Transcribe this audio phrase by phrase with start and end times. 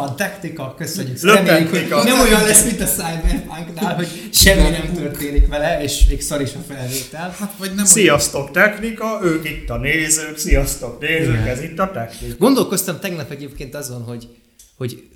[0.00, 1.22] van technika, köszönjük.
[1.22, 6.20] Reméljük, hogy nem olyan lesz, mint a Cyberpunknál, hogy semmi nem történik vele, és még
[6.22, 7.34] szar is a felvétel.
[7.38, 11.46] Hát vagy nem Sziasztok technika, ők itt a nézők, sziasztok nézők, Igen.
[11.46, 12.36] ez itt a technika.
[12.38, 14.28] Gondolkoztam tegnap egyébként azon, hogy,
[14.76, 15.08] hogy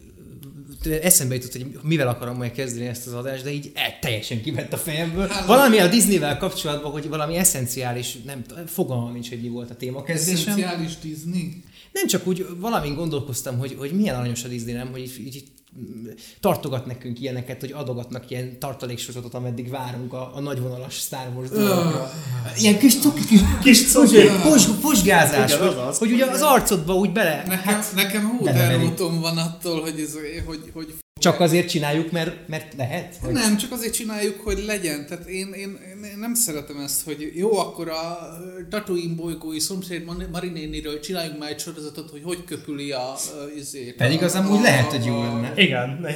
[1.02, 4.72] eszembe jutott, hogy mivel akarom majd kezdeni ezt az adást, de így el, teljesen kivett
[4.72, 5.28] a fejemből.
[5.28, 9.74] Hát, Valami a Disneyvel kapcsolatban, hogy valami eszenciális, nem fogalmam nincs, hogy mi volt a
[9.74, 10.52] témakezdésem.
[10.52, 11.62] Eszenciális Disney.
[11.94, 14.90] Nem csak úgy, valamin gondolkoztam, hogy, hogy milyen aranyos a Disney, nem?
[14.90, 15.44] Hogy így, így,
[16.40, 22.10] tartogat nekünk ilyeneket, hogy adogatnak ilyen tartaléksorozatot, ameddig várunk a, a nagyvonalas Star Wars dolgokra.
[22.58, 24.16] Ilyen kis cuki, kis, Kis cuki.
[24.42, 25.98] pos, posgázás, hogy, az az.
[25.98, 30.12] hogy ugye az arcodba úgy bele, Nekem, hát nekem hóderúton van attól, hogy, ez,
[30.46, 33.16] hogy, hogy csak azért csináljuk, mert, mert lehet?
[33.22, 33.32] Vagy?
[33.32, 35.06] Nem, csak azért csináljuk, hogy legyen.
[35.08, 38.18] Tehát én, én, én nem szeretem ezt, hogy jó, akkor a
[38.70, 43.14] Tatooine bolygói szomszéd Mar- Marinéniről csináljunk már egy sorozatot, hogy hogy köpüli a,
[43.56, 45.52] izét, Pedig az amúgy lehet, hogy jó lenne.
[45.56, 46.06] Igen.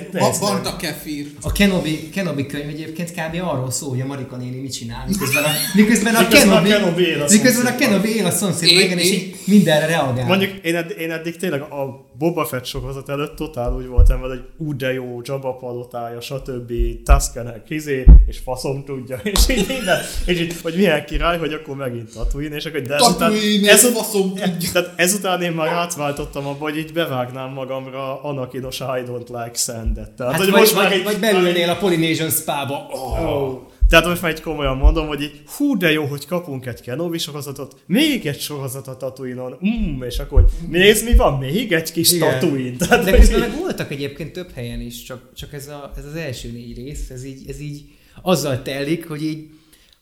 [0.41, 1.27] Banta kefir.
[1.43, 3.35] A Kenobi, Kenobi könyv egyébként kb.
[3.43, 6.69] arról szól, hogy a Marika néni mit csinál, miközben a, miközben a, Miközben a Kenobi,
[6.69, 7.77] Kenobi él a miközben a.
[7.77, 10.27] Kenobi él a szomszédban, igen, és így mindenre reagál.
[10.27, 14.35] Mondjuk én, edd, én eddig tényleg a Boba Fett sorozat előtt totál úgy voltam vele,
[14.35, 16.73] hogy ú de jó, Jabba palotája, stb.
[17.05, 21.77] Tuskenek, izé, és faszom tudja, és így minden, és így, hogy milyen király, hogy akkor
[21.77, 24.71] megint Tatooine, és akkor de ezután, Tatooine, ez faszom tudja.
[24.73, 30.11] tehát ezután én már átváltottam abba, hogy így bevágnám magamra Anakinos I don't like sandet.
[30.11, 32.87] Tehát, Hát hogy vagy, most vagy, már így, vagy beülnél a Polynesian spa-ba.
[32.91, 33.33] Oh.
[33.33, 33.61] Oh.
[33.89, 37.19] Tehát most már egy komolyan mondom, hogy így, hú, de jó, hogy kapunk egy Kenobi
[37.19, 41.93] sorozatot, még egy sorozat a Tatooine-on, mm, és akkor hogy nézd, mi van, még egy
[41.93, 42.77] kis Igen.
[42.79, 46.15] Tehát, De közben meg voltak egyébként több helyen is, csak, csak ez, a, ez az
[46.15, 47.83] első négy rész, ez így, ez így
[48.23, 49.47] azzal telik, hogy így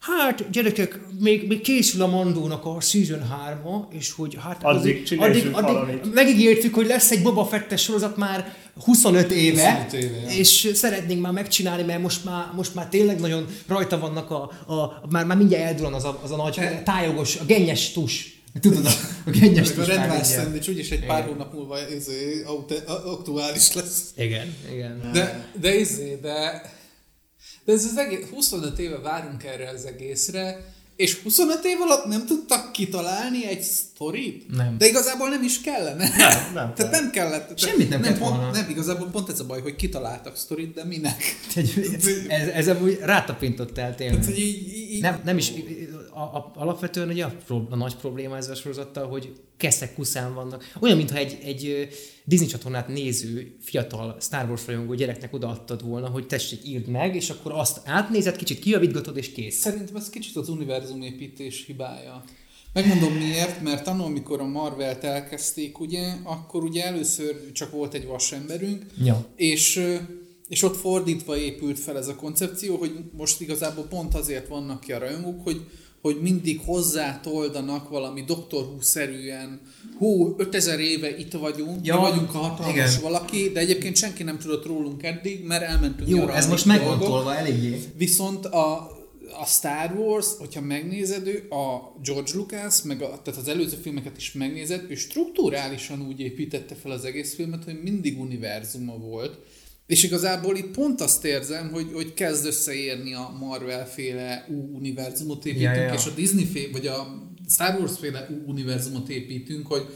[0.01, 5.61] Hát, gyerekek, még, még készül a Mandónak a Season 3 és hogy hát Addig csináljunk
[5.61, 6.15] valamit.
[6.15, 11.33] megígértük, hogy lesz egy Boba Fettes sorozat már 25 éve, 25 éve, és szeretnénk már
[11.33, 14.43] megcsinálni, mert most már, most már tényleg nagyon rajta vannak a,
[14.75, 18.35] a már, már mindjárt eldurran az a, az a nagy tájogos, a gennyes tus.
[18.61, 18.91] Tudod, a,
[19.27, 20.27] a gennyes a tus Rice mindjárt.
[20.33, 21.31] Sandwich úgyis egy pár Igen.
[21.33, 22.07] hónap múlva ez,
[22.47, 24.01] aut- aktuális lesz.
[24.17, 25.11] Igen, igen.
[25.13, 26.63] De, de izé, de,
[27.67, 32.27] de ez az egész, 25 éve várunk erre az egészre, és 25 év alatt nem
[32.27, 34.57] tudtak kitalálni egy sztorit?
[34.57, 34.79] Nem.
[34.79, 36.09] De igazából nem is kellene.
[36.17, 37.43] Nem, nem Tehát nem kellett.
[37.43, 38.51] tehát Semmit nem kellett pont.
[38.53, 41.23] Nem, igazából pont ez a baj, hogy kitaláltak sztorit, de minek?
[41.55, 41.97] Egy-
[42.29, 44.19] ez, ez amúgy rátapintottál tényleg.
[44.19, 45.53] Tehát, hogy így, így, Nem, nem is,
[46.17, 47.33] a, a, alapvetően ugye a,
[47.71, 50.73] a nagy probléma ezzel a sorozattal, hogy keszek kuszán vannak.
[50.81, 51.89] Olyan, mintha egy, egy
[52.25, 57.31] Disney csatornát néző fiatal Star Wars rajongó gyereknek odaadtad volna, hogy tessék, írd meg, és
[57.31, 59.57] akkor azt átnézed, kicsit kijavítgatod, és kész.
[59.57, 62.25] Szerintem ez kicsit az univerzumépítés hibája.
[62.73, 68.07] Megmondom miért, mert annól, amikor a Marvelt elkezdték, ugye, akkor ugye először csak volt egy
[68.07, 69.27] vasemberünk, Ja.
[69.37, 69.83] és,
[70.49, 74.93] és ott fordítva épült fel ez a koncepció, hogy most igazából pont azért vannak ki
[74.93, 75.61] a rajongók, hogy,
[76.01, 79.61] hogy mindig hozzátoldanak valami Doctor Who-szerűen,
[79.99, 83.01] hú, 5000 éve itt vagyunk, Ja, mi vagyunk a hatalmas igen.
[83.03, 86.87] valaki, de egyébként senki nem tudott rólunk eddig, mert elmentünk Jó, ez most dolgok.
[86.89, 87.81] megvontolva eléggé.
[87.97, 88.73] Viszont a,
[89.41, 94.17] a Star Wars, hogyha megnézed, ő a George Lucas, meg a, tehát az előző filmeket
[94.17, 99.39] is megnézed, ő strukturálisan úgy építette fel az egész filmet, hogy mindig univerzuma volt.
[99.87, 105.45] És igazából itt pont azt érzem, hogy, hogy kezd összeérni a Marvel féle ú univerzumot
[105.45, 109.67] építünk, Ja, ja, és a Disney féle, vagy a Star Wars féle ú univerzumot építünk,
[109.67, 109.87] hogy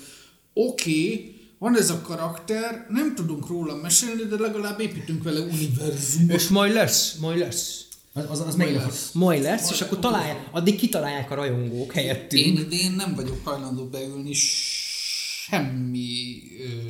[0.53, 6.35] oké, okay, van ez a karakter, nem tudunk róla mesélni, de legalább építünk vele univerzumot.
[6.35, 7.85] És majd lesz, majd lesz.
[8.13, 8.85] Az, az, az Majd majd lesz.
[8.85, 9.11] lesz.
[9.13, 12.47] Majd lesz, Majd és akkor találják, addig kitalálják a rajongók helyettünk.
[12.47, 14.33] Én idén nem vagyok hajlandó beülni
[15.51, 16.90] semmi ö,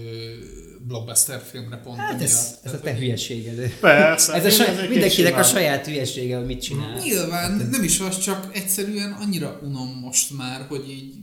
[0.91, 3.71] blockbuster filmre pont Hát ez, ez a te hülyeséged.
[3.81, 4.33] Persze.
[4.33, 6.99] Ez a saj, mindenkinek a saját hülyesége, hogy mit csinál.
[6.99, 11.15] Nyilván nem is az, csak egyszerűen annyira unom most már, hogy így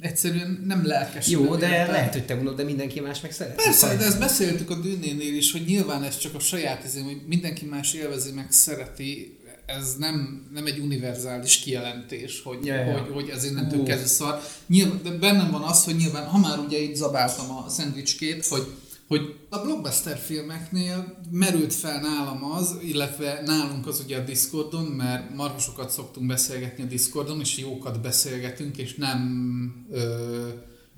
[0.00, 1.28] egyszerűen nem lelkes.
[1.28, 3.54] Jó, de lehet, hogy te unod, de mindenki más meg szeret.
[3.54, 7.22] Persze, de ezt beszéltük a dűnénél is, hogy nyilván ez csak a saját izém, hogy
[7.26, 9.38] mindenki más élvezi, meg szereti,
[9.78, 12.98] ez nem, nem egy univerzális kijelentés, hogy, Ja, ja.
[12.98, 13.84] hogy, hogy ez innentől Ú.
[13.84, 14.40] kezdve szar.
[14.66, 18.66] Nyilván, de bennem van az, hogy nyilván, ha már ugye így zabáltam a szendvicskét, hogy
[19.10, 25.34] hogy a blockbuster filmeknél merült fel nálam az, illetve nálunk az ugye a Discordon, mert
[25.34, 30.48] marhasokat szoktunk beszélgetni a Discordon, és jókat beszélgetünk, és nem ö,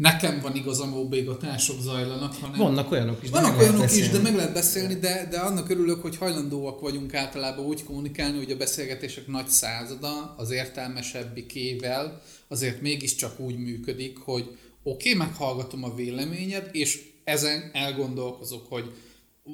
[0.02, 4.22] nekem van igazam, óbégatások zajlanak, hanem Vannak olyanok is, vannak olyanok is, de beszélni.
[4.22, 8.56] meg lehet beszélni, de, de annak örülök, hogy hajlandóak vagyunk általában úgy kommunikálni, hogy a
[8.56, 14.42] beszélgetések nagy százada az értelmesebbikével azért mégiscsak úgy működik, hogy
[14.82, 18.92] oké, okay, meghallgatom a véleményed, és ezen elgondolkozok, hogy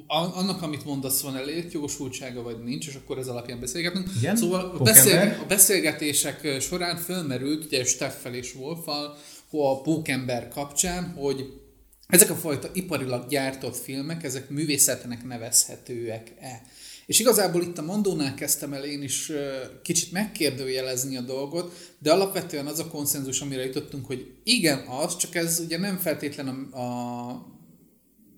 [0.07, 4.09] annak, amit mondasz, van létjogosultsága, vagy nincs, és akkor ez alapján beszélgetünk.
[4.17, 4.35] Igen?
[4.35, 9.17] Szóval a, beszél, a beszélgetések során fölmerült, ugye Steffel és Wolfal,
[9.51, 11.53] a Pókember kapcsán, hogy
[12.07, 16.61] ezek a fajta iparilag gyártott filmek, ezek művészetnek nevezhetőek-e.
[17.05, 19.31] És igazából itt a Mondónál kezdtem el én is
[19.83, 25.35] kicsit megkérdőjelezni a dolgot, de alapvetően az a konszenzus, amire jutottunk, hogy igen, az, csak
[25.35, 27.45] ez ugye nem feltétlen a, a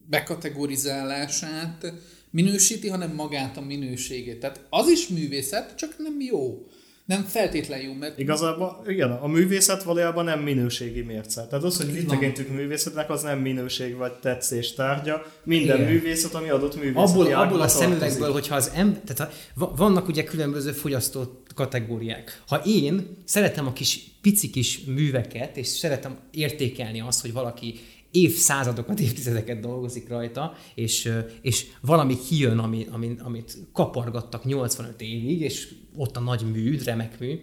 [0.10, 1.94] bekategorizálását
[2.30, 4.40] minősíti, hanem magát a minőségét.
[4.40, 6.68] Tehát az is művészet, csak nem jó
[7.12, 8.19] nem feltétlen jó, mert...
[8.19, 11.48] Igazából, igen, a művészet valójában nem minőségi mérce.
[11.48, 15.25] Tehát az, hogy mit tekintünk művészetnek, az nem minőség vagy tetszés tárgya.
[15.44, 15.92] Minden igen.
[15.92, 17.10] művészet, ami adott művészet.
[17.10, 22.42] Abból, abból a szemüvegből, hogyha az em, tehát ha, vannak ugye különböző fogyasztó kategóriák.
[22.48, 27.80] Ha én szeretem a kis pici kis műveket, és szeretem értékelni azt, hogy valaki
[28.12, 31.12] évszázadokat, évtizedeket dolgozik rajta, és,
[31.42, 37.20] és valami kijön, ami, ami, amit kapargattak 85 évig, és ott a nagy mű, remek
[37.20, 37.40] mű,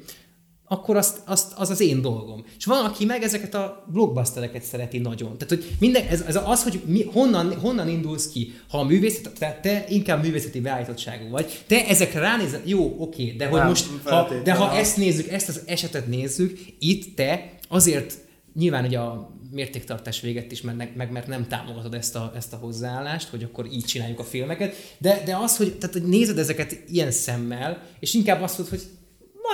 [0.68, 2.44] akkor azt, azt, az az én dolgom.
[2.58, 5.38] És van, aki meg ezeket a blockbustereket szereti nagyon.
[5.38, 8.52] Tehát, hogy minden, ez, ez az, hogy mi, honnan, honnan indulsz ki.
[8.68, 13.46] Ha a művészet, te, te inkább művészeti beállítottságú vagy, te ezekre ránézel, jó, oké, de
[13.46, 18.14] hogy Nem, most, ha, de ha ezt nézzük, ezt az esetet nézzük, itt te azért
[18.54, 22.56] nyilván hogy a mértéktartás véget is, mert, meg mert nem támogatod ezt a, ezt a
[22.56, 26.82] hozzáállást, hogy akkor így csináljuk a filmeket, de, de az, hogy, tehát, hogy nézed ezeket
[26.88, 28.88] ilyen szemmel, és inkább azt mondod, hogy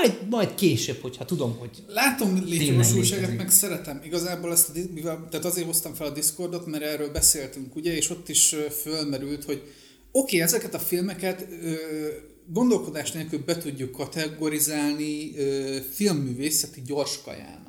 [0.01, 4.01] majd, majd később, hogyha tudom, hogy Látom létjogosultságot, meg szeretem.
[4.05, 8.11] Igazából ezt, a, mivel, tehát azért hoztam fel a Discordot, mert erről beszéltünk, ugye, és
[8.11, 9.63] ott is fölmerült, hogy
[10.13, 11.75] oké, okay, ezeket a filmeket ö,
[12.47, 17.64] gondolkodás nélkül be tudjuk kategorizálni ö, filmművészeti gyorskajának.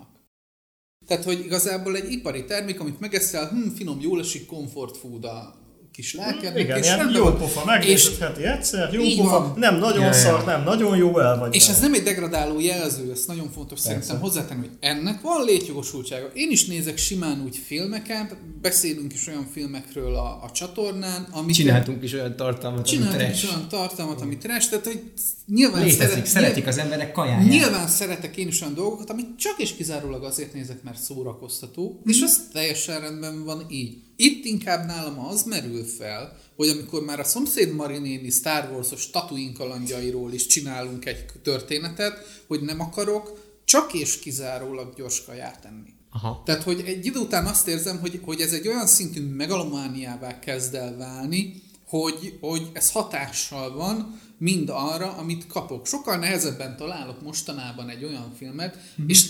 [1.08, 5.65] Tehát, hogy igazából egy ipari termék, amit megeszel, hm, finom, jól esik, comfort food a
[5.96, 9.54] kis lelkednek, Igen, és nem jó pofa, megnézheti egyszer, jó pofa, van.
[9.58, 10.46] nem nagyon ja, szar, ja.
[10.46, 11.56] nem nagyon jó el vagy.
[11.56, 13.88] És ez nem egy degradáló jelző, ez nagyon fontos Persze.
[13.88, 16.28] szerintem hozzátenni, hogy ennek van létjogosultsága.
[16.34, 21.56] Én is nézek simán úgy filmeket, beszélünk is olyan filmekről a, a csatornán, amit...
[21.56, 25.02] Csináltunk is olyan tartalmat, Csináltunk ami is olyan tartalmat, ami trash, tehát hogy
[25.46, 27.48] nyilván Létezik, szeret, szeretik az emberek kajáját.
[27.48, 32.10] Nyilván szeretek én is olyan dolgokat, amit csak és kizárólag azért nézek, mert szórakoztató, mm.
[32.10, 34.05] és az teljesen rendben van így.
[34.16, 39.54] Itt inkább nálam az merül fel, hogy amikor már a szomszéd Marinéni Star Wars-os Tatooine
[39.54, 45.94] kalandjairól is csinálunk egy történetet, hogy nem akarok csak és kizárólag gyors kaját enni.
[46.10, 46.42] Aha.
[46.46, 50.74] Tehát, hogy egy idő után azt érzem, hogy, hogy ez egy olyan szintű megalomániává kezd
[50.76, 55.88] el válni, hogy, hogy ez hatással van mind arra, amit kapok.
[55.88, 59.10] Sokkal nehezebben találok mostanában egy olyan filmet, mm-hmm.
[59.10, 59.30] és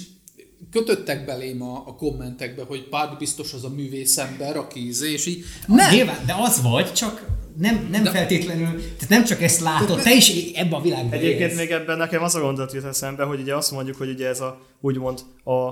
[0.72, 5.44] kötöttek belém a, a kommentekbe, hogy pár biztos az a művészember, aki ízé, és így...
[5.68, 5.94] Nem.
[5.94, 7.26] Nyilván, de az vagy, csak
[7.58, 11.50] nem, nem de, feltétlenül, tehát nem csak ezt látod, te is ebben a világban Egyébként
[11.50, 11.60] élsz.
[11.60, 14.40] még ebben nekem az a gondolat jut eszembe, hogy ugye azt mondjuk, hogy ugye ez
[14.40, 15.70] a, úgymond a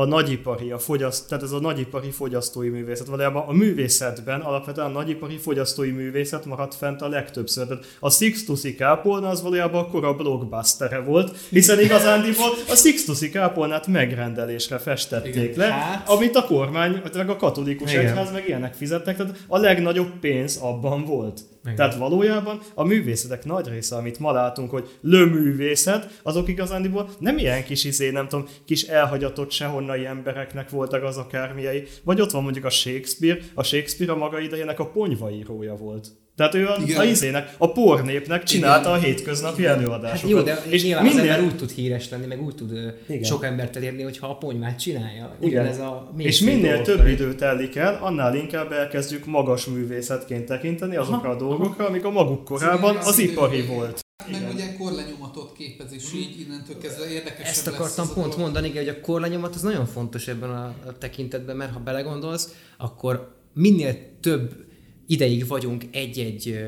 [0.00, 3.06] a nagyipari, a fogyaszt, tehát ez a nagyipari fogyasztói művészet.
[3.06, 7.66] Valójában a művészetben alapvetően a nagyipari fogyasztói művészet maradt fent a legtöbbször.
[7.66, 13.86] Tehát a Sixtusi kápolna az valójában akkor a blockbustere volt, hiszen igazándiból a Sixtusi kápolnát
[13.86, 15.52] megrendelésre festették Igen.
[15.56, 16.08] le, hát...
[16.08, 18.06] amit a kormány, meg a katolikus Igen.
[18.06, 21.40] egyház meg ilyenek fizettek, tehát a legnagyobb pénz abban volt.
[21.64, 21.76] Igen.
[21.76, 27.64] Tehát valójában a művészetek nagy része, amit ma látunk, hogy löművészet, azok igazándiból nem ilyen
[27.64, 32.64] kis izé, nem tudom, kis elhagyatott sehonnai embereknek voltak az akármiei, vagy ott van mondjuk
[32.64, 36.08] a Shakespeare, a Shakespeare a maga idejének a ponyvaírója volt.
[36.40, 39.00] Tehát ő a, a izének, a pornépnek csinálta Igen.
[39.00, 39.74] a hétköznapi Igen.
[39.74, 40.20] előadásokat.
[40.20, 41.24] Hát jó, de és nyilván minden...
[41.24, 43.22] az ember úgy tud híres lenni, meg úgy tud Igen.
[43.22, 45.36] sok embert elérni, hogyha a ponymát csinálja.
[45.40, 45.66] Igen.
[45.66, 51.28] Ez a és minél több idő telik el, annál inkább elkezdjük magas művészetként tekinteni azokra
[51.28, 51.36] Aha.
[51.36, 54.00] a dolgokra, amik a maguk korában az, az ipari volt.
[54.30, 54.52] Meg Igen.
[54.52, 57.48] ugye korlenyomatot képez, és így innentől kezdve érdekes.
[57.48, 61.56] Ezt akartam lesz pont mondani, hogy a korlenyomat az nagyon fontos ebben a, a tekintetben,
[61.56, 64.68] mert ha belegondolsz, akkor minél több
[65.10, 66.58] ideig vagyunk egy-egy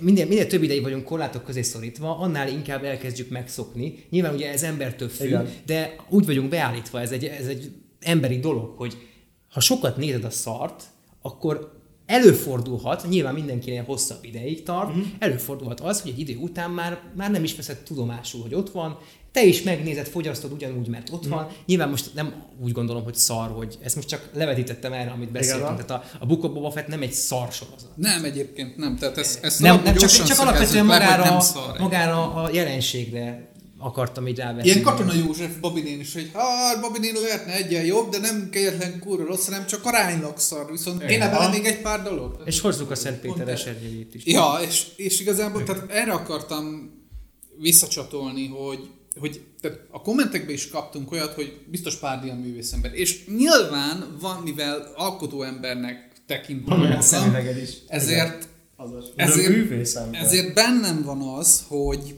[0.00, 4.04] minél, minél több ideig vagyunk korlátok közé szorítva, annál inkább elkezdjük megszokni.
[4.10, 5.48] Nyilván ugye ez embertől függ, Igen.
[5.66, 8.96] de úgy vagyunk beállítva, ez egy, ez egy emberi dolog, hogy
[9.48, 10.84] ha sokat nézed a szart,
[11.22, 11.75] akkor
[12.06, 15.00] előfordulhat, nyilván mindenkinél hosszabb ideig tart, mm.
[15.18, 18.98] előfordulhat az, hogy egy idő után már, már nem is veszed tudomásul, hogy ott van,
[19.32, 21.30] te is megnézed, fogyasztod ugyanúgy, mert ott mm.
[21.30, 21.48] van.
[21.66, 25.84] Nyilván most nem úgy gondolom, hogy szar, hogy ezt most csak levetítettem erre, amit beszéltünk.
[25.84, 27.90] Tehát a, a Book of Boba Fett nem egy szar sorozat.
[27.94, 28.96] Nem, egyébként nem.
[28.96, 31.42] Tehát ez, ez nem, nem csak, csak alapvetően magára,
[31.78, 34.66] magára a jelenségre akartam így rávenni.
[34.66, 39.24] Ilyen Katona József Babinén is, hogy hát Babinén lehetne egyen jobb, de nem kegyetlen kurva
[39.24, 42.42] rossz, hanem csak aránylag szar, viszont kéne vele még egy pár dolog.
[42.44, 44.26] És hozzuk a Szent Péter esernyőjét is.
[44.26, 46.90] Ja, és, és igazából tehát erre akartam
[47.60, 48.90] visszacsatolni, hogy,
[49.20, 52.94] hogy tehát a kommentekben is kaptunk olyat, hogy biztos pár ilyen művészember.
[52.94, 57.70] És nyilván van, mivel alkotó embernek tekintem magam, szemüveged is.
[57.88, 59.12] ezért, Azaz.
[59.16, 59.76] Ezért-
[60.12, 62.14] ezért bennem van az, hogy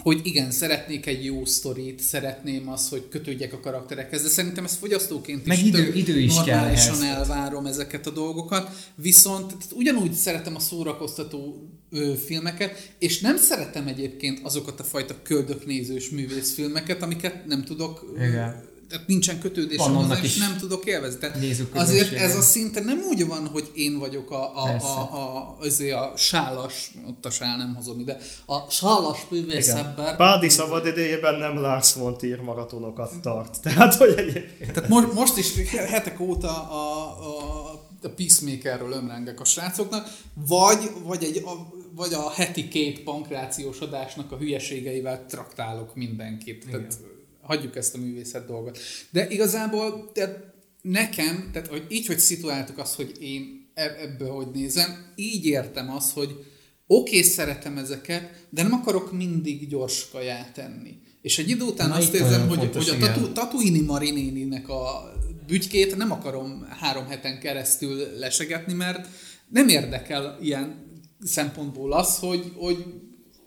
[0.00, 4.74] hogy igen, szeretnék egy jó sztorit, szeretném azt, hogy kötődjek a karakterekhez, de szerintem ez
[4.76, 7.16] fogyasztóként Meg is idő- tök idő is kell normálisan ehhez.
[7.16, 14.40] elvárom ezeket a dolgokat, viszont ugyanúgy szeretem a szórakoztató ö, filmeket, és nem szeretem egyébként
[14.42, 18.68] azokat a fajta köldöknézős művészfilmeket, amiket nem tudok, ö, Igen.
[18.90, 21.18] Tehát nincsen kötődésem hozzá, annak és is nem tudok élvezni.
[21.18, 21.36] Tehát
[21.72, 24.86] azért ez a szinte nem úgy van, hogy én vagyok a, a, Persze.
[24.86, 30.16] a, a, azért a sálas, ott a sál nem hozom ide, a sálas művészember.
[30.16, 33.60] Pádi szabad idejében nem Lars von Trier maratonokat tart.
[33.60, 34.72] Tehát, hogy egyébként...
[34.72, 37.70] Tehát most, most is hetek óta a, a,
[38.02, 40.08] a Peacemakerről ömrengek a srácoknak,
[40.46, 46.66] vagy, vagy, egy, a, vagy a heti két pankrációs adásnak a hülyeségeivel traktálok mindenkit.
[46.70, 46.98] Tehát
[47.50, 48.78] hagyjuk ezt a művészet dolgot.
[49.10, 50.52] De igazából tehát
[50.82, 55.90] nekem, tehát hogy így, hogy szituáltuk azt, hogy én eb- ebből hogy nézem, így értem
[55.90, 56.30] azt, hogy
[56.86, 60.98] oké, okay, szeretem ezeket, de nem akarok mindig gyors kaját enni.
[61.22, 65.12] És egy idő után Na, azt érzem, hogy, fontos, hogy a tatu, Tatuini Marinéninek a
[65.46, 69.08] bütykét nem akarom három heten keresztül lesegetni, mert
[69.48, 70.88] nem érdekel ilyen
[71.24, 72.84] szempontból az, hogy, hogy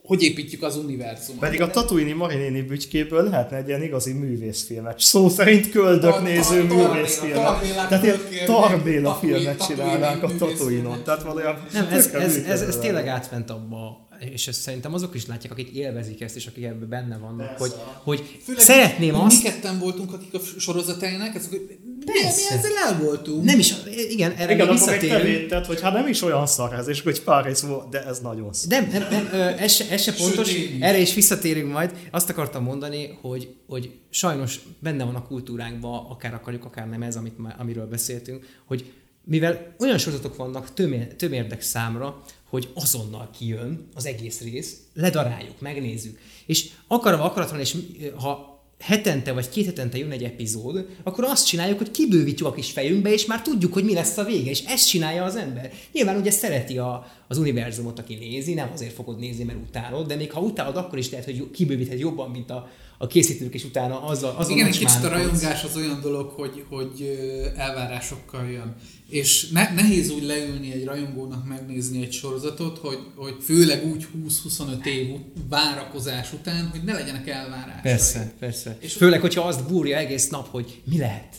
[0.04, 1.42] hogy építjük az univerzumot.
[1.42, 5.00] Pedig a Tatuini Marinéni bütykéből lehetne egy ilyen igazi művészfilmet.
[5.00, 7.88] Szó szerint köldöknéző Tar- Tar- művészfilmet.
[7.88, 10.30] Tehát ilyen Tarbéla filmet Tatuini csinálnánk a.
[10.38, 11.04] Tatuinon.
[11.04, 11.64] Tehát valójában...
[11.74, 15.70] Nem, ez, ez, ez, ez tényleg átment abba, és ezt szerintem azok is látják, akik
[15.70, 17.58] élvezik ezt, és akik ebben benne vannak, Persze.
[17.58, 21.94] hogy, hogy Főleg, szeretném hogy azt, Mi ketten voltunk, akik a sorozatainak, ezek, hogy mi,
[22.06, 22.56] mi Persze.
[22.56, 23.44] ezzel el voltunk.
[23.44, 23.74] nem is,
[24.10, 25.24] igen, erre Igen, visszatérünk.
[25.24, 28.20] védted, hogy hát nem is olyan szar ez, és hogy pár rész volt, de ez
[28.20, 28.70] nagyon szar.
[28.70, 29.28] Nem, nem, nem
[29.58, 30.70] ez, se, ez se pontos, is.
[30.80, 31.92] erre is visszatérünk majd.
[32.12, 37.16] Azt akartam mondani, hogy, hogy sajnos benne van a kultúránkban, akár akarjuk, akár nem ez,
[37.16, 38.92] amit, amiről beszéltünk, hogy
[39.26, 42.22] mivel olyan sorozatok vannak tömér, tömérdek számra,
[42.54, 46.20] hogy azonnal kijön az egész rész, ledaráljuk, megnézzük.
[46.46, 47.78] És akarom, akaratlan, és
[48.16, 52.72] ha hetente vagy két hetente jön egy epizód, akkor azt csináljuk, hogy kibővítjük a kis
[52.72, 55.72] fejünkbe, és már tudjuk, hogy mi lesz a vége, és ezt csinálja az ember.
[55.92, 60.16] Nyilván ugye szereti a, az univerzumot, aki nézi, nem azért fogod nézni, mert utálod, de
[60.16, 64.02] még ha utálod, akkor is lehet, hogy kibővíthet jobban, mint a, a készítők, és utána
[64.02, 67.18] azzal, azon Igen, egy kicsit a rajongás az olyan dolog, hogy, hogy
[67.58, 68.76] elvárásokkal jön.
[69.10, 74.08] És ne, nehéz úgy leülni egy rajongónak megnézni egy sorozatot, hogy, hogy főleg úgy
[74.48, 75.08] 20-25 év
[75.50, 77.82] várakozás után, hogy ne legyenek elvárásai.
[77.82, 78.78] Persze, persze.
[78.80, 81.36] És- És Főleg, hogyha azt búrja egész nap, hogy mi lehet.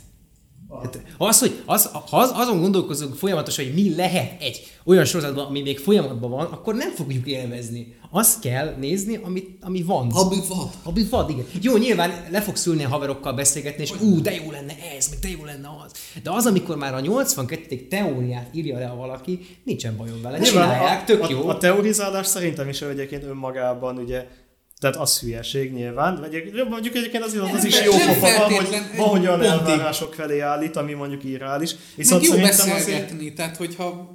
[0.83, 5.47] Hát az, hogy az, ha az, azon gondolkozunk folyamatosan, hogy mi lehet egy olyan sorozatban,
[5.47, 7.97] ami még folyamatban van, akkor nem fogjuk élvezni.
[8.11, 10.11] Azt kell nézni, amit, ami van.
[10.11, 10.71] Ami van.
[10.83, 11.45] Ami van, igen.
[11.61, 15.19] Jó, nyilván le fogsz ülni a haverokkal beszélgetni, és ú, de jó lenne ez, meg
[15.19, 15.93] de jó lenne az.
[16.23, 17.87] De az, amikor már a 82.
[17.89, 20.41] teóriát írja le valaki, nincsen bajom vele.
[20.41, 21.49] Csinálják, tök a, jó.
[21.49, 24.27] A, a teorizálás szerintem is egyébként önmagában ugye
[24.81, 29.09] tehát az hülyeség nyilván, vagy mondjuk egyébként azért az is jó pofa, van, hogy, van,
[29.09, 31.71] hogy olyan elvárások felé állít, ami mondjuk irreális.
[31.71, 34.15] Meg Viszont jó szerintem azért, beszélgetni, tehát hogyha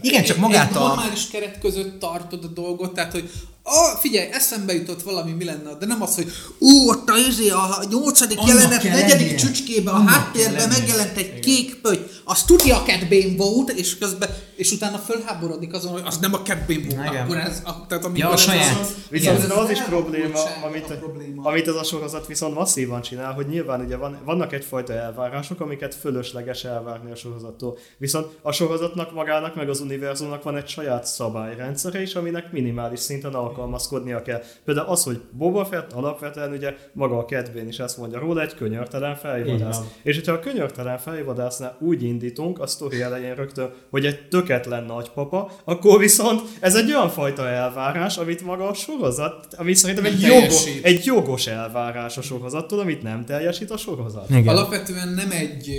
[0.00, 3.30] Igen, csak magát egy a- normális keret között tartod a dolgot, tehát hogy
[3.62, 7.48] ah, figyelj, eszembe jutott valami, mi lenne, de nem az, hogy ú, ott a, izé,
[7.48, 9.36] a nyolcadik Annak jelenet, negyedik lennie.
[9.36, 14.28] csücskébe, a Annak háttérben megjelent egy kék pöty, az tudja a kedvén volt, és közben,
[14.56, 17.24] és utána fölháborodik azon, hogy az nem a kedvén volt, Igen.
[17.24, 18.80] akkor ez, a, tehát amikor Ja, a ez saját.
[18.80, 21.48] Az, Viszont ez az is probléma, a amit, probléma.
[21.48, 25.94] amit ez a sorozat viszont masszívan csinál, hogy nyilván ugye van, vannak egyfajta elvárások, amiket
[25.94, 27.78] fölösleges elvárni a sorozattól.
[27.98, 33.34] Viszont a sorozatnak magának, meg az univerzumnak van egy saját szabályrendszere is, aminek minimális szinten
[33.52, 34.42] alkalmazkodnia kell.
[34.64, 38.54] Például az, hogy Boba Fett alapvetően ugye maga a kedvén is ezt mondja róla, egy
[38.54, 39.78] könyörtelen fejvadász.
[40.02, 45.50] És hogyha a könyörtelen fejvadásznál úgy indítunk a sztori elején rögtön, hogy egy töketlen nagypapa,
[45.64, 50.66] akkor viszont ez egy olyan fajta elvárás, amit maga a sorozat, ami szerintem egy jogos,
[50.82, 54.30] egy jogos elvárás a sorozattól, amit nem teljesít a sorozat.
[54.30, 54.48] Igen.
[54.48, 55.70] Alapvetően nem egy,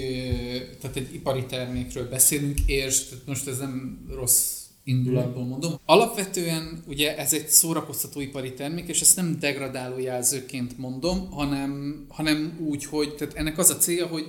[0.81, 5.73] tehát egy ipari termékről beszélünk, és tehát most ez nem rossz indulatból mondom.
[5.85, 12.59] Alapvetően ugye ez egy szórakoztató ipari termék, és ezt nem degradáló jelzőként mondom, hanem, hanem
[12.65, 14.25] úgy, hogy tehát ennek az a célja, hogy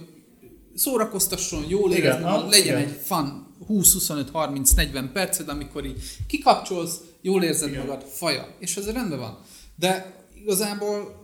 [0.75, 2.89] szórakoztasson, jól Igen, ah, legyen igen.
[2.89, 9.39] egy fun 20-25-30-40 perced, amikor így kikapcsolsz, jól érzed magad, faja, és ez rendben van.
[9.77, 11.24] De igazából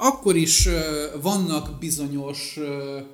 [0.00, 0.68] akkor is
[1.22, 2.58] vannak bizonyos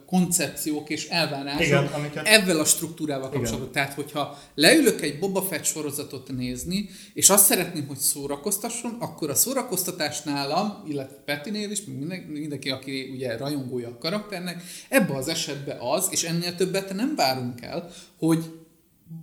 [0.07, 3.73] koncepciók és elvárások Igen, amiket- ezzel a struktúrával kapcsolatban.
[3.73, 9.35] Tehát, hogyha leülök egy Boba Fett sorozatot nézni, és azt szeretném, hogy szórakoztasson, akkor a
[9.35, 11.85] szórakoztatás nálam, illetve Petinél is,
[12.29, 17.61] mindenki, aki ugye rajongója a karakternek, ebbe az esetben az, és ennél többet nem várunk
[17.63, 18.45] el, hogy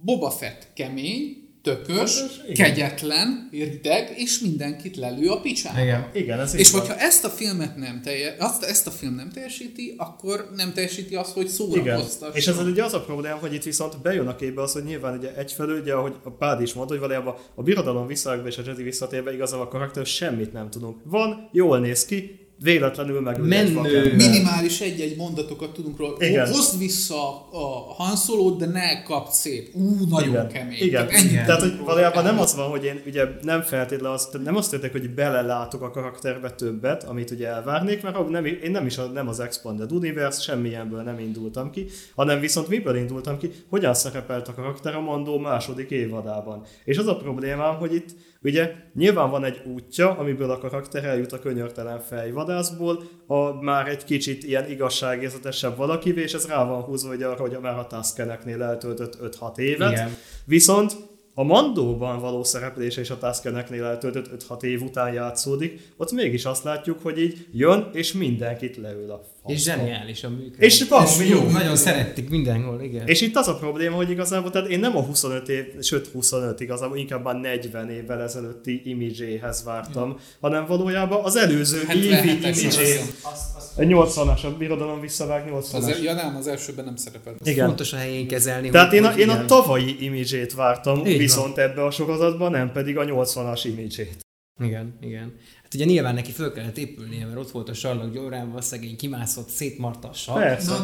[0.03, 2.53] Boba Fett kemény, tökös, igen.
[2.53, 5.81] kegyetlen, rideg, és mindenkit lelő a picsába.
[5.81, 6.09] Igen.
[6.13, 6.81] Igen, ez És van.
[6.81, 11.15] hogyha ezt a filmet nem telje, azt, ezt a film nem teljesíti, akkor nem teljesíti
[11.15, 12.35] azt, hogy Igen, szórakoztasson.
[12.35, 15.17] és ez ugye az a probléma, hogy itt viszont bejön a képbe az, hogy nyilván
[15.17, 18.61] ugye egyfelől, ugye, ahogy a Pád is mondta, hogy valójában a birodalom visszaállva és a
[18.65, 20.97] Jedi visszatérve igazából a karakter semmit nem tudunk.
[21.03, 24.15] Van, jól néz ki, véletlenül meg Menő.
[24.15, 26.15] Minimális egy-egy mondatokat tudunk róla.
[26.19, 26.47] Igen.
[26.47, 29.71] Hozd vissza a Han Solo-t, de ne kap szét.
[29.73, 30.47] Ú, nagyon Igen.
[30.47, 30.77] kemény.
[30.79, 31.07] Igen.
[31.07, 34.55] Tehát, ennyit Tehát, hogy valójában nem az van, hogy én ugye nem feltétlenül azt, nem
[34.55, 38.97] azt történik, hogy belelátok a karakterbe többet, amit ugye elvárnék, mert nem, én nem is
[38.97, 43.93] a, nem az Expanded Universe, semmilyenből nem indultam ki, hanem viszont miből indultam ki, hogyan
[43.93, 46.63] szerepelt a karakter a Mandó második évadában.
[46.83, 48.09] És az a problémám, hogy itt
[48.43, 54.03] ugye nyilván van egy útja, amiből a karakter eljut a könyörtelen fejvadászból, a már egy
[54.03, 58.63] kicsit ilyen igazságérzetesebb valakivé, és ez rá van húzva ugye arra, hogy már a Tuskeneknél
[58.63, 59.91] eltöltött 5-6 évet.
[59.91, 60.15] Igen.
[60.45, 60.95] Viszont
[61.33, 66.63] a Mandóban való szereplése és a Tuskeneknél eltöltött 5-6 év után játszódik, ott mégis azt
[66.63, 69.21] látjuk, hogy így jön, és mindenkit leül a.
[69.47, 70.79] És zseniális a működés.
[70.81, 71.49] És baromi jó.
[71.49, 73.07] Nagyon szerették mindenhol, igen.
[73.07, 76.59] És itt az a probléma, hogy igazából, tehát én nem a 25 év, sőt 25
[76.59, 82.99] igazából, inkább már 40 évvel ezelőtti imidzséhez vártam, hanem valójában az előző évi 77-es imidzsé.
[83.23, 85.73] az- A 80-as, a birodalom visszavág 80-as.
[85.73, 87.35] Az, ja nem, az elsőben nem szerepel.
[87.43, 87.65] Igen.
[87.67, 88.69] Fontos a helyén kezelni.
[88.69, 91.17] Tehát én a, én a tavalyi imidzsét vártam, Így van.
[91.17, 94.17] viszont ebbe a sorozatban nem pedig a 80-as imidzsét.
[94.63, 95.33] Igen, igen.
[95.71, 99.49] Hát ugye nyilván neki föl kellett épülnie, mert ott volt a sarlak gyórával, szegény kimászott,
[99.49, 100.11] szétmart a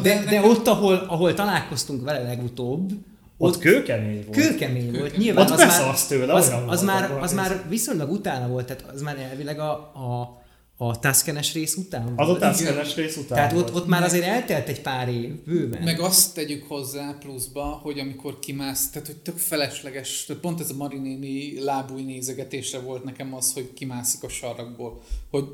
[0.02, 2.90] De, de ott, ahol, ahol találkoztunk vele legutóbb,
[3.38, 4.36] Ott kőkemény volt.
[4.36, 5.16] kőkemény volt.
[5.16, 8.84] Nyilván Ott az már, tőle, az, az, már, az a már viszonylag utána volt, tehát
[8.94, 10.42] az már elvileg a, a,
[10.80, 12.40] a Tuskenes rész után Az a volt.
[12.40, 13.74] Tuskenes rész után Tehát ott, volt.
[13.74, 15.82] ott már azért eltelt egy pár év, bőven.
[15.82, 20.70] Meg azt tegyük hozzá pluszba, hogy amikor kimász, tehát hogy tök felesleges, tehát pont ez
[20.70, 25.44] a Marinéni lábúj nézegetésre volt nekem az, hogy kimászik a sarrakból, hogy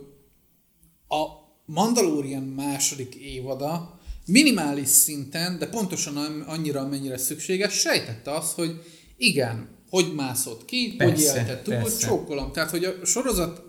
[1.09, 1.25] a
[1.67, 8.83] Mandalorian második évada minimális szinten, de pontosan annyira, amennyire szükséges, sejtette azt, hogy
[9.17, 12.53] igen, hogy mászott ki, hogy Persze, élte túl, csókolom.
[12.53, 13.63] Tehát, hogy a sorozat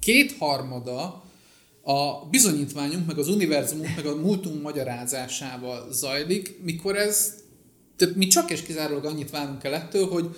[0.00, 1.24] kétharmada
[1.82, 7.34] a bizonyítványunk, meg az univerzumunk, meg a múltunk magyarázásával zajlik, mikor ez,
[7.96, 10.36] tehát mi csak és kizárólag annyit várunk el ettől, hogy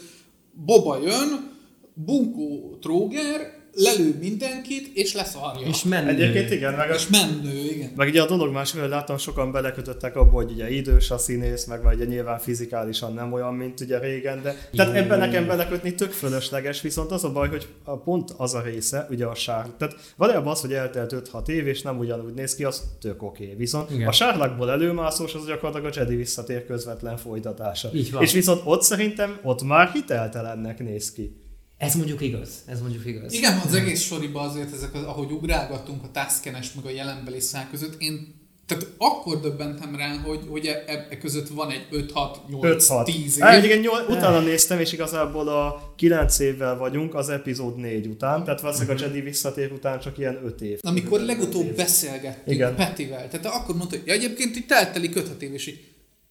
[0.52, 1.58] Boba jön,
[1.94, 5.66] bunkó tróger, lelő mindenkit, és leszarja.
[5.66, 6.08] És menő.
[6.08, 7.92] Egyébként igen, meg, és menő, igen.
[7.96, 11.82] meg ugye a dolog másról láttam, sokan belekötöttek abba, hogy ugye idős a színész, meg
[11.82, 16.10] már ugye nyilván fizikálisan nem olyan, mint ugye régen, de tehát ebben nekem belekötni tök
[16.10, 19.66] fölösleges, viszont az a baj, hogy a pont az a része, ugye a sár.
[19.78, 23.44] Tehát valójában az, hogy eltelt 5-6 év, és nem ugyanúgy néz ki, az tök oké.
[23.44, 23.56] Okay.
[23.56, 24.08] Viszont Igen.
[24.08, 27.88] a sárlakból előmászós az gyakorlatilag a Jedi visszatér közvetlen folytatása.
[28.18, 31.39] És viszont ott szerintem ott már hiteltelennek néz ki.
[31.80, 32.62] Ez mondjuk igaz.
[32.66, 33.32] Ez mondjuk igaz.
[33.32, 37.68] Igen, az egész soriba azért ezek, az, ahogy ugrálgattunk a Tuskenes meg a jelenbeli szál
[37.70, 43.08] között, én tehát akkor döbbentem rá, hogy, hogy e, e, e között van egy 5-6-8-10
[43.08, 43.42] év.
[43.42, 48.44] Á, igen, nyol, utána néztem, és igazából a 9 évvel vagyunk az epizód 4 után,
[48.44, 50.78] tehát valószínűleg a Jedi visszatér után csak ilyen 5 év.
[50.82, 51.74] Amikor legutóbb év.
[51.74, 52.74] beszélgettünk Igen.
[52.74, 55.80] Petivel, tehát akkor mondta, hogy ja, egyébként itt eltelik 5 év, és így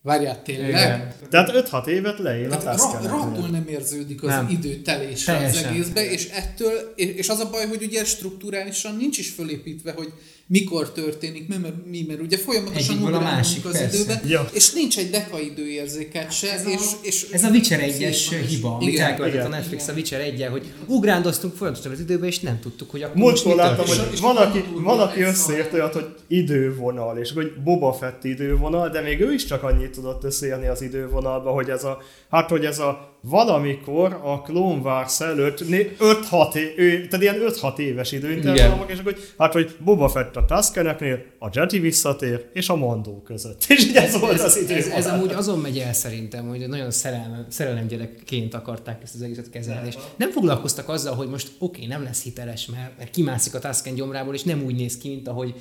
[0.02, 0.70] várjál tényleg.
[0.70, 1.14] Igen.
[1.30, 4.48] Tehát 5-6 évet leél a Tehát ra- rohadtul nem érződik az Nem.
[4.50, 9.18] idő telése az egészbe, és ettől, és és az a baj, hogy ugye struktúrálisan nincs
[9.18, 10.14] is fölépítve, hogy
[10.52, 13.98] mikor történik, mi, mert, mi, mert ugye folyamatosan Egyikből a másik, az persze.
[13.98, 14.50] időbe, Ja.
[14.54, 18.30] és nincs egy deka időérzéket se, Ez és, a- és Ez a Witcher 1-es Szép
[18.40, 18.50] van is.
[18.56, 19.06] hiba, amit Igen.
[19.06, 19.50] elkövetett a Igen.
[19.50, 23.56] Netflix a Witcher 1 hogy ugrándoztunk folyamatosan az időbe, és nem tudtuk, hogy akkor Múltkor
[23.56, 28.90] láttam, hogy van, aki, van aki összeért olyat, hogy idővonal, és hogy Boba Fett idővonal,
[28.90, 32.66] de még ő is csak annyit tudott összeérni az idővonalba, hogy ez a, hát hogy
[32.66, 39.00] ez a valamikor a Clone Wars előtt 5-6 év, tehát ilyen 5-6 éves időintervallumok, és
[39.00, 43.66] akkor, hát hogy Boba Fett a Tuskeneknél, a Jedi visszatér, és a Mandó között.
[43.68, 44.98] És így ez volt az ez, ez, idővonal.
[44.98, 49.88] ez amúgy azon megy el szerintem, hogy nagyon szerelem, szerelemgyerekként akarták ezt az egészet kezelni.
[49.88, 53.60] És nem foglalkoztak azzal, hogy most oké, okay, nem lesz hiteles, mert, mert kimászik a
[53.60, 55.54] Tusken gyomrából, és nem úgy néz ki, mint ahogy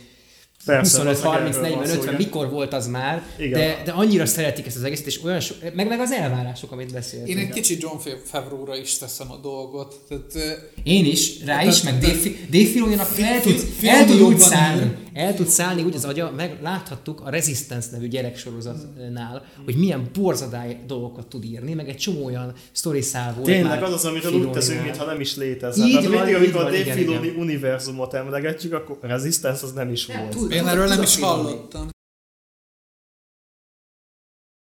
[0.77, 2.27] Persze, 25, az meg 30, erről van 40, szó, 50, igen.
[2.27, 3.59] mikor volt az már, Igen.
[3.59, 6.93] de, de annyira szeretik ezt az egészet, és olyan so, meg, meg az elvárások, amit
[6.93, 7.39] beszéltünk.
[7.39, 9.95] Én egy kicsit John Favreau-ra is teszem a dolgot.
[10.09, 14.21] Tehát, Én is, rá Tehát- is, meg Dave, Fi- Dave Filoni-nak el tud, el tud
[14.21, 19.77] úgy szállni, el tud szállni úgy az agya, meg láthattuk a Resistance nevű gyereksorozatnál, hogy
[19.77, 24.05] milyen borzadály dolgokat tud írni, meg egy csomó olyan sztori szál volt Tényleg az az,
[24.05, 25.87] amit úgy teszünk, mintha nem is létezne.
[25.87, 30.07] Így Tehát van, mindig, amikor a Dave Filoni univerzumot emlegetjük, akkor Resistance az nem is
[30.07, 30.53] volt.
[30.59, 31.89] Én erről nem is hallottam.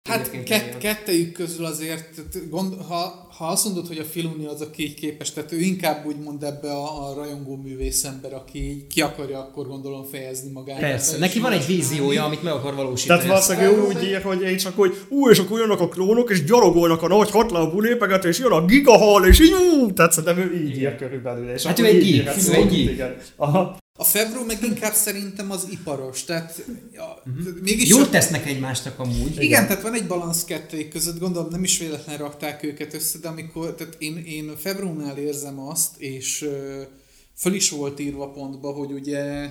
[0.09, 4.83] Hát kett, kettejük közül azért, gond, ha, ha azt mondod, hogy a Filoni az, aki
[4.83, 9.01] így képes, tehát ő inkább úgymond ebbe a, a rajongó művész ember, aki így ki
[9.01, 10.79] akarja akkor gondolom fejezni magát.
[10.79, 13.19] Persze, neki van egy víziója, amit meg akar valósítani.
[13.19, 16.29] Tehát valószínűleg ő úgy ír, hogy én csak, hogy ú, és akkor jönnek a klónok,
[16.29, 20.37] és gyalogolnak a nagy hatlábú népeket, és jön a gigahal, és így ú, tehát szerintem
[20.37, 21.49] ő így ír körülbelül.
[21.49, 23.01] És Hát ő egy írhat ő egy.
[23.35, 23.77] Aha.
[23.97, 27.21] A Febro meg inkább szerintem az iparos, tehát ja,
[27.61, 29.31] mégis Jót csak- tesznek egymásnak amúgy.
[29.31, 33.19] Igen, Igen, tehát van egy balansz kettőjük között, gondolom nem is véletlen rakták őket össze,
[33.19, 36.81] de amikor, tehát én, én Febrónál érzem azt, és ö,
[37.35, 39.49] föl is volt írva pontba, hogy ugye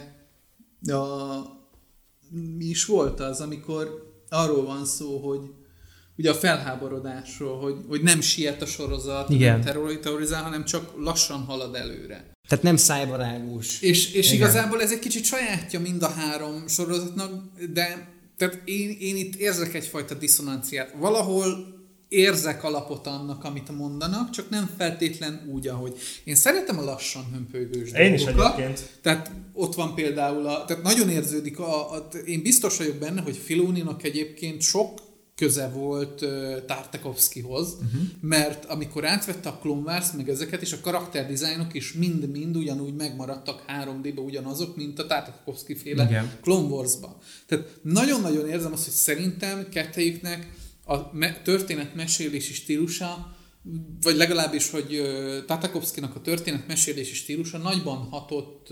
[0.87, 1.39] a,
[2.57, 5.41] mi is volt az, amikor arról van szó, hogy
[6.17, 9.53] ugye a felháborodásról, hogy, hogy nem siet a sorozat, Igen.
[9.53, 12.33] nem terror- terrorizál, hanem csak lassan halad előre.
[12.49, 13.81] Tehát nem szájbarágos.
[13.81, 14.37] És, és Igen.
[14.37, 17.33] igazából ez egy kicsit sajátja mind a három sorozatnak,
[17.73, 20.95] de tehát én, én itt érzek egyfajta diszonanciát.
[20.99, 21.73] Valahol
[22.09, 25.97] érzek alapot annak, amit mondanak, csak nem feltétlen úgy, ahogy.
[26.25, 28.99] Én szeretem a lassan hömpölygős Én is egyébként.
[29.03, 33.37] Tehát ott van például, a, tehát nagyon érződik, a, a, én biztos vagyok benne, hogy
[33.37, 35.01] Filóninak egyébként sok
[35.37, 38.03] köze volt uh, Tartakovskyhoz, uh-huh.
[38.21, 43.65] mert amikor átvette a Clone Wars, meg ezeket, és a karakterdizájnok is mind-mind ugyanúgy megmaradtak
[43.69, 46.33] 3D-be ugyanazok, mint a Tartakovsky féle Igen.
[46.41, 47.19] Clone Wars-ba.
[47.47, 50.53] Tehát nagyon-nagyon érzem azt, hogy szerintem kettejüknek
[50.87, 53.37] a me- történetmesélési stílusa,
[54.03, 58.69] vagy legalábbis, hogy ö, Tartakovskynak a történetmesélési stílusa nagyban hatott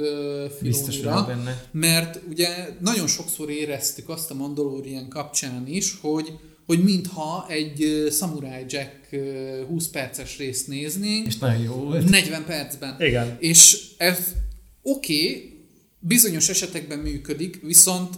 [0.61, 1.69] vagyok benne.
[1.71, 6.33] mert ugye nagyon sokszor éreztük azt a Mandalorian kapcsán is, hogy
[6.67, 12.09] hogy mintha egy Samurai Jack ö, 20 perces részt néznénk, És nagyon jó volt.
[12.09, 12.97] 40 percben.
[13.01, 13.37] Igen.
[13.41, 14.35] És ez
[14.83, 15.61] oké, okay,
[15.99, 18.15] bizonyos esetekben működik, viszont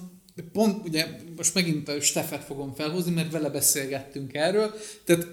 [0.53, 5.27] pont ugye most megint a Steffet fogom felhozni, mert vele beszélgettünk erről, tehát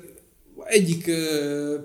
[0.65, 1.80] egyik ö,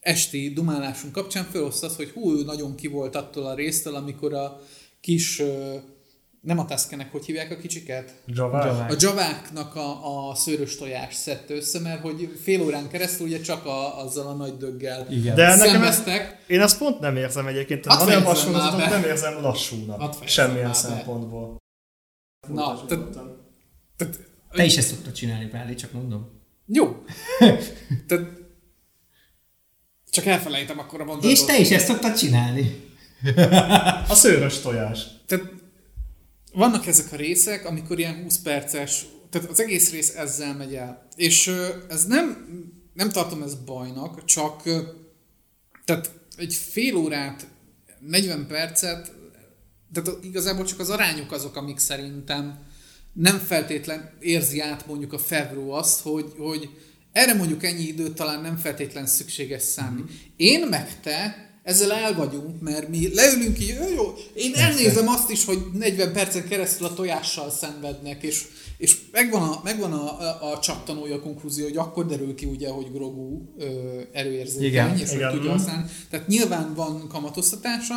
[0.00, 4.34] esti dumálásunk kapcsán felhozta az, hogy hú, ő nagyon ki volt attól a résztől, amikor
[4.34, 4.60] a
[5.00, 5.74] kis, ö,
[6.46, 8.14] nem a Tuskenek, hogy hívják a kicsiket?
[8.26, 8.90] Javár.
[8.90, 13.64] A javáknak a, a szőrös tojás szedte össze, mert hogy fél órán keresztül ugye csak
[13.64, 15.34] a, azzal a nagy döggel Igen.
[15.34, 16.44] De nekem ez, szenveztek.
[16.46, 17.80] én ezt pont nem érzem egyébként.
[17.80, 20.14] Tehát van olyan nem érzem lassúnak.
[20.26, 21.56] Semmilyen szempontból.
[22.48, 23.08] Na, tehát,
[23.96, 24.18] tehát
[24.50, 26.42] Te is ezt szoktad csinálni, Páli, csak mondom.
[26.66, 27.04] Jó.
[28.08, 28.26] Tehát
[30.10, 31.30] csak elfelejtem akkor a mondatot.
[31.30, 32.84] És te is ezt szoktad csinálni.
[34.08, 35.06] A szőrös tojás.
[35.26, 35.55] Tehát
[36.56, 41.08] vannak ezek a részek, amikor ilyen 20 perces, tehát az egész rész ezzel megy el.
[41.16, 41.52] És
[41.88, 42.46] ez nem,
[42.92, 44.62] nem tartom ez bajnak, csak
[45.84, 47.46] tehát egy fél órát,
[48.00, 49.12] 40 percet,
[49.92, 52.58] tehát igazából csak az arányok azok, amik szerintem
[53.12, 56.70] nem feltétlen érzi át mondjuk a Favreau azt, hogy, hogy
[57.12, 60.04] erre mondjuk ennyi időt talán nem feltétlen szükséges számít.
[60.04, 60.12] Mhm.
[60.36, 65.30] Én meg te ezzel el vagyunk, mert mi leülünk így, jó, jó, én elnézem azt
[65.30, 68.44] is, hogy 40 percen keresztül a tojással szenvednek, és,
[68.76, 72.92] és megvan, a, megvan a, a, a csattanója konklúzió, hogy akkor derül ki ugye, hogy
[72.92, 75.32] Grogu ö, erőérzékeny, Igen, és hogy igen.
[75.32, 75.90] tudja használni.
[76.10, 77.94] Tehát nyilván van kamatoztatása,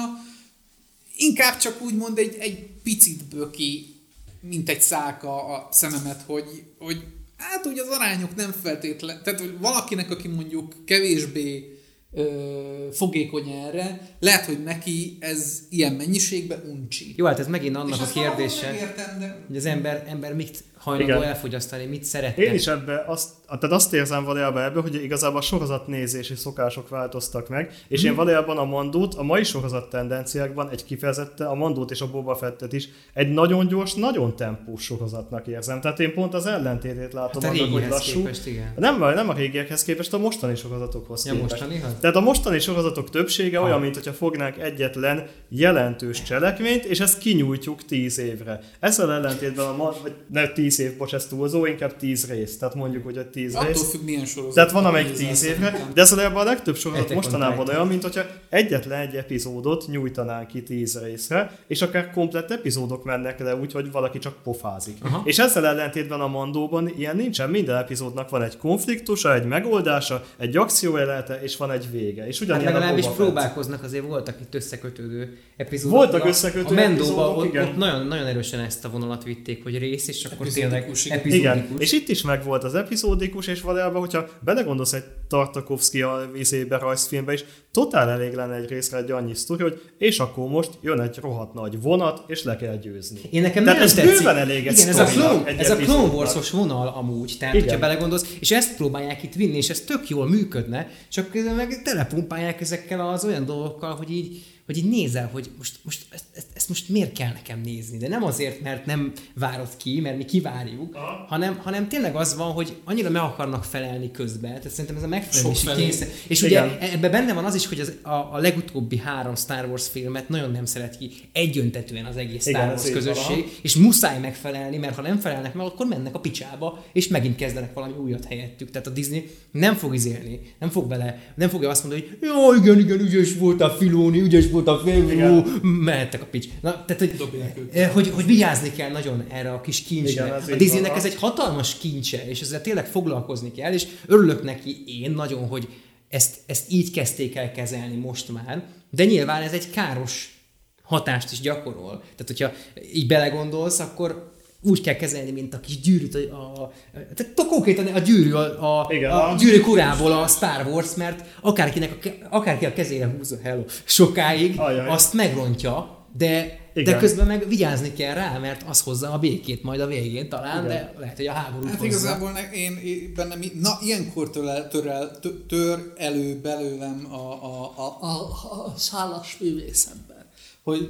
[1.15, 3.95] inkább csak úgymond egy, egy picit böki,
[4.41, 7.03] mint egy szálka a szememet, hogy, hogy
[7.37, 11.78] hát úgy az arányok nem feltétlen, tehát hogy valakinek, aki mondjuk kevésbé
[12.11, 17.13] ö, fogékony erre, lehet, hogy neki ez ilyen mennyiségben uncsi.
[17.17, 20.63] Jó, hát ez megint annak És a kérdése, megértem, de hogy az ember, ember mit
[20.79, 21.23] hajlandó Igen.
[21.27, 22.43] elfogyasztani, mit szeretne.
[22.43, 27.49] Én is ebbe azt, tehát azt érzem valójában ebbe, hogy igazából a sorozatnézési szokások változtak
[27.49, 32.01] meg, és én valójában a Mandót, a mai sorozat tendenciákban egy kifejezette, a Mandót és
[32.01, 35.81] a Boba Fettet is egy nagyon gyors, nagyon tempós sorozatnak érzem.
[35.81, 38.17] Tehát én pont az ellentétét látom Hát a annak, hogy lassú.
[38.19, 38.73] képest, igen.
[38.77, 41.51] Nem, nem a régiekhez képest, a mostani sorozatokhoz Ja, képest.
[41.51, 41.95] mostanihoz?
[41.99, 43.65] Tehát a mostani sorozatok többsége Ha.
[43.65, 48.59] olyan, mint hogyha fognánk egyetlen jelentős cselekményt, és ezt kinyújtjuk tíz évre.
[48.79, 52.57] Ezzel ellentétben a ma, vagy ne tíz 10 év, bocs, ez túlzó, inkább 10 rész,
[52.57, 53.89] tehát mondjuk, hogy egy 10 Attól rész.
[53.89, 54.53] függ, milyen sorozat.
[54.55, 55.93] Tehát van amelyik nézel 10 évre, szerintem.
[55.93, 60.63] de ez valójában a legtöbb sorozat mostanában olyan, mint hogyha egyetlen egy epizódot nyújtanánk ki
[60.63, 64.97] 10 részre, és akár komplett epizódok mennek le úgy, hogy valaki csak pofázik.
[65.01, 65.21] Aha.
[65.25, 70.57] És ezzel ellentétben a Mandóban ilyen nincsen, minden epizódnak van egy konfliktusa, egy megoldása, egy
[70.57, 72.27] akciójelete, és van egy vége.
[72.27, 75.97] És Hát ugyanilyen a legalábbis próbálkoznak, azért voltak itt összekötődő epizódok.
[75.97, 77.67] Voltak A- összekötő A Mendóban epizódok, ott, igen.
[77.67, 81.17] ott nagyon, nagyon erősen ezt a vonalat vitték, hogy rész, és akkor tényleg Epizódikus, igen.
[81.17, 81.63] epizódikus.
[81.65, 86.77] Igen, és itt is megvolt az epizódikus, és valójában, hogyha belegondolsz egy Tartakovsky a vizébe
[86.77, 90.99] rajzfilmbe is, totál elég lenne egy részre egy annyi sztori, hogy és akkor most jön
[90.99, 93.19] egy rohadt nagy vonat, és le kell győzni.
[93.31, 94.17] Én nekem Tehát ez tetszik.
[94.17, 96.13] bőven elég egy Igen, ez a Clone, egy ez a Clone.
[96.13, 97.65] Wars-os vonal amúgy, tehát Igen.
[97.65, 102.61] hogyha belegondolsz, és ezt próbálják itt vinni, és ez tök jól működne, csak meg telepumpálják
[102.61, 106.69] ezekkel az olyan dolgokkal, hogy így, hogy így nézel, hogy most, most ezt, ezt, ezt,
[106.69, 110.95] most miért kell nekem nézni, de nem azért, mert nem várod ki, mert mi kivárjuk,
[110.95, 111.25] Aha.
[111.27, 115.07] hanem, hanem tényleg az van, hogy annyira meg akarnak felelni közben, tehát szerintem ez a
[115.07, 116.07] megfelelési kényszer.
[116.27, 116.77] És ugye Igen.
[116.79, 120.51] ebben benne van az is, hogy az, a, a legutóbbi három Star Wars filmet nagyon
[120.51, 123.51] nem szeret ki egyöntetően az egész Star Igen, Wars van, közösség, aha.
[123.61, 127.73] és muszáj megfelelni, mert ha nem felelnek meg, akkor mennek a picsába, és megint kezdenek
[127.73, 128.69] valami újat helyettük.
[128.69, 132.53] Tehát a Disney nem fog izélni, nem fog bele, nem fogja azt mondani, hogy jó,
[132.53, 135.43] igen, igen, ügyes voltál Filóni, ügyes voltál Filóni, Igen.
[135.63, 136.47] mehettek a pics.
[136.61, 140.25] Na, tehát, hogy, Dobják eh, hogy, hogy vigyázni kell nagyon erre a kis kincsre.
[140.25, 144.83] Igen, a Disneynek ez egy hatalmas kincse, és ezzel tényleg foglalkozni kell, és örülök neki
[145.01, 145.67] én nagyon, hogy
[146.09, 150.39] ezt, ezt így kezdték el kezelni most már, de nyilván ez egy káros
[150.83, 151.99] hatást is gyakorol.
[151.99, 152.51] Tehát, hogyha
[152.93, 156.71] így belegondolsz, akkor úgy kell kezelni, mint a kis gyűrűt, a, a,
[157.15, 161.25] tehát konkrétan a gyűrű, a, a, Igen, a a- gyűrű kurából a Star Wars, mert
[161.41, 164.87] akárkinek a, akárki a kezére húzza, hello, sokáig, Ajaj.
[164.87, 166.99] azt megrontja, de, de Igen.
[166.99, 170.67] közben meg vigyázni kell rá, mert az hozza a békét majd a végén talán, Igen.
[170.77, 171.85] de lehet, hogy a háborút Hát hozza.
[171.85, 177.07] igazából ne, én, én bennem, na ilyenkor tör, el, tör, el, tö- tör elő belőlem
[177.11, 180.25] a, a, a, a, a szálas művészember,
[180.63, 180.89] hogy,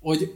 [0.00, 0.32] hogy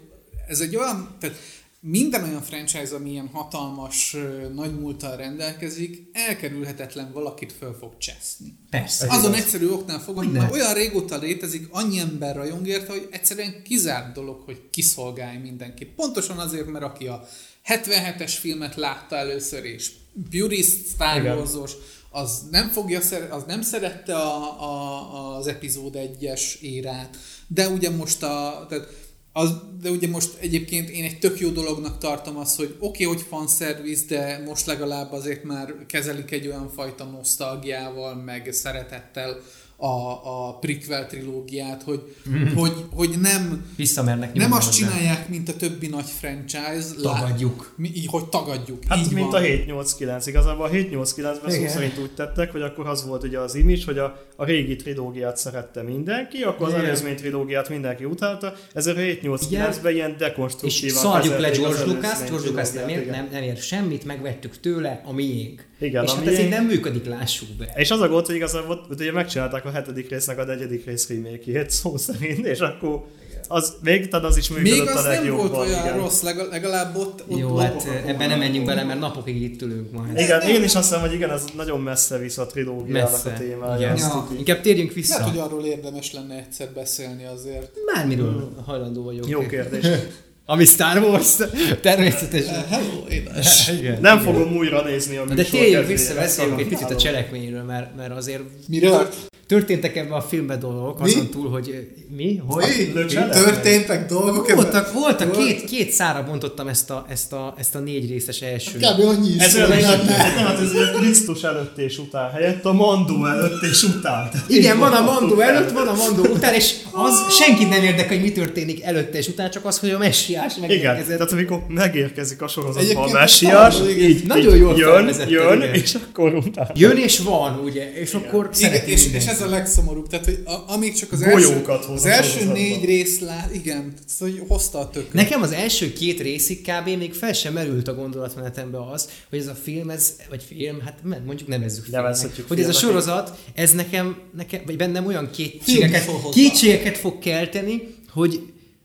[0.49, 1.37] ez egy olyan, tehát
[1.85, 4.17] minden olyan franchise, ami ilyen hatalmas,
[4.55, 8.55] nagy múlttal rendelkezik, elkerülhetetlen valakit föl fog cseszni.
[8.71, 9.05] Persze.
[9.05, 9.45] Ez Azon igaz.
[9.45, 14.15] egyszerű oknál fogva, hogy már olyan régóta létezik, annyi ember rajong érte, hogy egyszerűen kizárt
[14.15, 15.89] dolog, hogy kiszolgálj mindenkit.
[15.89, 17.29] Pontosan azért, mert aki a
[17.69, 19.91] 77-es filmet látta először, és
[20.31, 21.23] purist Star.
[21.23, 21.73] Wars-os,
[22.11, 27.17] az nem, fogja, szer- az nem szerette a, a, az epizód 1-es érát,
[27.47, 28.89] de ugye most a, tehát
[29.33, 33.17] az, de ugye most egyébként én egy tök jó dolognak tartom azt, hogy oké, okay,
[33.17, 39.41] hogy fanszervisz, de most legalább azért már kezelik egy olyan fajta nosztalgiával, meg szeretettel
[39.83, 42.57] a, a prequel trilógiát, hogy, Mhm.
[42.57, 44.77] hogy, hogy nem, Visszamernek nem azt hozzá.
[44.89, 46.89] csinálják, mint a többi nagy franchise.
[46.97, 47.73] lá- Tagadjuk.
[47.77, 48.79] Mi, így, hogy tagadjuk.
[48.89, 49.41] Hát így mint van.
[49.41, 53.55] a 789, igazából a 789-ben szó szerint úgy tettek, hogy akkor az volt ugye az
[53.55, 56.85] image, hogy a, a régi trilógiát szerette mindenki, akkor az Igen.
[56.85, 62.19] előzmény trilógiát mindenki utálta, ezért a 789-ben ilyen És dekonstruktívan szarjuk le az George Lucas,
[62.29, 65.71] George Lucas nem ér, nem, nem ér semmit, megvettük tőle, a miénk.
[65.83, 67.73] Igen, és a hát ez így nem működik, lássuk be.
[67.77, 71.65] És az a gond, hogy igazából ugye megcsinálták a hetedik résznek a negyedik rész remake
[71.81, 73.05] szó szerint, és akkor
[73.49, 75.49] az, még talán az is működött Még a az nem legjobban.
[75.51, 75.97] volt olyan igen.
[75.97, 79.43] rossz, legal- legalább ott, ott Jó, ott- hát ott- ebben nem menjünk bele, mert napokig
[79.43, 80.19] itt ülünk majd.
[80.19, 83.31] Igen, én is azt hiszem, hogy igen, ez nagyon messze visz a trilógiának Messze.
[83.31, 83.95] a témája.
[83.97, 84.29] Ja.
[84.39, 85.23] Inkább térjünk Lehet, vissza.
[85.25, 87.71] hogy arról érdemes lenne egyszer beszélni azért.
[87.95, 89.29] Bármiről hajlandó vagyok.
[89.29, 89.87] Jó kérdés.
[90.47, 91.37] Ami Star Wars,
[91.81, 92.65] természetesen.
[92.69, 93.69] Hello, édes!
[93.79, 94.01] Igen.
[94.01, 97.97] Nem fogom újra nézni a de térjünk kezdjére, vissza, beszéljünk egy picit a cselekményről, mert,
[97.97, 99.09] mert azért Miről?
[99.53, 101.11] történtek ebben a filmben dolgok, Mi?
[101.11, 102.43] azon túl, hogy ö, mi?
[102.47, 102.65] Hogy?
[102.95, 103.13] Mi?
[103.31, 104.63] Történtek dolgok ebben?
[104.63, 108.79] Voltak, voltak két, két szára bontottam ezt a, ezt a, ezt a négy részes első.
[108.79, 109.05] Kb.
[109.05, 113.83] annyi is Ez olyan, hát ez Krisztus előtt és után helyett a Mandó előtt és
[113.83, 114.31] után.
[114.49, 118.23] Igen, van a mandó előtt, van a mandó után, és az senkit nem érdekel, hogy
[118.23, 119.99] mi történik előtte és után, csak az, hogy a
[120.41, 121.17] messiás Igen, megérkezett.
[121.17, 123.99] tehát amikor megérkezik a sorozatban a messiás, igen.
[123.99, 125.75] így, Nagyon így jól jön, jön, igen.
[125.75, 126.71] és akkor utána.
[126.75, 130.73] Jön és van, ugye, és akkor Igen, és, és ez a legszomorúbb, tehát hogy a,
[130.73, 135.13] amíg csak az első, az első négy rész lát, igen, szóval hogy hozta a tököt.
[135.13, 136.89] Nekem az első két részig kb.
[136.99, 140.99] még fel sem merült a gondolatmenetembe az, hogy ez a film, ez, vagy film, hát
[141.25, 142.19] mondjuk nevezzük filmnek,
[142.49, 148.41] hogy ez a sorozat, ez nekem, nekem vagy bennem olyan kétségeket, kétségeket fog kelteni, hogy,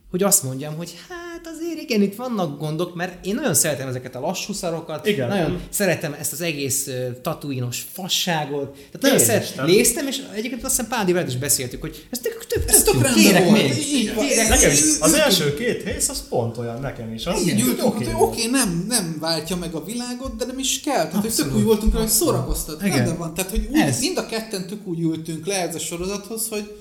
[0.10, 3.88] hogy azt mondjam, hogy hát azért egy igen, itt vannak gondok, mert én nagyon szeretem
[3.88, 5.28] ezeket a lassú szarokat, Igen.
[5.28, 9.66] nagyon szeretem ezt az egész uh, tatuinos fasságot, tehát nagyon Én szeret, is, nem?
[9.66, 13.02] néztem, és egyébként azt hiszem Pádi veled is beszéltük, hogy ez tök, tök, Ez tök,
[13.02, 13.62] tök kérek volt.
[13.62, 14.12] még.
[14.50, 14.82] Nekem is.
[15.00, 17.26] Az első két rész, az pont olyan nekem is.
[17.26, 21.08] Az Igen, oké oké, nem, nem váltja meg a világot, de nem is kell.
[21.08, 22.82] Tehát, hogy tök úgy voltunk rá, hogy szórakoztat.
[22.82, 22.96] Igen.
[22.96, 23.34] Rendben van.
[23.34, 26.76] Tehát, hogy úgy, mind a ketten tök úgy ültünk le ez a sorozathoz, hogy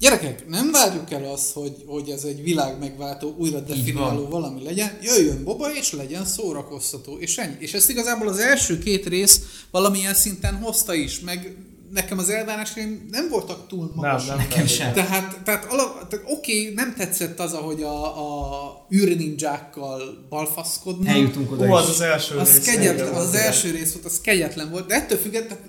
[0.00, 4.98] Gyerekek, nem várjuk el azt, hogy, hogy ez egy világ megváltó, újra definiáló valami legyen.
[5.02, 7.18] Jöjjön Boba, és legyen szórakoztató.
[7.18, 7.56] És ennyi.
[7.58, 11.56] És ezt igazából az első két rész valamilyen szinten hozta is, meg
[11.92, 14.26] nekem az elvárásaim nem voltak túl magasak.
[14.28, 14.46] Nem, nem.
[14.48, 14.92] Nekem sem.
[14.92, 21.08] Tehát, tehát, alap, tehát oké, nem tetszett az, ahogy a, a űrninjákkal balfaszkodnak.
[21.08, 21.94] Eljutunk oda Ó, az is.
[21.94, 22.64] az első Az, rész.
[22.64, 23.42] kegyetlen, az igen.
[23.44, 25.64] első rész volt, az kegyetlen volt, de ettől függetlenül,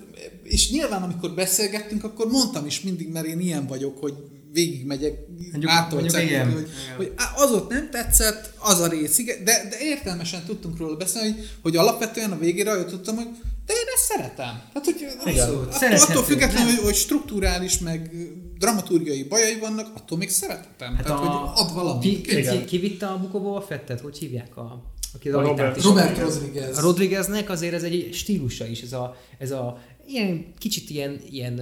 [0.52, 4.14] és nyilván amikor beszélgettünk, akkor mondtam is mindig, mert én ilyen vagyok, hogy
[4.52, 5.18] végigmegyek
[5.64, 6.52] ától igen.
[6.52, 10.96] hogy, hogy az ott nem tetszett, az a rész, igen, de, de értelmesen tudtunk róla
[10.96, 13.28] beszélni, hogy, hogy alapvetően a végére jutottam, hogy
[13.66, 14.62] de én ezt szeretem.
[14.72, 15.48] Tehát, hogy Igen.
[15.48, 15.68] attól,
[16.08, 18.10] attól függetlenül, hogy, hogy strukturális, meg
[18.58, 20.94] dramaturgiai bajai vannak, attól még szeretem.
[20.94, 22.02] Hát Tehát, a, hogy ad valamit.
[22.02, 24.00] ki, ki, ki, ki, vitte a Bukóba a Fettet?
[24.00, 24.90] Hogy hívják a...
[25.14, 25.82] Aki A Robert.
[25.82, 26.78] Robert Rodriguez.
[26.78, 31.60] A Rodrigueznek azért ez egy stílusa is, ez a, ez a ilyen, kicsit ilyen, ilyen,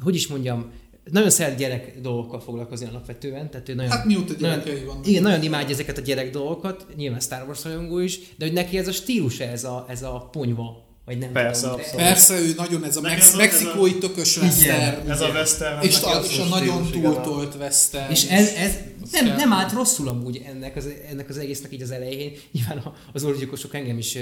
[0.00, 0.70] hogy is mondjam,
[1.10, 3.50] nagyon szeret gyerek dolgokkal foglalkozni alapvetően.
[3.50, 5.06] Tehát ő nagyon, Hát mióta nagyon, gyerekei vannak.
[5.06, 8.78] Igen, nagyon imádja ezeket a gyerek dolgokat, nyilván Star Wars rajongó is, de hogy neki
[8.78, 11.74] ez a stílusa, ez a, ez a ponyva, vagy nem Persze, tudom.
[11.78, 12.00] abszolút.
[12.06, 15.10] Persze, ő nagyon ez a mex- ez a- mexikói tökös western.
[15.10, 15.82] Ez a western.
[15.82, 18.10] És a, és a nagyon túltolt western.
[18.10, 18.74] És ez, ez
[19.12, 22.32] nem, nem állt rosszul amúgy ennek az, ennek az egésznek így az elején.
[22.52, 24.18] Nyilván az orgyilkosok engem is,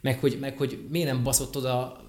[0.00, 2.00] meg hogy, meg hogy miért nem baszott oda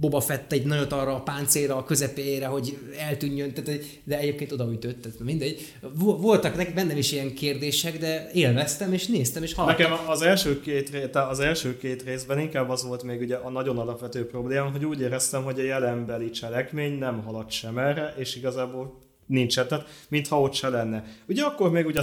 [0.00, 5.02] Boba Fett egy nagyot arra a páncélra, a közepére, hogy eltűnjön, tehát, de egyébként odaütött,
[5.02, 5.74] tehát mindegy.
[5.94, 9.90] Vo- Voltak bennem is ilyen kérdések, de élveztem, és néztem, és hallottam.
[9.90, 13.78] Nekem az első, két, az első két részben inkább az volt még ugye a nagyon
[13.78, 18.98] alapvető probléma, hogy úgy éreztem, hogy a jelenbeli cselekmény nem halad sem erre, és igazából
[19.26, 21.04] nincsen, tehát mintha ott se lenne.
[21.28, 22.00] Ugye akkor még ugye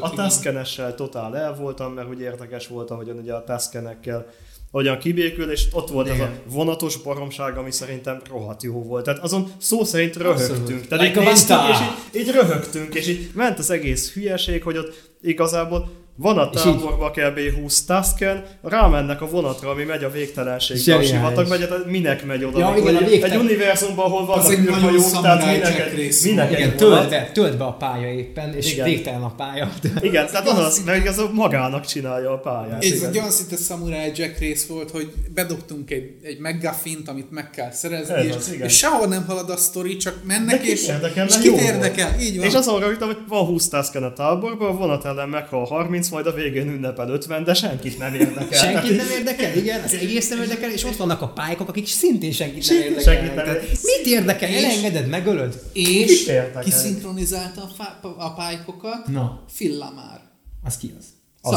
[0.00, 0.10] a.
[0.14, 4.26] Tuskenessel totál el voltam, mert ugye érdekes volt, ahogyan ugye a Tuskenekkel
[4.70, 6.20] hogyan kibékül, és ott volt Igen.
[6.20, 9.04] a vonatos baromság, ami szerintem rohadt jó volt.
[9.04, 10.86] Tehát azon szó szerint röhögtünk.
[10.86, 11.68] Tehát Like így Vanta.
[11.70, 16.50] és így, így röhögtünk, és így ment az egész hülyeség, hogy ott igazából van a
[16.52, 17.60] És így- táborba kb.
[17.62, 22.44] 20 Tusken, rámennek a vonatra, ami megy a végtelenségbe, a sivatag megy, hát minek megy
[22.44, 22.58] oda?
[22.58, 25.92] Ja, igen, a egy, végtelen- egy univerzumban, ahol vannak űrhajók, tehát minek,
[26.24, 28.84] minek igen, tölt be, tölt be a pálya éppen, és Igen.
[28.84, 29.70] végtelen a pálya.
[30.00, 32.84] Igen, tehát az, az meg az magának csinálja a pályát.
[32.84, 37.50] Ez egy olyan szinte Samurai Jack rész volt, hogy bedobtunk egy, egy McGuffin-t, amit meg
[37.50, 40.90] kell szerezni, Ez és, az, és sehol nem halad a sztori, csak mennek, és,
[41.26, 42.46] és kit érdekel, így van.
[42.46, 46.26] És azon rögtön, hogy van 20 Tusken a táborban, a vonat ellen meghal 30, majd
[46.26, 48.58] a végén ünnepel 50, de senkit nem érdekel.
[48.58, 52.32] Senkit nem érdekel, igen, az egész nem érdekel, és ott vannak a pályok, akik szintén
[52.32, 53.34] senkit nem Senkit érdekelnek.
[53.34, 53.68] nem érdekel.
[53.82, 54.48] Mit érdekel?
[54.50, 55.62] És- Elengeded, megölöd?
[55.72, 56.62] És Kit érdekel?
[56.62, 59.06] ki szinkronizálta a, fá- a pálykokat?
[59.06, 59.44] Na.
[59.54, 60.20] Phil Lamar.
[60.64, 61.04] Az ki az?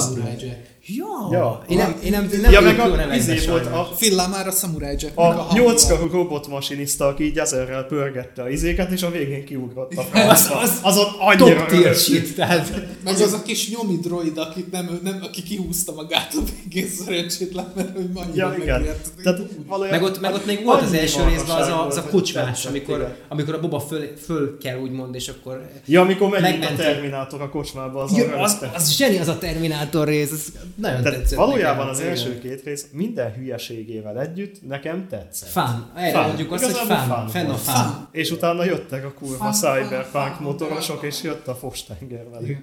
[0.01, 0.31] Samurai.
[0.39, 0.72] Jack.
[0.87, 1.63] Ja, Ja.
[1.69, 4.51] én nem, én nem, nem ja, meg a, nevekben izé volt a, Phil Lamar a
[4.51, 5.17] Samurai Jack.
[5.17, 10.55] a nyolckarú robotmasinista, aki így ezerrel pörgette a izéket, és a végén kiugrott a francba.
[10.59, 15.43] az- Azon annyira Top tehát Meg az a kis nyomi droid, akit nem, nem, aki
[15.43, 18.85] kihúzta magát a végén szerencsétlen, mert hogy majd Ja, igen.
[19.23, 22.03] Tehát valójában meg ott, meg ott még volt az első részben az a, az a
[22.03, 25.69] kocsmás, amikor, amikor a Boba föl, föl kell úgymond, és akkor...
[25.85, 26.75] Ja, amikor megyünk a.
[26.75, 31.01] Terminátor a kocsmába, az Ja, a az, az zseni az a Terminátor rész, az nagyon
[31.01, 31.37] Tehát tetszett.
[31.37, 31.89] valójában nekem.
[31.91, 32.11] az Igen.
[32.11, 35.49] első két rész minden hülyeségével együtt nekem tetszett.
[35.49, 35.91] Fán.
[35.95, 36.27] Erre Fán.
[36.27, 37.07] mondjuk azt, hogy Igazából fán.
[37.07, 38.07] fán Fenn a fán.
[38.11, 42.57] És utána jöttek a kurva cyberpunk motorosok, és jött a Fostenger velük.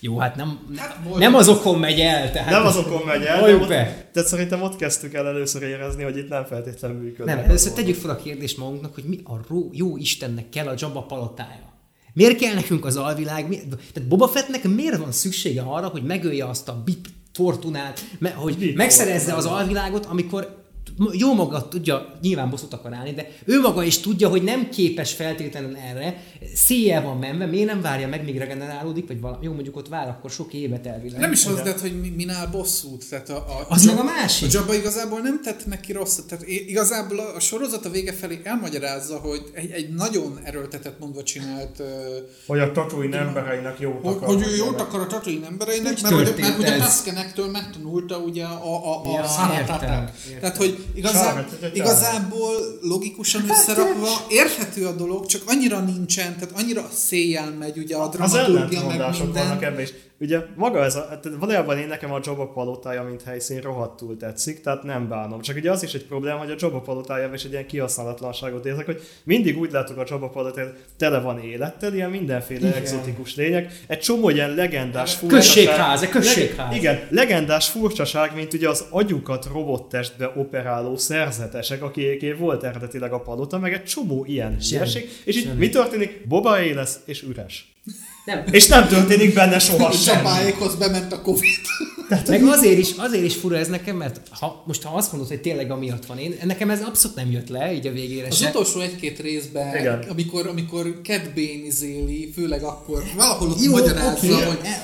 [0.00, 2.50] Jó, hát nem, Hát nem, azokon megy el, tehát...
[2.50, 4.08] Nem azokon megy el, ott, be.
[4.12, 7.36] tehát szerintem ott kezdtük el először érezni, hogy itt nem feltétlenül működnek.
[7.36, 10.74] Nem, először tegyük fel a kérdést magunknak, hogy mi a ró, jó Istennek kell a
[10.76, 11.68] Jabba palotája.
[12.12, 13.48] Miért kell nekünk az alvilág?
[13.48, 13.56] Mi,
[13.92, 18.58] tehát Boba Fettnek miért van szüksége arra, hogy megölje azt a Bip Fortunát, me, hogy
[18.58, 20.59] Bip megszerezze az alvilágot, amikor
[21.12, 25.12] jó maga tudja, nyilván bosszút akar állni, de ő maga is tudja, hogy nem képes
[25.12, 26.22] feltétlenül erre,
[26.54, 30.08] széjjel van menve, miért nem várja meg, míg regenerálódik, vagy valami, jó, mondjuk ott vár,
[30.08, 31.20] akkor sok évet elvileg.
[31.20, 33.08] Nem is az, de hogy mi- minál bosszút.
[33.08, 34.48] Tehát a, a, Az Jab- meg a másik.
[34.48, 36.26] A Jabba igazából nem tett neki rosszat.
[36.26, 41.22] Tehát igazából a, a sorozat a vége felé elmagyarázza, hogy egy, egy nagyon erőltetett mondva
[41.22, 41.82] csinált,
[42.46, 44.28] Hogy a Tatooine embereinek jót hogy, akar.
[44.28, 46.84] hogy ő jót akar a Tatooine embereinek, mert, mert hogy a ez?
[46.84, 50.10] Tuskenektől megtanulta ugye a, a, a Ja, értem.
[50.40, 57.50] Tehát, hogy igazá, igazából logikusan összerakva érthető a dolog, csak annyira nincsen, tehát annyira széjjel
[57.50, 59.72] megy ugye a dramaturgia meg ellentmondások vannak minden.
[59.72, 59.92] ebben is.
[60.22, 64.60] Ugye maga ez a, hát valójában én nekem a Jabba palotája, mint helyszín rohadtul tetszik,
[64.60, 65.40] tehát nem bánom.
[65.40, 68.84] Csak ugye az is egy probléma, hogy a Jabba palotájában is egy ilyen kihasználatlanságot érzek,
[68.84, 72.78] hogy mindig úgy látok a Jabba palotáját, tele van élettel, ilyen mindenféle Igen.
[72.80, 76.68] exotikus lények, egy csomó ilyen legendás Községház, egy községház.
[76.70, 83.20] Leg- igen, legendás furcsaság, mint ugye az agyukat robottestbe operáló szerzetesek, akiké volt eredetileg a
[83.20, 85.08] palota, meg egy csomó ilyen hülyeség.
[85.24, 85.58] És így Semmi.
[85.58, 86.26] mi történik?
[86.28, 87.72] Boba lesz, és üres.
[88.30, 88.44] Nem.
[88.50, 90.16] És nem történik benne soha És semmi.
[90.16, 91.60] Csapáékhoz bement a Covid.
[92.28, 95.40] Meg azért is, azért is fura ez nekem, mert ha, most ha azt mondod, hogy
[95.40, 98.48] tényleg amiatt van én, nekem ez abszolút nem jött le, így a végére Az se.
[98.48, 100.04] utolsó egy-két részben, Igen.
[100.08, 104.32] amikor, amikor Cat Bane izéli, főleg akkor valahol ott Jó, magyarázza, oké,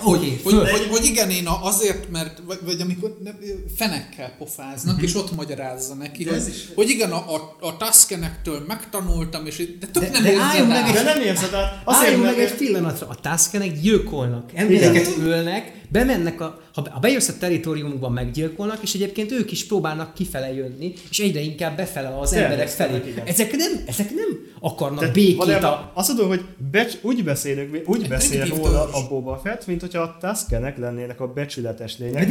[0.02, 3.34] hogy, hogy, hogy, hogy, hogy, igen, én azért, mert, vagy, vagy amikor ne-
[3.76, 6.42] fenekkel pofáznak, és ott magyarázza neki, hogy,
[6.74, 10.92] hogy igen, a, a, a Tuskenektől megtanultam, és de tök De- nem de érzed meg
[10.92, 11.82] De nem érzed át.
[11.84, 17.38] Azért, meg egy pillanatra, a Tuskenek gyilkolnak, embereket ölnek, bemennek a, ha, ha bejössz a
[17.38, 22.68] teritoriumukban meggyilkolnak, és egyébként ők is próbálnak kifele jönni, és egyre inkább befele az emberek
[22.68, 23.02] felé.
[23.06, 23.26] Igen.
[23.26, 25.90] Ezek nem, ezek nem akarnak Tehát békét valójában a...
[25.94, 30.00] Azt mondom, hogy becs, úgy beszélünk, úgy beszél primitív róla a Boba Fett, mint hogyha
[30.00, 32.28] a Tuskenek lennének a becsületes lények.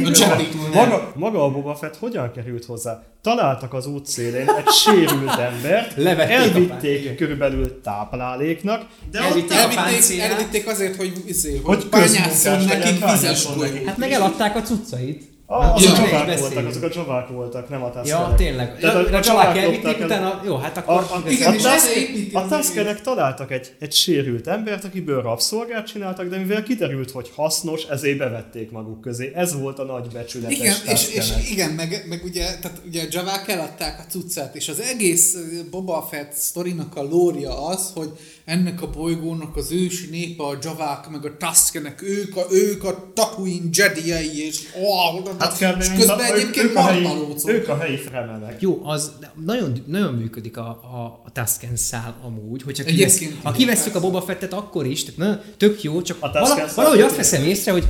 [0.72, 3.02] Maga- maga, a Boba Fett hogyan került hozzá?
[3.22, 10.66] Találtak az útszélén egy sérült embert, Levették elvitték körülbelül tápláléknak, de Elvitték ott Elvitték, elvitték
[10.68, 13.45] azért, hogy, izé, Hogy hogy nekik vizes
[13.86, 15.35] Hát meg eladták a cuccait.
[15.48, 18.36] Ah, azok Ja, ja, csavák voltak, azok a csavák voltak, nem a Ja, Tuskenek.
[18.36, 18.78] tényleg.
[18.78, 21.22] Tehát Ja, a csavák csalák elvitték, utána, jó, hát A, akkor...
[21.24, 22.66] a, Igen, a, építi a az egész.
[22.66, 28.18] Tuskenek találtak egy, egy sérült embert, akiből rabszolgát csináltak, de mivel kiderült, hogy hasznos, ezért
[28.18, 29.32] bevették maguk közé.
[29.34, 33.06] Ez volt a nagy becsületes Igen, és, és igen, meg, meg ugye, tehát ugye a
[33.10, 35.36] Javák eladták a cuccát, és az egész
[35.70, 38.10] Boba Fett sztorinak a lória az, hogy
[38.44, 43.12] ennek a bolygónak az ősi népe a Javák, meg a Tuskenek, ők a, ők a
[43.14, 47.06] Tatooine Jediei, és, oh, Hát kell, és közben a- egyébként ők, a helyi,
[47.46, 48.60] ők a helyi fremenek.
[48.60, 49.12] Jó, az
[49.44, 54.00] nagyon, nagyon működik a, a, a Tusken szál amúgy, hogyha kivesz, ha kivesszük a.
[54.00, 57.84] Boba Fettet, akkor is, tehát na, tök jó, csak vala, valahogy azt veszem észre, hogy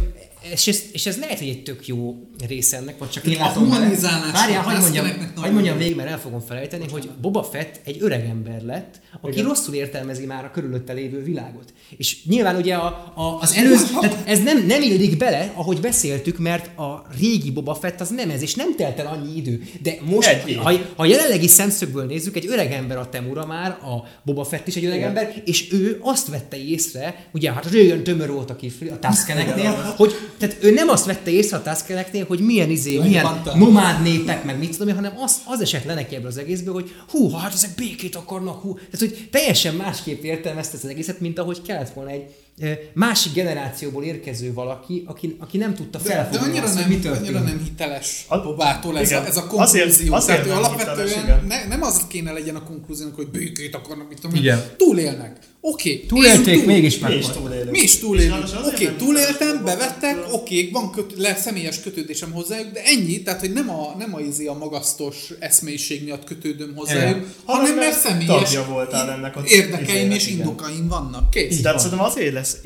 [0.53, 2.15] és ez, és ez lehet, hogy egy tök jó
[2.49, 3.75] része ennek, vagy csak én A látom vele.
[3.77, 7.81] humanizálás Várjál, a hagyd mondjam, hagyd mondjam végig, mert el fogom felejteni, hogy Boba Fett
[7.85, 9.45] egy öreg ember lett, aki Igen.
[9.45, 11.73] rosszul értelmezi már a körülötte lévő világot.
[11.97, 16.39] És nyilván ugye a, a, az előző, tehát ez nem, nem illik bele, ahogy beszéltük,
[16.39, 19.63] mert a régi Boba Fett az nem ez, és nem telt el annyi idő.
[19.83, 23.71] De most, Egy ha, ha a jelenlegi szemszögből nézzük, egy öreg ember a Temura már,
[23.71, 25.09] a Boba Fett is egy öreg Igen.
[25.09, 29.95] ember, és ő azt vette észre, ugye hát régen tömör volt a kifli, a Tuskeneknél,
[29.97, 33.57] hogy tehát ő nem azt vette észre a Tuskeneknél, hogy milyen izé, milyen Legbantál.
[33.59, 36.75] nomád népek, meg mit tudom én, hanem az, az esett le neki ebből az egészből,
[36.75, 38.75] hogy hú, hát ezek békét akarnak, hú.
[38.75, 42.25] Tehát, hogy teljesen másképp értelmezte ezt az egészet, mint ahogy kellett volna egy
[42.61, 46.89] ö, másik generációból érkező valaki, aki, aki nem tudta De, de felfogni annyira, azt, nem,
[46.89, 47.25] mi történt.
[47.27, 49.23] annyira nem hiteles A- Bobától ez, igen.
[49.23, 50.15] a, ez a Azért- konklúzió.
[50.15, 51.45] azért Tehát ő nem alapvetően hiteles, igen.
[51.49, 54.43] ne, nem az kéne legyen a konklúziónak, hogy békét akarnak, mit tudom én.
[54.43, 54.63] Igen.
[54.77, 55.37] Túlélnek.
[55.69, 55.93] Oké.
[55.93, 56.07] Okay.
[56.07, 57.71] Túlélték, mégis Mi is túlélünk.
[57.71, 58.45] Mi is túlélünk.
[58.67, 63.41] Oké, okay, túléltem, bevettek, oké, okay, van köt, le, személyes kötődésem hozzájuk, de ennyi, tehát
[63.41, 67.33] hogy nem a, nem a, izé a magasztos eszmélyiség miatt kötődöm hozzájuk, Igen.
[67.45, 70.39] hanem mert mert személyes tagja voltál ennek az érdekeim és igen.
[70.39, 71.31] indokaim vannak.
[71.31, 71.61] Kész.
[71.61, 72.57] Tehát szerintem azért lesz,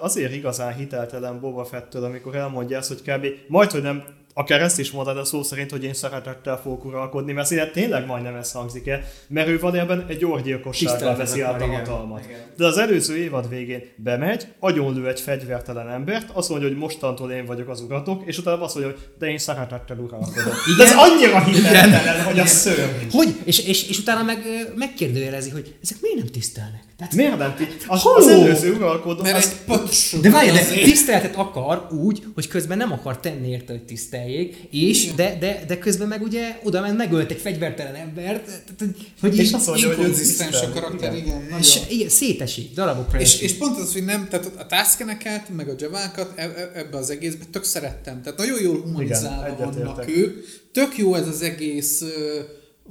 [0.00, 3.26] azért igazán hiteltelen Boba Fettől, amikor elmondja ezt, hogy kb.
[3.48, 4.04] majd, hogy nem
[4.34, 8.06] akár ezt is mondod a szó szerint, hogy én szeretettel fogok uralkodni, mert szinte tényleg
[8.06, 11.76] majdnem ez hangzik el, mert ő valójában egy orgyilkossággal veszi át a igen.
[11.76, 12.24] hatalmat.
[12.24, 12.40] Igen.
[12.56, 17.46] De az előző évad végén bemegy, agyonlő egy fegyvertelen embert, azt mondja, hogy mostantól én
[17.46, 20.54] vagyok az uratok, és utána azt mondja, hogy de én szeretettel uralkodok.
[20.76, 23.06] De ez annyira hiteltelen, hogy a szörny.
[23.10, 23.36] Hogy?
[23.44, 24.38] És, és, és utána meg
[24.74, 26.82] megkérdőjelezi, hogy ezek miért nem tisztelnek?
[27.00, 27.54] Tehát, Miért nem?
[27.56, 28.16] ti- Az, Halló!
[28.16, 30.16] az előző uralkodó, Mert az, egy pöcs.
[30.20, 35.14] de várj, de tiszteletet akar úgy, hogy közben nem akar tenni érte, hogy tiszteljék, és
[35.14, 38.48] de, de, de közben meg ugye oda ment, megölt egy fegyvertelen embert,
[39.20, 41.26] hogy- és így, azt mondja, hogy ő Inkonzisztens a karakter, Igen.
[41.26, 41.58] igen.
[41.60, 41.90] és, nagyon.
[41.90, 43.42] igen, szétesik, darabokra És, esik.
[43.42, 47.10] és pont az, hogy nem, tehát a tászkeneket, meg a javákat e- e- ebbe az
[47.10, 48.22] egészbe tök szerettem.
[48.22, 50.44] Tehát nagyon jól humanizálva vannak ők.
[50.72, 52.02] Tök jó ez az egész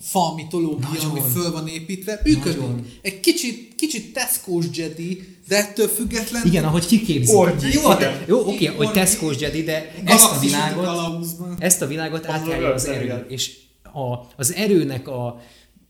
[0.02, 1.10] fa mitológia, Nagyon.
[1.10, 2.22] ami föl van építve.
[2.24, 2.60] Működik.
[2.60, 2.86] Nagyon.
[3.02, 7.36] Egy kicsit, kicsit Tesco-s Jedi, de ettől független Igen, ahogy kiképzik.
[7.36, 8.12] Orgy, jó, igen.
[8.12, 8.94] hát, jó, oké, hogy Orgy.
[8.96, 11.18] Tesco Jedi, de ezt a világot,
[11.60, 13.26] ezt a világot átjárja az erő.
[13.28, 13.52] És
[13.84, 15.42] a, az erőnek a,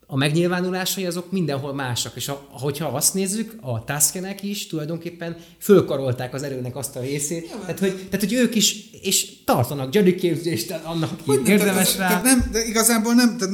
[0.08, 2.16] a megnyilvánulásai azok mindenhol másak.
[2.16, 7.50] És a, hogyha azt nézzük, a Tuskenek is tulajdonképpen fölkarolták az erőnek azt a részét.
[7.62, 12.12] Tehát hogy, tehát, hogy ők is és tartanak Jedi képzést annak, Hogy nem, érdemes tehát,
[12.12, 12.22] rá.
[12.22, 13.54] Tehát nem, de igazából nem, tehát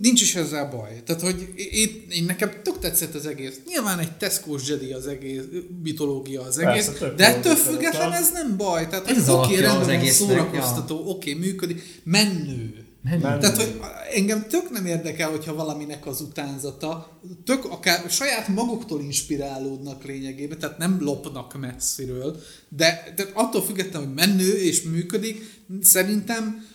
[0.00, 1.02] nincs is ezzel baj.
[1.04, 3.60] Tehát, hogy én, én nekem tök tetszett az egész.
[3.66, 5.42] Nyilván egy tesco Jedi az egész,
[5.82, 8.88] mitológia az egész, Persze, de ettől független ez nem baj.
[8.88, 12.84] Tehát, Ez hogy az oké, rendben van, szórakoztató, oké, működik, menő.
[13.02, 13.20] Menő.
[13.20, 13.80] Tehát, hogy
[14.14, 20.78] engem tök nem érdekel, hogyha valaminek az utánzata, tök akár saját maguktól inspirálódnak lényegében, tehát
[20.78, 25.50] nem lopnak messziről, de, de attól függetlenül, hogy menő és működik,
[25.82, 26.68] szerintem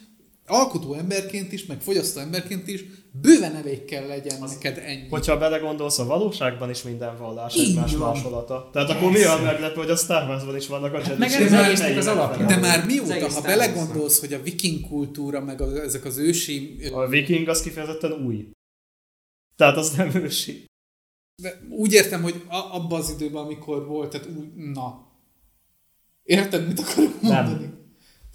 [0.47, 2.83] alkotó emberként is, meg fogyasztó emberként is
[3.21, 5.07] bőven elég kell legyen neked ennyi.
[5.09, 8.13] Hogyha belegondolsz, a valóságban is minden vallás Így egymás van.
[8.13, 8.69] másolata.
[8.73, 11.17] Tehát akkor mi a meglepő, hogy a Star Warsban is vannak a Jedi.
[11.17, 12.45] meg ez az az alapja.
[12.45, 16.79] De már Az mióta, ha belegondolsz, hogy a viking kultúra, meg az, ezek az ősi...
[16.93, 18.49] A viking az kifejezetten új.
[19.55, 20.65] Tehát az nem ősi.
[21.41, 25.07] De úgy értem, hogy a, abban az időben, amikor volt, tehát úgy, na.
[26.23, 27.83] Érted, mit akarok Nem.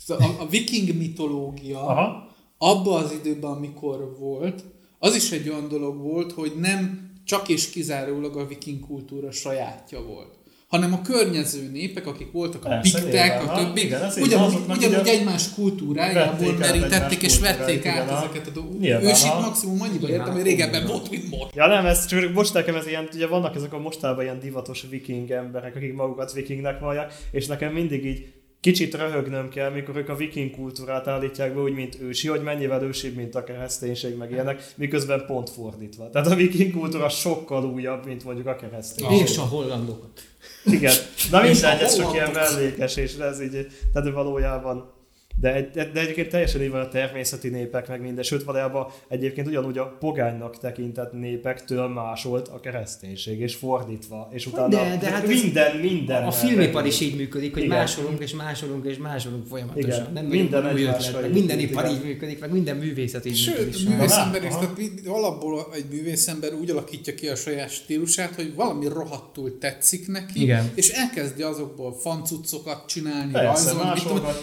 [0.07, 2.29] Szóval A, a viking mitológia, Aha.
[2.59, 4.65] abban az időben, amikor volt,
[4.99, 10.03] az is egy olyan dolog volt, hogy nem csak és kizárólag a viking kultúra sajátja
[10.03, 10.41] volt
[10.71, 15.55] hanem a környező népek, akik voltak a Persze, piktek, nyilván, a többi, ugyanúgy, ugyanúgy egymás
[15.55, 19.19] kultúrájából merítették és vették át igen, ezeket a dolgokat.
[19.19, 19.41] Ha.
[19.41, 21.55] maximum annyiba értem, hogy régebben volt, mint most.
[21.55, 24.87] Ja nem, ez csak most nekem ez ilyen, ugye vannak ezek a mostában ilyen divatos
[24.91, 30.09] viking emberek, akik magukat vikingnek vallják, és nekem mindig így kicsit röhögnöm kell, mikor ők
[30.09, 34.31] a viking kultúrát állítják be úgy, mint ősi, hogy mennyivel ősibb, mint a kereszténység, meg
[34.31, 36.11] ilyenek, miközben pont fordítva.
[36.11, 39.21] Tehát a viking kultúra sokkal újabb, mint mondjuk a kereszténység.
[39.21, 40.23] És a hollandokat.
[40.65, 40.95] Igen.
[41.31, 44.99] Na mindegy, ez csak ilyen mellékes, és ez így, tehát valójában
[45.41, 49.47] de, egy, de egyébként teljesen így van a természeti népek, meg minden, sőt valójában egyébként
[49.47, 55.27] ugyanúgy a pogánynak tekintett népektől másolt a kereszténység, és fordítva, és utána De- de hát
[55.27, 56.25] minden, minden.
[56.25, 57.77] A filmipar is így működik, hogy Igen.
[57.77, 59.91] másolunk és másolunk és másolunk folyamatosan.
[59.91, 60.13] Igen.
[60.13, 61.97] Nem Minden minden új ötlet, meg minden ipar igen.
[61.97, 63.75] így működik, meg minden művészet így működik.
[63.75, 68.89] Sőt, művészember is, tehát alapból egy művészember úgy alakítja ki a saját stílusát, hogy valami
[68.89, 70.71] rohadtul tetszik neki, Igen.
[70.75, 74.01] és elkezdi azokból fancucokat csinálni, Persze, rajzolni,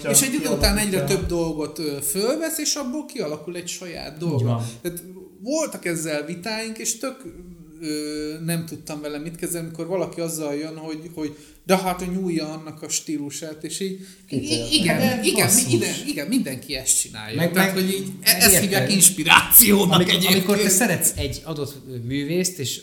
[0.10, 1.18] és egy idő után egyre kialakítja.
[1.18, 4.66] több dolgot fölvesz, és abból kialakul egy saját dolga.
[4.82, 5.04] Tehát
[5.42, 7.16] voltak ezzel vitáink, és tök
[7.82, 12.06] ö, nem tudtam vele mit kezdeni, amikor valaki azzal jön, hogy, hogy de hát a
[12.06, 14.72] nyúlja annak a stílusát, és így Kitért.
[14.72, 17.36] igen, De igen, igen, igen, mindenki ezt csinálja.
[17.36, 18.62] Meg- Tehát, meg- hogy így, e- ezt érted.
[18.62, 20.34] hívják inspirációnak amikor, egyébként.
[20.34, 21.76] amikor te szeretsz egy adott
[22.06, 22.82] művészt, és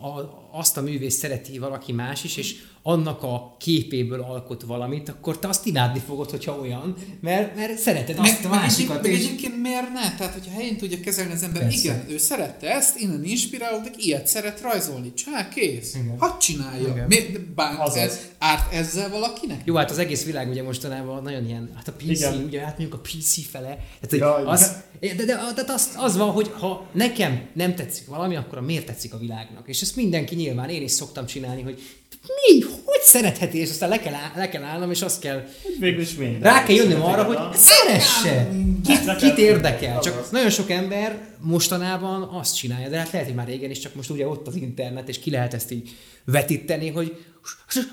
[0.00, 5.08] a, a, azt a művészt szereti valaki más is, és annak a képéből alkot valamit,
[5.08, 9.02] akkor te azt imádni fogod, hogyha olyan, mert, mert szereted azt a másikat.
[9.02, 10.14] meg és- egyébként miért ne?
[10.16, 11.78] Tehát, hogyha helyén tudja kezelni az ember, Persze.
[11.78, 15.14] igen, ő szerette ezt, innen inspirálódik, ilyet szeret rajzolni.
[15.14, 15.94] Csá, kész.
[15.94, 16.18] Igen.
[16.18, 16.88] Hadd csinálja.
[16.88, 17.06] Igen.
[17.06, 17.16] Mi,
[17.54, 17.96] bánt Azaz.
[17.96, 19.60] ez, árt ezzel valakinek?
[19.64, 22.42] Jó, hát az egész világ ugye mostanában nagyon ilyen, hát a PC, Igen.
[22.46, 23.68] ugye átmegyünk a PC fele.
[24.00, 27.74] Hát, hogy Jaj, az, de, de, de, de az, az van, hogy ha nekem nem
[27.74, 29.68] tetszik valami, akkor miért tetszik a világnak?
[29.68, 31.82] És ezt mindenki nyilván, én is szoktam csinálni, hogy
[32.26, 35.44] mi, hogy szeretheti, és aztán le kell, áll, le kell állnom, és azt kell,
[35.78, 36.40] Végül is minden.
[36.40, 38.48] rá kell jönnöm arra, hogy szeresse!
[38.86, 40.00] Kit, kit érdekel?
[40.00, 43.94] Csak nagyon sok ember mostanában azt csinálja, de hát lehet, hogy már régen is, csak
[43.94, 45.90] most ugye ott az internet, és ki lehet ezt így
[46.24, 47.16] vetíteni, hogy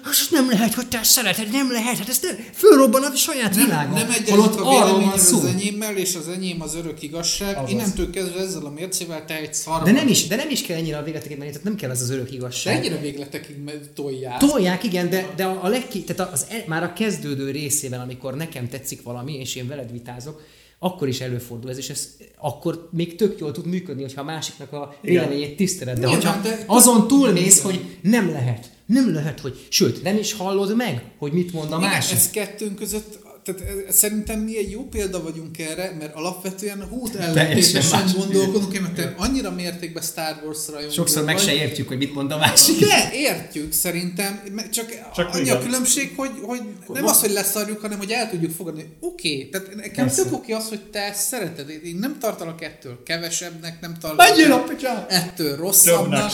[0.04, 3.66] azt nem lehet, hogy te szereted, nem lehet, hát ez nem, fölrobban a saját Nem,
[3.66, 3.94] világon.
[3.94, 7.58] nem egyezik Holott a véleményed az enyémmel, és az enyém az örök igazság.
[7.58, 7.70] Azaz.
[7.70, 9.84] Innentől kezdve ezzel a mércével te egy szar.
[9.84, 12.02] De nem is, de nem is kell ennyire a végletekig menni, tehát nem kell ez
[12.02, 12.76] az örök De igazság.
[12.76, 13.56] ennyire végletekig
[13.96, 14.38] tolják.
[14.38, 18.36] Tolják, igen, de, de a, a legki, tehát az, e- már a kezdődő részében, amikor
[18.36, 20.42] nekem tetszik valami, és én veled vitázok,
[20.84, 24.74] akkor is előfordul ez, és ez akkor még tök jól tud működni, hogyha a másiknak
[24.74, 26.00] a véleményét tiszteled.
[26.00, 31.04] De hogyha azon túlmész, hogy nem lehet, nem lehet, hogy, sőt, nem is hallod meg,
[31.18, 32.16] hogy mit mond a Igen, másik.
[32.16, 37.12] ez kettőnk között, tehát ez- szerintem mi egy jó példa vagyunk erre, mert alapvetően hút
[37.12, 41.44] Teljesen ellentétesen gondolkodunk, mert te annyira mértékben Star Wars rajongó Sokszor meg vagy.
[41.44, 42.80] se értjük, hogy mit mond a másik.
[42.80, 44.86] De értjük szerintem, mert csak,
[45.16, 48.86] Csak annyi a különbség, hogy, hogy nem az, hogy leszarjuk, hanem hogy el tudjuk fogadni.
[49.00, 50.24] Oké, okay, tehát nekem Persze.
[50.24, 51.70] tök oké az, hogy te ezt szereted.
[51.70, 56.32] Én nem tartalak ettől kevesebbnek, nem tartalak ettől rosszabbnak.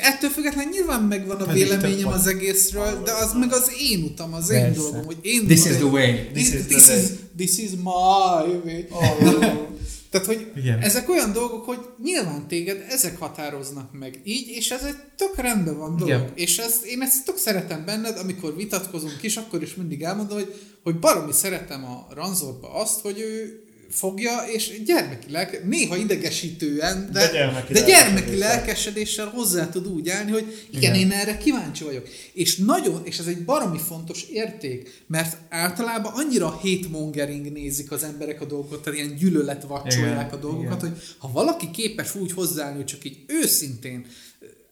[0.00, 4.34] Ettől függetlenül nyilván megvan a Pedig véleményem az egészről, de az meg az én utam,
[4.34, 6.21] az én dolgom, hogy én This is the way.
[6.32, 8.84] This, This is this, is, this is my way.
[10.12, 10.80] Tehát, hogy Igen.
[10.80, 15.78] ezek olyan dolgok, hogy nyilván téged ezek határoznak meg így, és ez egy tök rendben
[15.78, 16.08] van dolog.
[16.08, 16.32] Igen.
[16.34, 20.54] És ez, én ezt tök szeretem benned, amikor vitatkozunk is, akkor is mindig elmondom, hogy,
[20.82, 23.62] hogy baromi szeretem a Ranzorba azt, hogy ő
[23.92, 29.26] fogja, és gyermekileg, néha idegesítően, de, De gyermeki de gyermeki lelkesedéssel.
[29.26, 30.94] hozzá tud úgy állni, hogy igen, Igen.
[30.94, 32.08] én erre kíváncsi vagyok.
[32.32, 38.40] És nagyon, és ez egy baromi fontos érték, mert általában annyira hatmongering nézik az emberek
[38.40, 40.90] a dolgokat, tehát ilyen gyűlölet vacsolják a dolgokat, igen.
[40.90, 44.06] hogy ha valaki képes úgy hozzáállni, hogy csak így őszintén,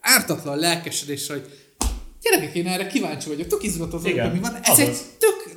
[0.01, 1.49] ártatlan lelkesedéssel, hogy
[2.23, 4.55] gyerekek, én erre kíváncsi vagyok, tök izgatott hogy mi van.
[4.55, 4.89] Ez azaz.
[4.89, 5.50] egy tök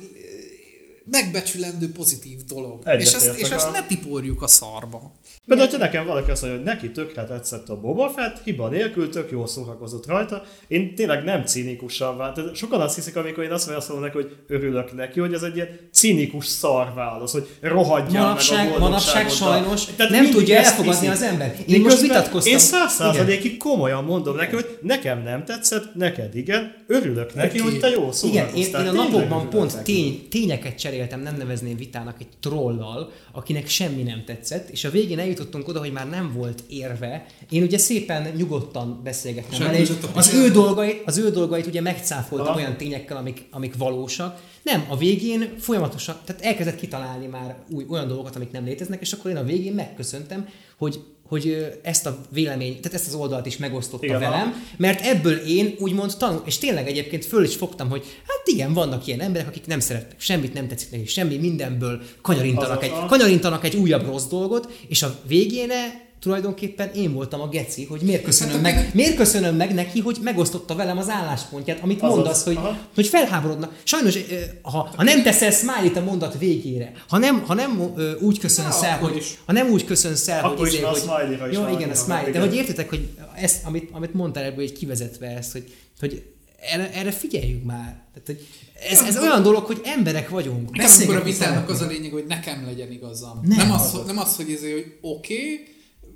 [1.10, 2.80] megbecsülendő pozitív dolog.
[2.84, 5.12] Egyet és ezt, és ezt ne tiporjuk a szarba.
[5.46, 9.08] Például, ha nekem valaki azt mondja, hogy neki tökre tetszett a Boba Fett, hiba nélkül,
[9.08, 12.56] tök jól szórakozott rajta, én tényleg nem cínikusan vált.
[12.56, 15.68] Sokan azt hiszik, amikor én azt mondom neki, hogy örülök neki, hogy ez egy ilyen
[15.92, 21.12] cínikus szarválasz, hogy rohadjál Manapság, meg a manapság sajnos Tehát nem tudja ezt elfogadni hiszik.
[21.12, 21.56] az ember.
[21.66, 22.52] Én most vitatkoztam.
[22.52, 23.12] Én száz Igen.
[23.12, 27.70] százalékig komolyan mondom neki, hogy nekem nem tetszett, neked igen, örülök neki, Oké.
[27.70, 28.86] hogy te jól Igen, szórakoztál.
[28.86, 29.92] én, én a napokban pont neki.
[29.92, 35.18] tény, tényeket cseréltem, nem nevezném vitának egy trollal, akinek semmi nem tetszett, és a végén
[35.18, 37.26] eljutottunk oda, hogy már nem volt érve.
[37.50, 42.56] Én ugye szépen nyugodtan beszélgettem vele, és az ő, dolgait, az ő dolgait ugye megcáfoltam
[42.56, 44.40] olyan tényekkel, amik, amik valósak.
[44.62, 49.12] Nem, a végén folyamatosan, tehát elkezdett kitalálni már új, olyan dolgokat, amik nem léteznek, és
[49.12, 51.00] akkor én a végén megköszöntem, hogy
[51.34, 55.74] hogy ezt a vélemény, tehát ezt az oldalt is megosztotta Igen, velem, mert ebből én
[55.78, 59.66] úgymond tanul, és tényleg egyébként föl is fogtam, hogy hát igen, vannak ilyen emberek, akik
[59.66, 64.26] nem szeretnek semmit, nem tetszik nekik semmi, mindenből kanyarintanak, Azaz, egy, kanyarintanak egy újabb rossz
[64.26, 69.16] dolgot, és a végéne tulajdonképpen én voltam a geci, hogy miért köszönöm, Hát, meg, miért
[69.16, 72.78] köszönöm meg neki, hogy megosztotta velem az álláspontját, amit Azaz, mondasz, hogy, aha.
[72.94, 73.80] hogy felháborodnak.
[73.82, 74.18] Sajnos,
[74.62, 78.86] ha, ha nem teszel smiley a mondat végére, ha nem, ha nem úgy köszönsz Na,
[78.86, 79.38] el, akkor hogy, is.
[79.46, 81.90] ha nem úgy köszönsz el, Akkor hogy, is izé, már a hogy is jó, igen,
[81.90, 85.74] a smiley, de hogy értitek, hogy ezt, amit, amit mondtál ebből, egy kivezetve ezt, hogy,
[86.00, 86.22] hogy
[86.60, 88.02] erre, erre figyeljünk már.
[88.14, 88.46] Tehát, hogy
[88.90, 90.76] ez, ez olyan dolog, hogy emberek vagyunk.
[90.76, 93.40] Nem amikor a vitának az a lényeg, hogy nekem legyen igazam.
[93.42, 93.56] Nem.
[93.56, 95.73] Nem, az, hogy- nem az, hogy, ezért, hogy oké, okay,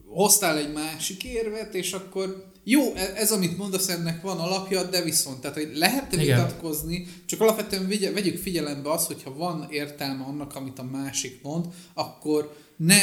[0.08, 5.02] hoztál egy másik érvet, és akkor jó, e- ez, amit mondasz, ennek van alapja, de
[5.02, 10.54] viszont, tehát hogy lehet vitatkozni, csak alapvetően vigye, vegyük figyelembe azt, hogyha van értelme annak,
[10.56, 13.00] amit a másik mond, akkor ne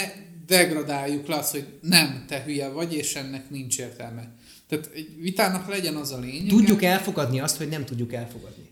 [0.47, 4.34] degradáljuk le azt, hogy nem, te hülye vagy, és ennek nincs értelme.
[4.68, 6.47] Tehát egy vitának legyen az a lényeg.
[6.47, 8.70] Tudjuk elfogadni azt, hogy nem tudjuk elfogadni.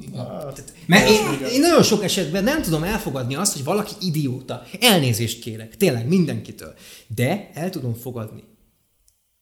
[0.00, 0.26] Igen.
[0.26, 4.62] Hát, Mert én, én nagyon sok esetben nem tudom elfogadni azt, hogy valaki idióta.
[4.80, 6.74] Elnézést kérek, tényleg mindenkitől.
[7.14, 8.42] De el tudom fogadni.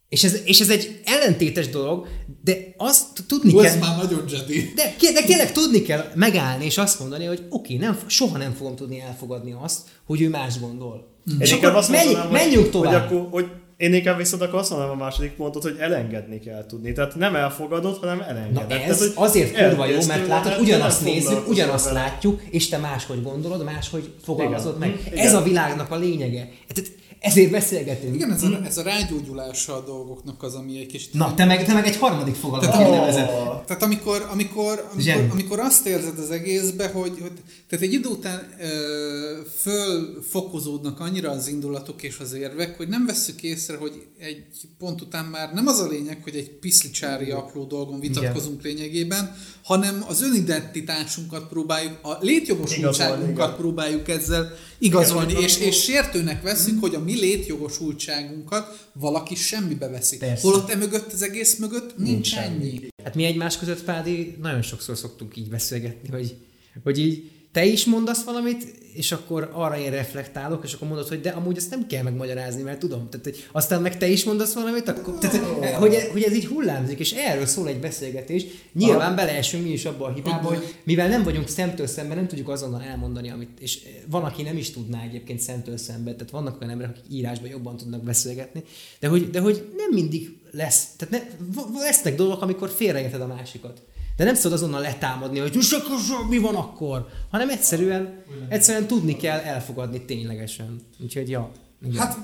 [0.08, 2.06] És ez, és ez egy ellentétes dolog,
[2.44, 3.72] de azt tudni Hú, kell...
[3.72, 4.72] ez már nagyon Jedi.
[4.74, 8.76] De, de tényleg tudni kell megállni és azt mondani, hogy oké, nem, soha nem fogom
[8.76, 11.16] tudni elfogadni azt, hogy ő más gondol.
[11.30, 13.08] Én És akkor azt menj, mondanám, hogy- menjünk tovább.
[13.08, 13.46] Hogy, akkor, hogy
[13.78, 16.92] én inkább viszont akkor azt mondanám a második pontot, hogy elengedni kell tudni.
[16.92, 18.68] Tehát nem elfogadod, hanem elengeded.
[18.68, 22.76] Na ez Tehát, hogy azért kurva jó, mert látod, ugyanazt nézzük, ugyanazt látjuk, és te
[22.76, 24.88] máshogy gondolod, máshogy fogalmazod Igen.
[24.88, 24.98] meg.
[24.98, 25.18] Mhm.
[25.18, 25.34] Ez Igen.
[25.34, 26.48] a világnak a lényege.
[26.68, 26.90] Tehát
[27.20, 28.14] ezért beszélgetünk.
[28.14, 31.12] Igen, ez a, ez a rágyógyulása a dolgoknak az, ami egy kicsit...
[31.12, 33.30] Na, te meg, te meg egy harmadik fogalmat Tehát.
[33.30, 37.32] Ó, Tehát amikor, amikor, amikor, amikor azt érzed az egészbe, hogy, hogy
[37.68, 43.42] tehát egy idő után ö, fölfokozódnak annyira az indulatok és az érvek, hogy nem vesszük
[43.42, 44.44] észre, hogy egy
[44.78, 50.04] pont után már nem az a lényeg, hogy egy piszlicsári apró dolgon vitatkozunk lényegében, hanem
[50.08, 53.56] az önidentitásunkat próbáljuk, a létjogosultságunkat igen.
[53.56, 60.16] próbáljuk ezzel igazolni, Igen, és, és sértőnek veszünk, hogy a mi létjogosultságunkat valaki semmibe veszi.
[60.16, 60.48] Persze.
[60.48, 62.88] Holott e mögött, az egész mögött nincs, Nincs ennyi.
[63.04, 66.36] Hát mi egymás között, Pádi, nagyon sokszor szoktunk így beszélgetni, hogy,
[66.82, 71.20] hogy így te is mondasz valamit, és akkor arra én reflektálok, és akkor mondod, hogy
[71.20, 73.08] de amúgy ezt nem kell megmagyarázni, mert tudom.
[73.10, 75.36] Tehát, hogy aztán meg te is mondasz valamit, akkor, tehát,
[75.74, 78.44] hogy, hogy ez így hullámzik, és erről szól egy beszélgetés.
[78.72, 82.48] Nyilván beleesünk mi is abba a hibába, hogy mivel nem vagyunk szemtől szemben, nem tudjuk
[82.48, 83.78] azonnal elmondani, amit, és
[84.10, 87.76] van, aki nem is tudná egyébként szemtől szemben, tehát vannak olyan emberek, akik írásban jobban
[87.76, 88.62] tudnak beszélgetni,
[89.00, 93.82] de hogy, de hogy nem mindig lesz, tehát ne, lesznek dolgok, amikor félreérted a másikat.
[94.18, 95.96] De nem szabad azonnal letámadni, hogy "Most akkor
[96.28, 100.80] mi van akkor, hanem egyszerűen, egyszerűen tudni kell elfogadni ténylegesen.
[101.02, 101.50] Úgyhogy ja.
[101.82, 101.96] Igen.
[102.00, 102.18] Hát,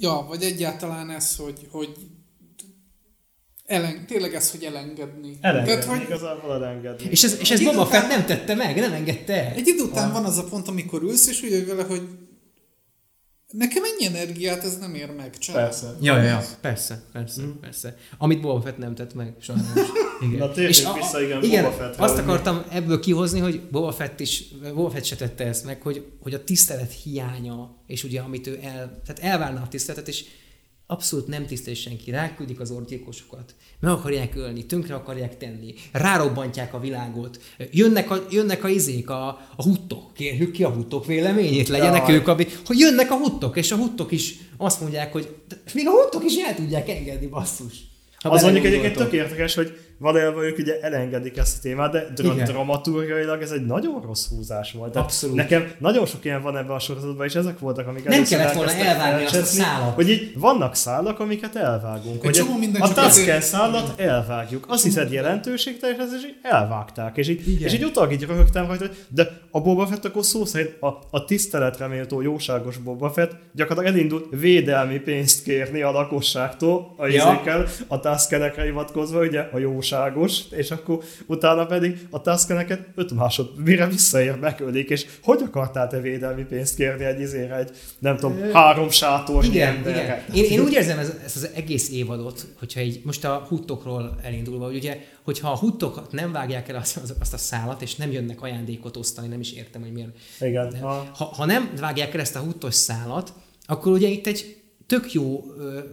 [0.00, 1.94] ja, vagy egyáltalán ez, hogy, hogy
[3.66, 5.38] elen, tényleg ez, hogy elengedni.
[5.40, 7.10] Elengedni, Tehát, hogy igazából elengedni.
[7.10, 9.52] és ez, és ez Boba után- Fett nem tette meg, nem engedte el.
[9.54, 12.08] egy idő után van az a pont, amikor ülsz, és úgy vagy vele, hogy
[13.52, 15.38] nekem ennyi energiát ez nem ér meg.
[15.38, 15.54] Csak.
[15.54, 15.96] Persze.
[16.00, 16.44] Ja, ja, ja.
[16.60, 17.50] Persze, persze, mm.
[17.60, 17.96] persze.
[18.18, 19.66] Amit Boba Fett nem tett meg, sajnos.
[20.20, 20.38] Igen.
[20.38, 24.44] Na, térjünk vissza, igen, igen Boba Fettre, azt akartam ebből kihozni, hogy Boba Fett is,
[24.74, 28.58] Boba Fett se tette ezt meg, hogy, hogy a tisztelet hiánya, és ugye amit ő
[28.62, 30.24] el, tehát elvárna a tiszteletet, és
[30.90, 36.80] abszolút nem tisztel senki, ráküldik az orgyilkosokat, meg akarják ölni, tönkre akarják tenni, rárobbantják a
[36.80, 42.08] világot, jönnek a, jönnek a izék, a, a huttok, kérjük ki a huttok véleményét, legyenek
[42.08, 42.16] Jaj.
[42.16, 42.36] ők, a,
[42.66, 45.36] hogy jönnek a huttok, és a huttok is azt mondják, hogy
[45.74, 47.74] még a huttok is el tudják engedni, basszus.
[48.18, 52.06] Ha Az mondjuk egyébként tök érdekes, hogy valójában ők ugye elengedik ezt a témát, de
[52.16, 52.44] Igen.
[52.44, 54.92] dramaturgiailag ez egy nagyon rossz húzás volt.
[54.92, 55.36] Tehát Abszolút.
[55.36, 58.72] Nekem nagyon sok ilyen van ebben a sorozatban, és ezek voltak, amik Nem kellett volna
[58.72, 59.94] elvágni azt a szálat.
[59.94, 62.22] Hogy így vannak szálak, amiket elvágunk.
[62.22, 64.64] Hogy csomó minden a Tusken szállat elvágjuk.
[64.68, 67.16] Azt hiszed jelentőségteljes, ez is elvágták.
[67.16, 67.68] És így, Igen.
[67.68, 70.98] és így utólag így röhögtem rajta, hogy de a Boba Fett akkor szó szerint a,
[71.10, 77.12] a tiszteletre méltó jóságos Boba Fett gyakorlatilag elindult védelmi pénzt kérni a lakosságtól, a Ja.
[77.12, 79.58] izékkel, a Tuskenekre hivatkozva, ugye a
[79.90, 85.88] jóságos, és akkor utána pedig a Tuskeneket 5 másod, mire visszaér, megölik, és hogy akartál
[85.88, 90.02] te védelmi pénzt kérni egy izére, egy nem tudom, három sátor Igen, emberre?
[90.02, 90.44] igen.
[90.44, 94.64] Én, én úgy érzem ez, ezt az egész évadot, hogyha így most a huttokról elindulva,
[94.66, 98.12] hogy ugye, hogyha a huttokat nem vágják el azt, az- azt a szálat, és nem
[98.12, 100.08] jönnek ajándékot osztani, nem is értem, hogy miért.
[100.40, 100.80] Igen.
[100.80, 103.32] Ha, Ha, ha nem vágják el ezt a huttos szálat,
[103.66, 104.56] akkor ugye itt egy
[104.88, 105.44] tök jó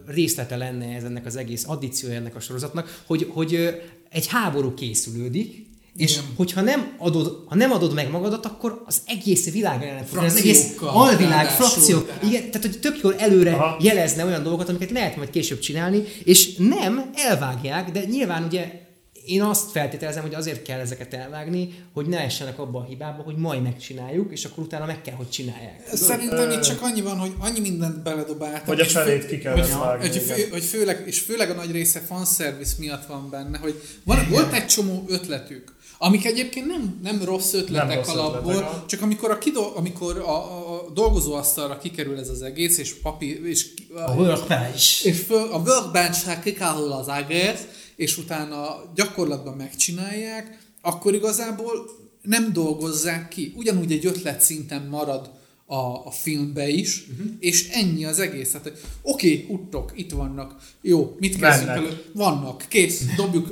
[0.05, 5.65] részlete lenne ez ennek az egész addíciója ennek a sorozatnak, hogy, hogy egy háború készülődik,
[5.97, 6.23] és Igen.
[6.35, 10.35] hogyha nem adod, ha nem adod meg magadat, akkor az egész világ ellen fog, az
[10.35, 12.23] egész alvilág, frakciók, tehát.
[12.23, 13.53] igen, tehát hogy tök jól előre.
[13.53, 13.77] Aha.
[13.81, 18.84] jelezne olyan dolgokat, amiket lehet majd később csinálni, és nem elvágják, de nyilván ugye
[19.25, 23.35] én azt feltételezem, hogy azért kell ezeket elvágni, hogy ne essenek abba a hibába, hogy
[23.35, 25.81] majd megcsináljuk, és akkor utána meg kell, hogy csinálják.
[25.93, 28.65] Szerintem itt csak annyi van, hogy annyi mindent beledobáltak.
[28.65, 31.71] Hogy a felét ki kellett hogy, vágni, hogy, fő, hogy főleg, és főleg a nagy
[31.71, 37.23] része fanservice miatt van benne, hogy van, volt egy csomó ötletük, amik egyébként nem, nem
[37.23, 42.19] rossz ötletek Nem rossz alapból, ötletek, csak amikor a, kidol, amikor a, a, dolgozóasztalra kikerül
[42.19, 43.67] ez az egész, és papír, és,
[44.05, 45.05] A workbench.
[45.05, 47.61] és föl, a workbench kikállul az egész,
[47.95, 51.89] és utána gyakorlatban megcsinálják, akkor igazából
[52.21, 53.53] nem dolgozzák ki.
[53.55, 55.34] Ugyanúgy egy ötlet szinten marad
[55.67, 57.31] a, a filmbe is, uh-huh.
[57.39, 58.53] és ennyi az egész.
[58.53, 60.55] Hát, oké, okay, uttok, itt vannak.
[60.81, 62.03] Jó, mit kezdünk elő?
[62.13, 63.49] Vannak, kész, dobjuk.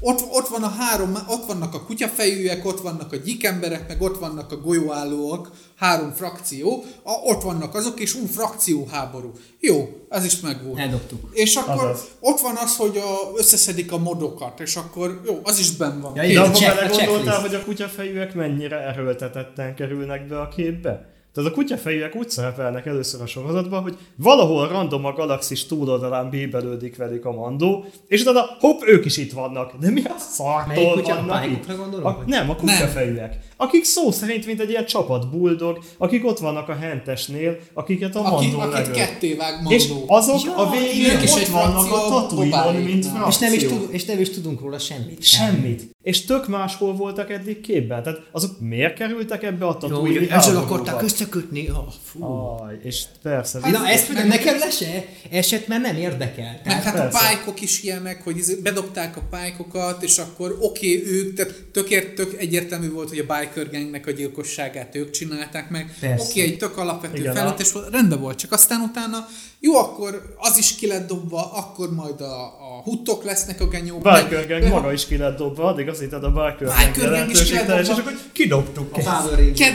[0.00, 4.18] Ott, ott van a három, ott vannak a kutyafejűek, ott vannak a gyikemberek, meg ott
[4.18, 9.32] vannak a golyóállóak, három frakció, a, ott vannak azok, és ú, frakció háború.
[9.60, 10.78] Jó, ez is megvolt.
[10.78, 11.30] Eldobtuk.
[11.32, 12.08] És akkor Azaz.
[12.20, 16.14] ott van az, hogy a, összeszedik a modokat, és akkor jó, az is benn van.
[16.14, 16.42] Ja, De igen.
[16.42, 21.11] abba check- a belegondoltál, hogy a kutyafejűek mennyire erőltetetten kerülnek be a képbe?
[21.34, 26.96] Tehát a kutyafejűek úgy szerepelnek először a sorozatban, hogy valahol random a galaxis túloldalán bíbelődik
[26.96, 29.72] velük a mandó, és utána hopp, ők is itt vannak.
[29.80, 31.14] De mi a szartól kutya?
[31.14, 31.76] vannak itt?
[31.76, 33.38] Gondolok, A, nem, a kutyafejűek.
[33.56, 38.18] Akik szó szerint, mint egy ilyen csapat buldog, akik ott vannak a hentesnél, akiket a
[38.24, 38.94] Aki, mandó akit legöl.
[38.94, 39.70] ketté vág mandó.
[39.70, 42.84] És azok Ja, a végén ők is ott egy vannak a Bobáik.
[42.84, 43.28] mint És frakció.
[43.28, 45.22] És nem, is tud, és nem is tudunk róla semmit.
[45.22, 45.90] Semmit.
[46.02, 48.02] És tök máshol voltak eddig képben.
[48.02, 51.70] Tehát azok miért kerültek ebbe a hogy ezzel akarták összekötni.
[51.70, 52.24] Oh, fú.
[52.24, 53.58] Aj, és persze.
[53.62, 56.60] Hát, Na, ezt meg, nekem le se esett, mert nem érdekel.
[56.64, 57.18] Meg hát persze.
[57.18, 61.54] a pálykok is ilyenek, hogy izé- bedobták a pálykokat, és akkor oké, okay, ők, tehát
[61.72, 65.94] tök, ért- tök egyértelmű volt, hogy a biker gangnek a gyilkosságát ők csinálták meg.
[66.00, 66.24] Persze.
[66.24, 69.28] Oké, okay, egy tök alapvető Igen, volt, rendben volt, csak aztán utána,
[69.60, 74.02] jó, akkor az is ki lett dobva, akkor majd a, a huttok lesznek a genyók.
[74.02, 77.00] Biker Gang maga is ki lett dobva, addig azt hitted a Biker Gang is ki
[77.00, 78.10] lett jelentőségteljes, és dobva.
[78.10, 78.96] akkor kidobtuk.
[78.96, 79.00] a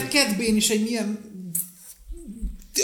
[0.10, 1.36] Cat Bane is egy milyen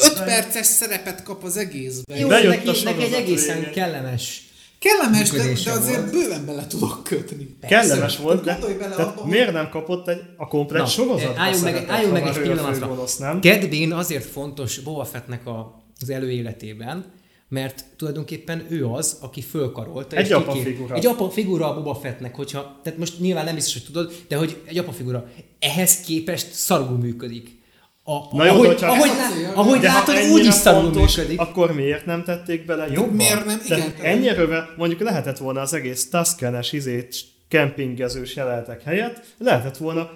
[0.02, 2.18] 5 perces szerepet kap az egészben.
[2.18, 3.72] Jó, Bejött neki, a neki egy egészen végén.
[3.74, 4.48] kellemes.
[4.80, 6.12] Kellemes, de, de azért volt.
[6.12, 7.56] bőven bele tudok kötni.
[7.68, 11.64] Kellemes volt, de bele tehát abba, miért nem kapott egy, a komplet Na, sorozatba álljunk
[11.64, 12.74] meg, álljunk meg egy pillanatra.
[12.74, 13.40] főgonosz, nem?
[13.42, 17.06] Bane azért fontos Boba Fettnek a, az előéletében,
[17.50, 20.16] mert tulajdonképpen ő az, aki fölkarolta.
[20.16, 20.96] Egy és apa kikér- figura.
[20.96, 24.36] Egy apa figura a Boba Fettnek, hogyha, tehát most nyilván nem biztos, hogy tudod, de
[24.36, 25.30] hogy egy apa figura.
[25.60, 27.62] Ehhez képest szarul működik.
[28.06, 31.16] A, Na jó, ahogy, hogyha- ahogy, lá, azért, ahogy De látod, úgy is szarul fontos,
[31.16, 31.40] működik.
[31.40, 33.16] Akkor miért nem tették bele jobban?
[33.16, 33.60] miért nem?
[33.68, 34.06] Tehát Igen.
[34.06, 37.16] ennyire mondjuk lehetett volna az egész Tuscanes izét
[37.48, 40.10] kempingezős jelenetek helyett, lehetett volna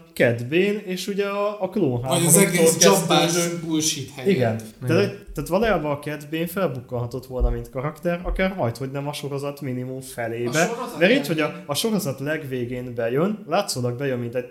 [0.50, 4.30] Bane, és ugye a, a klón Vagy az egész jobbás bullshit helyett.
[4.30, 4.58] Igen.
[4.88, 6.00] Tehát, tehát valójában a
[6.32, 10.62] Bane felbukkanhatott volna, mint karakter, akár majd, hogy nem a sorozat minimum felébe.
[10.62, 14.46] A sorozat Mert így, hogy a, a sorozat legvégén bejön, látszólag bejön, mint egy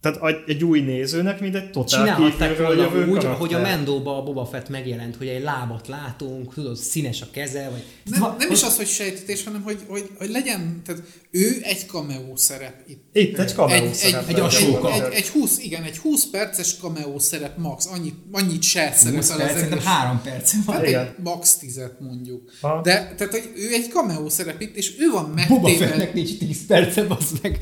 [0.00, 3.34] tehát egy új nézőnek, mint egy totál Csinálhatták kívülről volna jövő úgy, karakter.
[3.34, 7.68] hogy a Mendóba a Boba Fett megjelent, hogy egy lábat látunk, tudod, színes a keze,
[7.70, 7.84] vagy...
[8.04, 12.36] Nem, nem is az, hogy sejtetés, hanem hogy, hogy, hogy legyen, tehát ő egy cameo
[12.36, 13.02] szerep itt.
[13.12, 14.92] Itt egy cameo egy, egy, szerep egy, egy, alsóka.
[14.92, 19.18] egy, egy, 20, igen, egy 20 perces cameo szerep max, annyit, annyit se 20 szerepel
[19.18, 19.84] perc, az szerintem egész.
[19.84, 20.76] három perc van.
[20.76, 21.06] Hát Igen.
[21.06, 22.50] egy max 10 mondjuk.
[22.60, 22.80] Ha.
[22.82, 25.86] De tehát, hogy ő egy cameo szerep itt, és ő van Boba megtéve.
[25.86, 27.58] Fettnek nincs 10 perce, az meg.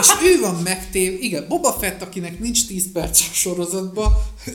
[0.00, 4.12] És ő van megtéve, igen, Boba Fett, akinek nincs 10 perces sorozatban,
[4.46, 4.52] ő,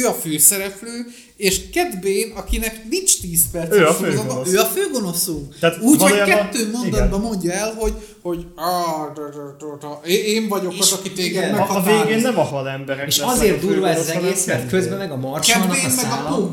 [0.00, 1.06] ő a főszereplő,
[1.36, 5.58] és Cat Bane, akinek nincs 10 perces Ő a sorozatban, ő a főgonoszunk.
[5.58, 8.72] Tehát Úgy, hogy kettő mondatban mondja el, hogy, hogy "Á,
[9.14, 12.04] da, da, da, da, én- vagyok az, aki téged igen, A, a meghatároz.
[12.06, 15.10] végén nem a hal emberek És azért a durva ez az egész, mert közben meg
[15.10, 16.50] a marsalnak a Bane meg a szála...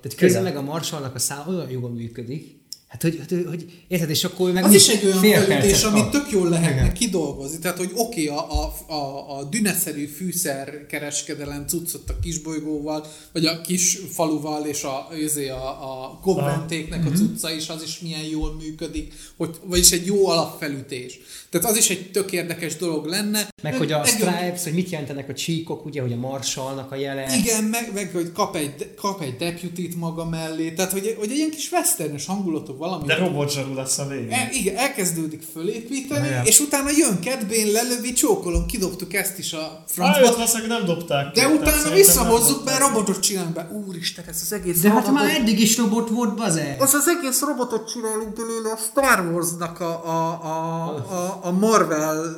[0.00, 2.56] Tehát közben meg a marsalnak a szála olyan jól működik,
[2.88, 6.30] Hát, hogy, hogy, hogy érted, és akkor meg Az is egy olyan felütés, amit tök
[6.30, 6.92] jól lehetne Igen.
[6.94, 7.58] kidolgozni.
[7.58, 13.60] Tehát, hogy oké, okay, a, a, a, a düneszerű fűszerkereskedelem cuccot a kisbolygóval, vagy a
[13.60, 17.12] kis faluval, és a, azért a, a konventéknek Mhm.
[17.12, 21.20] a cucca is, az is milyen jól működik, hogy, vagyis egy jó alapfelütés.
[21.50, 23.48] Tehát az is egy tök érdekes dolog lenne.
[23.62, 26.94] Meg hogy a Egy- stripes, hogy mit jelentenek a csíkok, ugye, hogy a marsalnak a
[26.94, 27.36] jele.
[27.36, 31.36] Igen, meg, meg hogy kap egy, kap egy deputit maga mellé, tehát hogy, hogy egy
[31.36, 33.06] ilyen kis westernes hangulatok valami.
[33.06, 34.30] De robotzsarú lesz a végén.
[34.30, 36.44] El, igen, elkezdődik fölépíteni, Igen.
[36.44, 41.48] és utána jön Bane, lelövi, csókolom, kidobtuk ezt is a francba, valószínűleg nem dobták de
[41.48, 42.78] utána visszahozzuk dobták.
[42.78, 43.70] robotot csinálunk be.
[43.86, 46.76] Úristen, ez az egész De hát robotot- már eddig is robot volt, baze.
[46.78, 52.36] az az egész robotot csinálunk belőle a Star Wars-nak a, a, a, a, a Marvel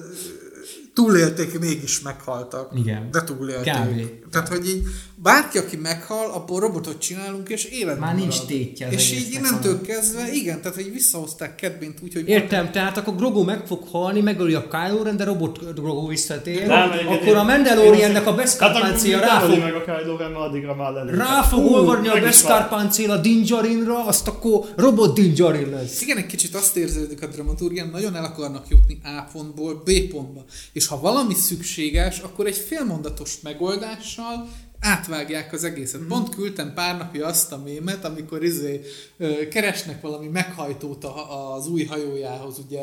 [1.05, 2.71] túlélték, mégis meghaltak.
[2.75, 3.09] Igen.
[3.11, 3.73] De túlélték.
[3.73, 4.31] Kb.
[4.31, 4.83] Tehát, hogy így
[5.15, 8.47] bárki, aki meghal, abból robotot csinálunk, és életben Már nincs marad.
[8.47, 12.97] tétje És így innentől hanem- kezdve, igen, tehát, hogy visszahozták Bane-t úgy, hogy Értem, tehát
[12.97, 16.67] akkor Grogu meg fog halni, megöli a Kylo Ren, de robot Grogu visszatér.
[16.67, 18.73] Nem, akkor a Mandaloriannek a Beskar
[19.21, 21.17] rá fog, meg a Kylo Ren, addigra már lelőtt.
[21.17, 22.69] rá fog Hú, olvadni a Beskar van.
[22.69, 26.03] páncél a Din Djarinra, azt akkor robot Din Djarin lesz.
[26.03, 30.45] Igen, egy kicsit azt érződik a dramaturgián, nagyon el akarnak jutni A pontból B pontba.
[30.73, 34.49] És ha valami szükséges, akkor egy félmondatos megoldással
[34.81, 36.01] átvágják az egészet.
[36.09, 38.81] Pont küldtem pár napja azt a mémet, amikor izé,
[39.19, 42.81] ö, keresnek valami meghajtót a- az új hajójához, ugye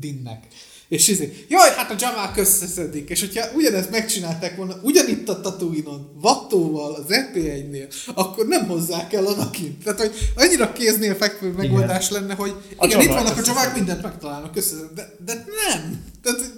[0.00, 0.46] Dinnek.
[0.88, 6.10] És izé, jaj, hát a Jamak összeszedik, és hogyha ugyanezt megcsinálták volna, ugyanitt a Tatooine-on,
[6.20, 9.78] Vattóval, az EP1-nél, akkor nem hozzák el Anakin.
[9.84, 13.74] Tehát, hogy annyira kéznél fekvő megoldás lenne, hogy A igen, itt vannak a összeszedik.
[13.74, 16.04] mindent megtalálnak össze, de, de nem.
[16.22, 16.51] Tehát,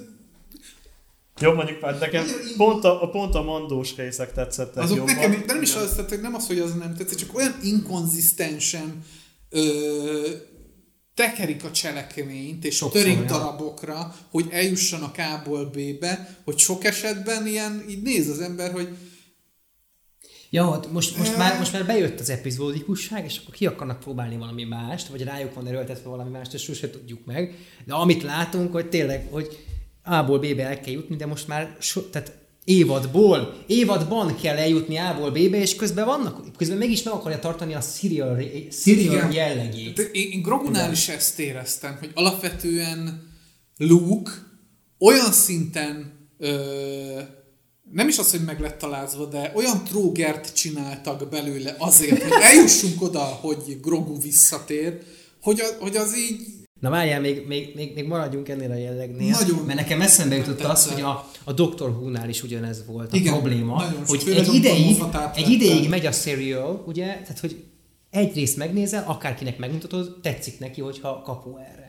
[1.44, 2.26] Jó, mondjuk már nekem
[2.56, 5.14] pont a, a, pont a mandós részek tetszettek azok jobban.
[5.14, 9.04] nekem, de nem is az, tehát, nem az, hogy az nem tetszik, csak olyan inkonzisztensen
[9.50, 10.28] ö,
[11.14, 17.84] tekerik a cselekményt, és Sokszor törik darabokra, hogy eljussanak A-ból B-be, hogy sok esetben ilyen,
[17.88, 18.88] így néz az ember, hogy
[20.50, 24.36] Ja, hát most, most, már, most már bejött az epizódikusság, és akkor ki akarnak próbálni
[24.36, 27.54] valami mást, vagy rájuk van erőltetve valami mást, ezt sose tudjuk meg.
[27.84, 29.64] De amit látunk, hogy tényleg, hogy
[30.04, 32.32] A-ból B-be el kell jutni, de most már so, tehát
[32.64, 37.80] évadból, évadban kell eljutni A-ból B-be, és közben vannak, közben mégis meg akarja tartani a
[37.80, 39.96] serial, serial jellegét.
[39.96, 43.32] De Én, én Grogunál is ezt éreztem, hogy alapvetően
[43.76, 44.30] Luke
[44.98, 47.20] olyan szinten ö,
[47.92, 53.02] nem is az, hogy meg lett találzva, de olyan trógert csináltak belőle azért, hogy eljussunk
[53.02, 54.98] oda, hogy Grogu visszatér,
[55.40, 59.30] hogy, a, hogy az így Na várjál, még, még, még, még maradjunk ennél a jellegnél.
[59.40, 59.64] Nagyon.
[59.64, 60.92] Mert nekem eszembe jutott az, Tetszett.
[60.92, 61.88] hogy a, a Dr.
[61.88, 65.02] Who-nál is ugyanez volt a Igen, probléma, hogy egy ideig,
[65.34, 67.64] egy ideig megy a serial, ugye, tehát hogy
[68.10, 71.83] egyrészt megnézel, akárkinek megmutatod, tetszik neki, hogyha kapu erre.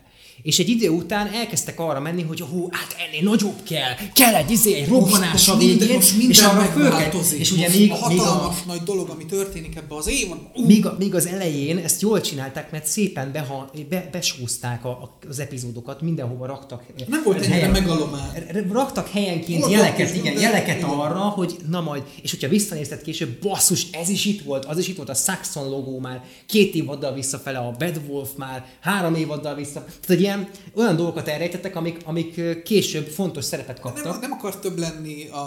[0.46, 4.52] És egy idő után elkezdtek arra menni, hogy hú, hát ennél nagyobb kell, kell egy
[4.52, 7.39] izé, egy robbanás a minden, végén, most és minden arra megváltozik.
[7.39, 10.64] és ugye még, a még a, hatalmas nagy dolog, ami történik ebbe az évadban.
[10.66, 15.18] Míg, a- míg az elején ezt jól csinálták, mert szépen beha, be, besúzták a, a,
[15.30, 16.84] az epizódokat, mindenhova raktak.
[17.08, 18.30] Nem volt ennyire megalomán.
[18.72, 23.88] Raktak helyenként Volt jeleket, igen, jeleket arra, hogy na majd, és hogyha visszanézted később, basszus,
[23.91, 27.58] ez is itt volt, az is itt volt, a Saxon logó már két évaddal visszafele,
[27.58, 29.84] a Bad Wolf már három évaddal vissza.
[29.84, 30.34] Tehát egy ilyen
[30.75, 34.03] olyan dolgokat elrejtettek, amik, amik később fontos szerepet kaptak.
[34.03, 35.38] nem, nem akar több lenni a,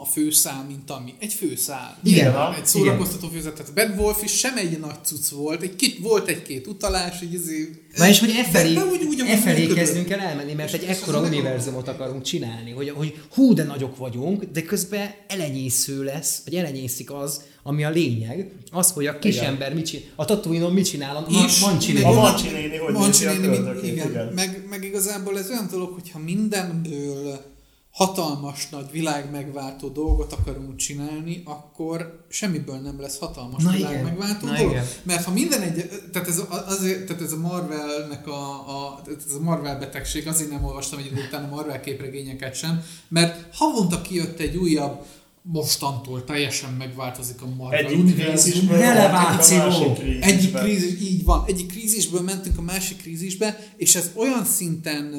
[0.00, 1.14] a főszám, mint ami.
[1.18, 1.96] Egy főszám.
[2.02, 2.52] Igen, igen.
[2.54, 3.54] Egy szórakoztató főzet.
[3.54, 5.62] Tehát Bad Wolf is sem egy nagy cucc volt.
[5.62, 7.70] Egy kit, volt egy-két utalás, egy izé...
[7.96, 10.84] Na és hogy e felé, De- de úgy- úgy, e kezdünk el elmenni, mert egy
[10.84, 16.54] ekkora univerzumot akarunk csinálni, hogy, hogy hú, de nagyok vagyunk, de közben elenyésző lesz, vagy
[16.54, 19.46] elenyészik az, ami a lényeg, az, hogy a kis Igen.
[19.46, 23.36] ember mit csinál, a Tatooine-on mit csinál, a meg A onnan- Mancini néni hogy Mancini
[23.36, 24.10] nézi a köldökét, igen.
[24.10, 24.26] igen.
[24.34, 27.50] Meg, meg igazából ez olyan dolog, hogyha mindenből
[27.90, 34.04] hatalmas nagy világ megváltó dolgot akarunk csinálni, akkor semmiből nem lesz hatalmas Na világ igen.
[34.04, 34.70] megváltó Na dolog.
[34.70, 34.84] igen.
[35.02, 39.22] Mert ha minden egy, tehát ez, a- azért, tehát ez a Marvelnek a, a, tehát
[39.28, 43.54] ez a Marvel betegség, azért nem olvastam egy idő után a Marvel képregényeket sem, mert
[43.54, 45.04] havonta kijött egy újabb,
[45.42, 48.50] mostantól teljesen megváltozik a Marvel Egyik univerzum.
[48.52, 49.96] krízisből Releváció.
[50.20, 55.14] Egyik krízis, így van, egyik krízisből mentünk a másik krízisbe, és ez olyan szinten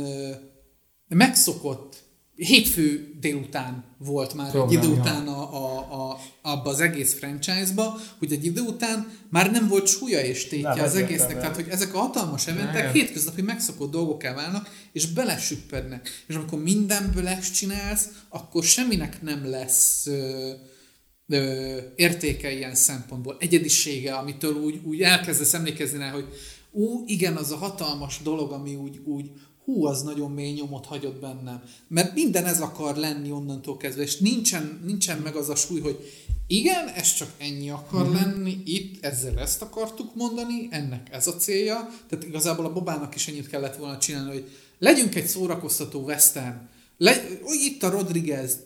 [1.08, 1.93] megszokott,
[2.36, 8.00] hétfő délután volt már Program, egy idő után a, a, a, abba az egész franchise-ba,
[8.20, 11.40] hogy egy idő után már nem volt súlya és tétje Nem, az egésznek.
[11.40, 16.24] Tehát, hogy ezek a hatalmas eventek hétköznapi megszokott dolgokká válnak, és belesüppednek.
[16.28, 20.52] És amikor mindenből ezt csinálsz, akkor semminek nem lesz ö,
[21.28, 26.26] ö, értéke ilyen szempontból, egyedisége, amitől úgy, úgy elkezdesz emlékezni rá, hogy
[26.72, 29.32] ú, igen, az a hatalmas dolog, ami úgy, úgy
[29.66, 31.64] hú, az nagyon mély nyomot hagyott bennem.
[31.88, 36.00] Mert minden ez akar lenni onnantól kezdve, és nincsen, nincsen meg az a súly, hogy
[36.48, 38.22] igen, ez csak ennyi akar uh-huh.
[38.22, 41.90] lenni, itt ezzel ezt akartuk mondani, ennek ez a célja.
[42.10, 44.50] Tehát igazából a Bobának is ennyit kellett volna csinálni, hogy
[44.80, 46.56] legyünk egy szórakoztató western.
[46.98, 47.12] Le,
[47.44, 48.58] hogy itt a Rodriguez,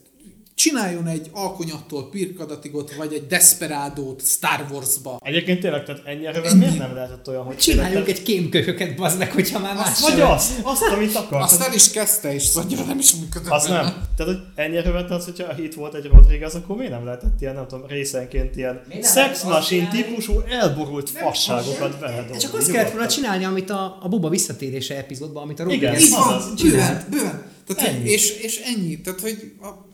[0.58, 5.20] csináljon egy alkonyattól pirkadatigot, vagy egy desperádót Star Wars-ba.
[5.24, 6.58] Egyébként tényleg, tehát ennyire Ennyi.
[6.58, 10.20] miért nem lehetett olyan, hogy Csináljunk tényleg- egy kémkököket, bazd meg, hogyha már más Vagy
[10.20, 11.42] azt, azt, amit akar.
[11.42, 13.52] Azt el is kezdte, és az annyira nem is működött.
[13.52, 13.82] Azt benne.
[13.82, 13.94] nem.
[14.16, 17.56] Tehát, hogy ennyire vette az, hogyha itt volt egy Rodriguez, akkor miért nem lehetett ilyen,
[17.56, 22.38] nem tudom, részenként ilyen sex machine típusú elborult fasságokat beledobni.
[22.38, 25.96] Csak azt kellett volna csinálni, amit a, a Boba visszatérése epizódban, amit a Robi Igen.
[25.96, 26.62] Azaz.
[26.62, 27.46] bőven, bőven.
[27.68, 28.10] Tehát, Ennyi.
[28.10, 29.02] És, és ennyi.
[29.02, 29.86] Tehát, hogy a...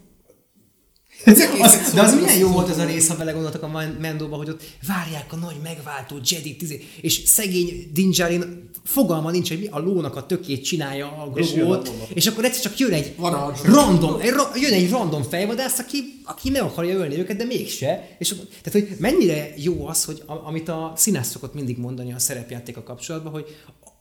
[1.25, 4.49] Ez Az, de az milyen jó volt az a rész, ha belegondoltak a Mendóba, hogy
[4.49, 9.67] ott várják a nagy megváltó Jedi tizé, és szegény Din Djarin fogalma nincs, hogy mi
[9.71, 12.07] a lónak a tökét csinálja a És a grogót, Boba.
[12.13, 13.59] és akkor egyszer csak jön egy Varázs.
[13.63, 18.15] random, egy, ra- jön egy random fejvadász, aki, aki meg akarja ölni őket, de mégse.
[18.19, 22.19] És, tehát, hogy mennyire jó az, hogy a, amit a színász szokott mindig mondani a
[22.19, 23.45] szerepjátéka kapcsolatban, hogy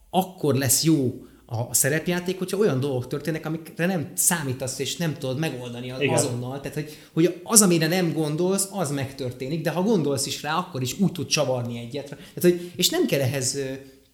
[0.09, 5.39] akkor lesz jó a szerepjáték, hogyha olyan dolgok történnek, amikre nem számítasz és nem tudod
[5.39, 6.13] megoldani az- Igen.
[6.15, 6.59] azonnal.
[6.59, 10.81] Tehát, hogy, hogy az, amire nem gondolsz, az megtörténik, de ha gondolsz is rá, akkor
[10.81, 12.05] is úgy tud csavarni egyet.
[12.05, 13.57] Tehát, hogy, és nem kell ehhez,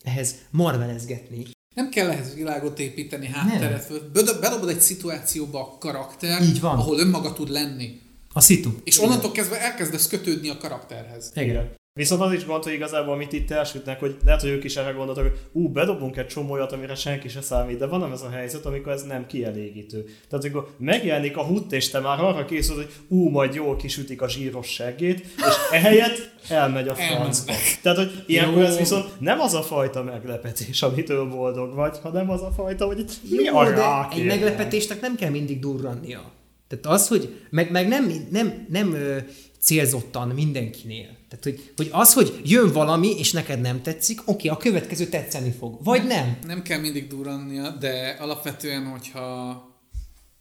[0.03, 1.45] ehhez marvelezgetni.
[1.75, 4.11] Nem kell ehhez világot építeni, hátteret.
[4.39, 6.77] Bedobod egy szituációba a karakter, Így van.
[6.77, 7.99] ahol önmaga tud lenni.
[8.33, 8.69] A szitu.
[8.83, 11.31] És onnantól kezdve elkezdesz kötődni a karakterhez.
[11.35, 11.77] Igen.
[11.99, 14.91] Viszont az is gond, hogy igazából amit itt elsütnek, hogy lehet, hogy ők is erre
[14.91, 18.21] gondoltak, hogy ú, bedobunk egy csomó olyat, amire senki se számít, de van nem ez
[18.21, 20.03] a helyzet, amikor ez nem kielégítő.
[20.03, 24.21] Tehát amikor megjelenik a hut, és te már arra készül, hogy ú, majd jól kisütik
[24.21, 27.53] a zsíros seggét, és ehelyett elmegy a francba.
[27.81, 32.41] Tehát, hogy ilyenkor ez viszont nem az a fajta meglepetés, amitől boldog vagy, hanem az
[32.41, 36.31] a fajta, hogy itt mi Jó, a de egy meglepetésnek nem kell mindig durrannia.
[36.67, 39.17] Tehát az, hogy meg, meg nem, nem, nem ö,
[39.61, 41.17] célzottan mindenkinél.
[41.29, 45.51] Tehát, hogy, hogy az, hogy jön valami, és neked nem tetszik, oké, a következő tetszeni
[45.59, 45.83] fog.
[45.83, 46.37] Vagy nem.
[46.45, 49.63] Nem kell mindig durrannia, de alapvetően, hogyha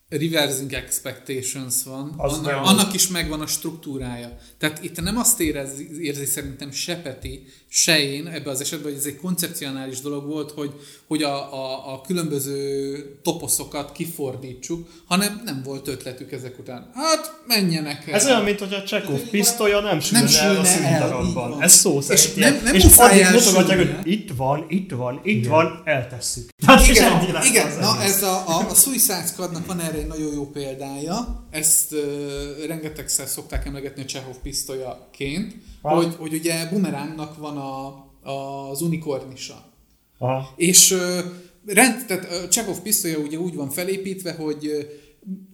[0.09, 2.63] reversing expectations van, Az annak, nem.
[2.63, 4.37] annak is megvan a struktúrája.
[4.59, 9.01] Tehát itt nem azt érzi, érzi szerintem se Peti, se én ebben az esetben, hogy
[9.01, 10.73] ez egy koncepcionális dolog volt, hogy,
[11.07, 16.91] hogy a, a, a különböző toposzokat kifordítsuk, hanem nem volt ötletük ezek után.
[16.95, 18.15] Hát, menjenek el.
[18.15, 21.63] Ez olyan, mint hogy a Csekov pisztolya nem sülne, Nem a sülne el, így színdarabban.
[21.63, 22.65] Ez szó És szerint nem- ilyen.
[22.65, 26.49] nem és addig mutogatják, hogy itt van, itt van, itt van, eltesszük.
[26.67, 27.79] Tehát Igen, nem igen.
[27.79, 32.67] na ez a, a, a Suicide Squadnak van erre egy nagyon jó példája, ezt uh,
[32.67, 35.95] rengetegszer szokták emlegetni a Csehov pisztolyaként, Ha.
[35.95, 37.87] hogy, hogy ugye Boomerangnak van a,
[38.31, 39.73] a, az unikornisa.
[40.19, 40.55] Aha.
[40.57, 41.21] És ö,
[41.67, 44.89] rend, tehát ö, Csehov pisztolya ugye úgy van felépítve, hogy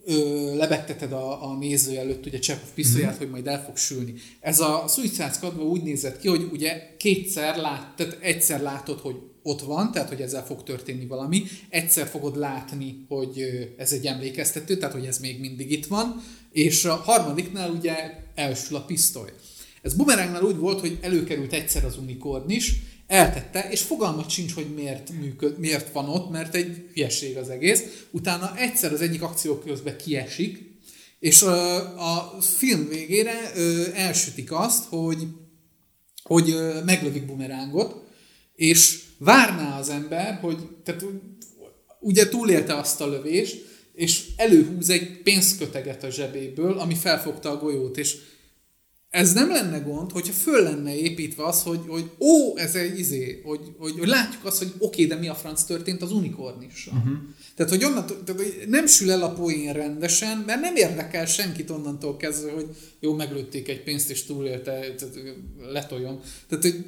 [0.04, 3.18] ö, lebegteted a, a néző előtt ugye Csehov pisztolyát, mm-hmm.
[3.18, 4.14] hogy majd el fog sülni.
[4.40, 9.16] Ez a Suicide Squadban úgy nézett ki, hogy ugye kétszer lát, tehát egyszer látod, hogy
[9.46, 13.42] ott van, tehát hogy ezzel fog történni valami, egyszer fogod látni, hogy
[13.76, 16.22] ez egy emlékeztető, tehát hogy ez még mindig itt van,
[16.52, 17.94] és a harmadiknál ugye
[18.34, 19.32] elsül a pisztoly.
[19.82, 24.74] Ez Boomerangnál úgy volt, hogy előkerült egyszer az unikorn is, eltette, és fogalmat sincs, hogy
[24.74, 27.82] miért, működ, miért van ott, mert egy hülyeség az egész.
[28.10, 30.72] Utána egyszer az egyik akció közben kiesik,
[31.18, 33.52] és a film végére
[33.94, 35.26] elsütik azt, hogy,
[36.22, 38.02] hogy meglövik bumerángot,
[38.54, 41.04] és várná az ember, hogy tehát,
[42.00, 47.98] ugye túlélte azt a lövést, és előhúz egy pénzköteget a zsebéből, ami felfogta a golyót,
[47.98, 48.16] és
[49.14, 53.40] ez nem lenne gond, hogyha föl lenne építve az, hogy, hogy ó, ez egy izé,
[53.44, 56.94] hogy, hogy, hogy látjuk azt, hogy oké, de mi a franc történt az unikornissal.
[56.96, 57.18] Uh-huh.
[57.56, 61.70] Tehát, hogy onnan, tehát, hogy nem sül el a poén rendesen, mert nem érdekel senkit
[61.70, 62.66] onnantól kezdve, hogy
[63.00, 65.18] jó, meglőtték egy pénzt és túlélte, tehát
[65.72, 66.20] letoljon.
[66.48, 66.84] Tehát, hogy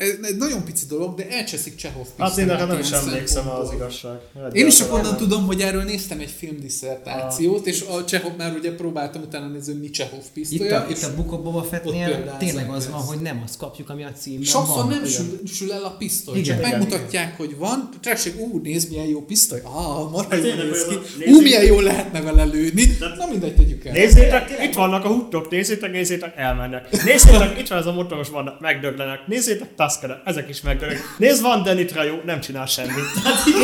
[0.00, 3.72] ez egy nagyon pici dolog, de elcseszik Csehov Hát én erre nem is emlékszem az
[3.72, 4.18] igazság.
[4.52, 8.74] Én is csak onnan tudom, hogy erről néztem egy filmdiszertációt, és a Csehov már ugye
[8.74, 10.78] próbáltam utána nézni, mi Csehov pisztolya.
[10.78, 13.90] Itt a, itt a Book of Boba Fettnél tényleg az van, hogy nem azt kapjuk,
[13.90, 14.88] ami a címben Sokszor van.
[14.88, 17.36] nem sül, sül, el a pisztoly, igen, csak igen, megmutatják, igen.
[17.36, 20.94] hogy van, tessék, ú, nézd milyen jó pisztoly, ah, marha jó néz ki,
[21.30, 23.92] ú, milyen jó lehetne vele lőni, na mindegy, tegyük el.
[23.92, 27.04] Nézzétek, itt vannak a huttok, nézzétek, nézzétek, elmennek.
[27.04, 29.26] Nézzétek, itt van ez a motoros vannak, megdöglenek.
[29.26, 31.02] Nézzétek, Tusker, ezek is megdöglenek.
[31.18, 33.04] Nézd, van Denitra jó, nem csinál semmit.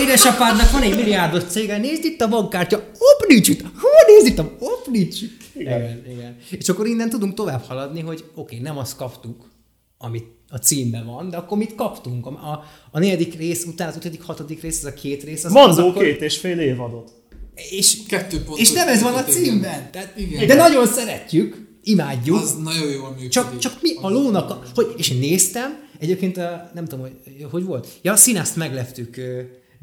[0.03, 4.45] Édesapádnak van egy milliárdos cége, nézd itt a bankkártya, hopp, nincs itt, hú, nézd itt,
[4.59, 5.41] hopp, nincs itt.
[5.55, 5.81] Igen.
[5.81, 6.37] igen, igen.
[6.51, 9.51] És akkor innen tudunk tovább haladni, hogy oké, okay, nem azt kaptuk,
[9.99, 12.27] amit a címben van, de akkor mit kaptunk?
[12.27, 15.45] A, a, a negyedik rész után, az ötödik, hatodik rész, ez a két rész.
[15.45, 16.03] Az, Mandó az akkor...
[16.03, 17.13] két és fél évadot.
[17.71, 19.91] És, Kettő pont és nem ez van a címben.
[19.91, 20.47] Tehát, igen.
[20.47, 22.37] De nagyon szeretjük, imádjuk.
[22.37, 23.31] Az nagyon jól működik.
[23.31, 27.65] Csak, csak mi a lónak, a, hogy, és néztem, egyébként a, nem tudom, hogy, hogy
[27.65, 27.89] volt.
[28.03, 29.17] Ja, a színászt megleptük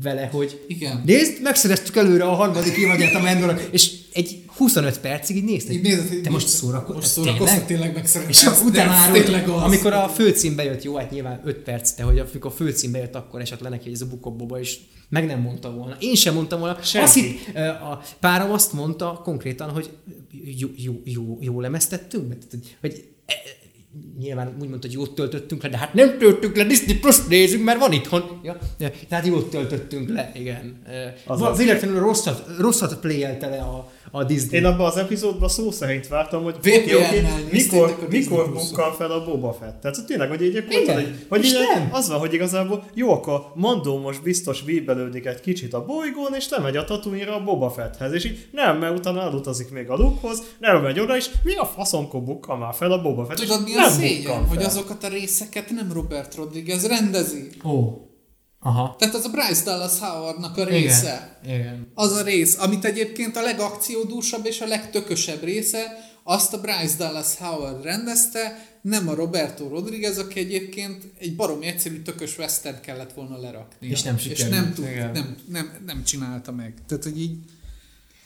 [0.03, 1.01] vele, hogy Igen.
[1.05, 5.76] nézd, megszereztük előre a harmadik évadját a Mandalor, és egy 25 percig így nézted.
[5.76, 6.95] Így nézed, te most szórakozol.
[6.95, 8.30] Most szórakozol, tényleg megszereztem.
[8.30, 12.20] És akkor utána már, amikor a főcím bejött, jó, hát nyilván 5 perc, de hogy
[12.20, 14.78] amikor a főcím bejött, akkor esett le neki, hogy ez a bukobboba, és
[15.09, 15.95] meg nem mondta volna.
[15.99, 16.78] Én sem mondtam volna.
[16.82, 17.05] Senki.
[17.05, 19.89] Azt hitt, a párom azt mondta konkrétan, hogy
[20.57, 23.03] jó, jó, jó, jó lemeztettünk, hogy, hogy
[24.18, 27.64] nyilván úgy mondta, hogy jót töltöttünk le, de hát nem töltünk le, Disney Plus nézünk,
[27.64, 28.39] mert van itthon.
[28.44, 28.58] Ja,
[29.10, 30.82] tehát jót töltöttünk le, igen.
[31.26, 34.59] Az Véletlenül rosszat, rosszat playelte le a, a Disney.
[34.59, 39.24] Én abban az epizódban szó szerint vártam, hogy okay, okay, mikor, mikor bukkal fel a
[39.24, 39.82] Boba Fett.
[39.82, 41.55] Tehát tényleg, hogy így mondtad, hogy, hogy így
[41.91, 46.47] az van, hogy igazából jó, akkor Mandó most biztos bíbelődik egy kicsit a bolygón, és
[46.47, 48.14] nem megy a tatooine a Boba Fetthez.
[48.14, 51.66] És így nem, mert utána elutazik még a Lukehoz, nem megy oda, és mi a
[51.66, 53.38] faszomkor bukkal már fel a Boba Fett.
[53.38, 57.49] Tudod, mi a szégyen, hogy azokat a részeket nem Robert Rodriguez rendezi.
[57.64, 57.70] Ó.
[57.70, 58.11] Oh.
[58.64, 58.95] Aha.
[58.99, 61.39] Tehát az a Bryce Dallas Howardnak a része.
[61.43, 61.59] Igen.
[61.59, 61.91] Igen.
[61.93, 67.36] Az a rész, amit egyébként a legakciódúsabb és a legtökösebb része, azt a Bryce Dallas
[67.36, 73.38] Howard rendezte, nem a Roberto Rodriguez, aki egyébként egy barom egyszerű tökös western kellett volna
[73.38, 73.88] lerakni.
[73.88, 74.49] És nem sikerült.
[74.49, 76.74] És nem, tud, nem, nem, nem csinálta meg.
[76.88, 77.38] Tehát, hogy így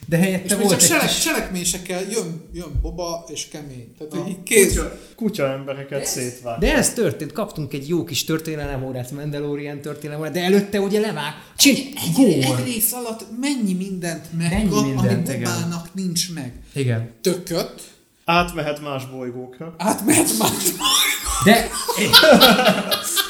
[0.06, 1.22] de helyette és volt csak egy selek, kis...
[1.22, 3.94] cselekmésekkel jön, jön Boba és kemény.
[3.98, 4.68] Tehát, hogy így kéz...
[4.68, 6.58] Kutya, kutya embereket szétvág.
[6.58, 11.00] De ez történt, kaptunk egy jó kis történelem órát, Mandalorian történelem órát, de előtte ugye
[11.00, 11.32] levág.
[11.56, 16.06] Csin, egy, egy, egy rész alatt mennyi mindent megkap, mennyi mindent, ami Bobának igen.
[16.06, 16.52] nincs meg.
[16.74, 17.10] Igen.
[17.20, 17.82] Tököt.
[18.24, 19.74] Átmehet más bolygókra.
[19.78, 21.44] Átmehet más bolygókra.
[21.44, 21.68] De...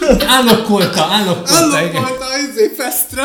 [0.37, 1.77] állokkolta, állokkolta.
[1.77, 3.23] Állokkolta, izé, festre.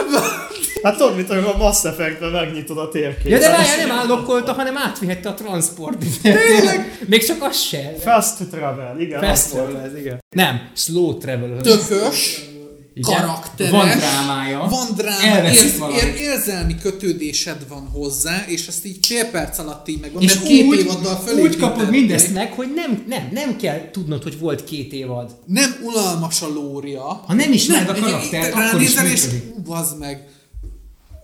[0.84, 3.31] Hát tudod, mint amikor a Mass Effect-ben megnyitod a térképet.
[3.31, 6.05] Ja, de várjál, nem állokkolta, hanem átvihette a transport.
[6.21, 6.97] Tényleg?
[7.07, 7.93] Még csak az se.
[7.99, 9.23] Fast travel, igen.
[9.23, 10.19] Fast travel, igen.
[10.36, 11.61] Nem, slow travel.
[11.61, 12.51] Tökös.
[12.95, 13.19] Igen?
[13.19, 13.71] karakteres.
[13.71, 14.67] Van drámája.
[14.69, 19.99] Van dráma, érz, ér, érzelmi kötődésed van hozzá, és ezt így fél perc alatt így
[19.99, 24.23] megvan, és két úgy, évaddal Úgy kapod mindezt meg, hogy nem, nem, nem kell tudnod,
[24.23, 25.36] hogy volt két évad.
[25.45, 27.23] Nem unalmas a lória.
[27.27, 29.13] Ha nem is meg a karaktert, akkor is működik.
[29.13, 29.27] És,
[29.65, 30.27] bazd meg,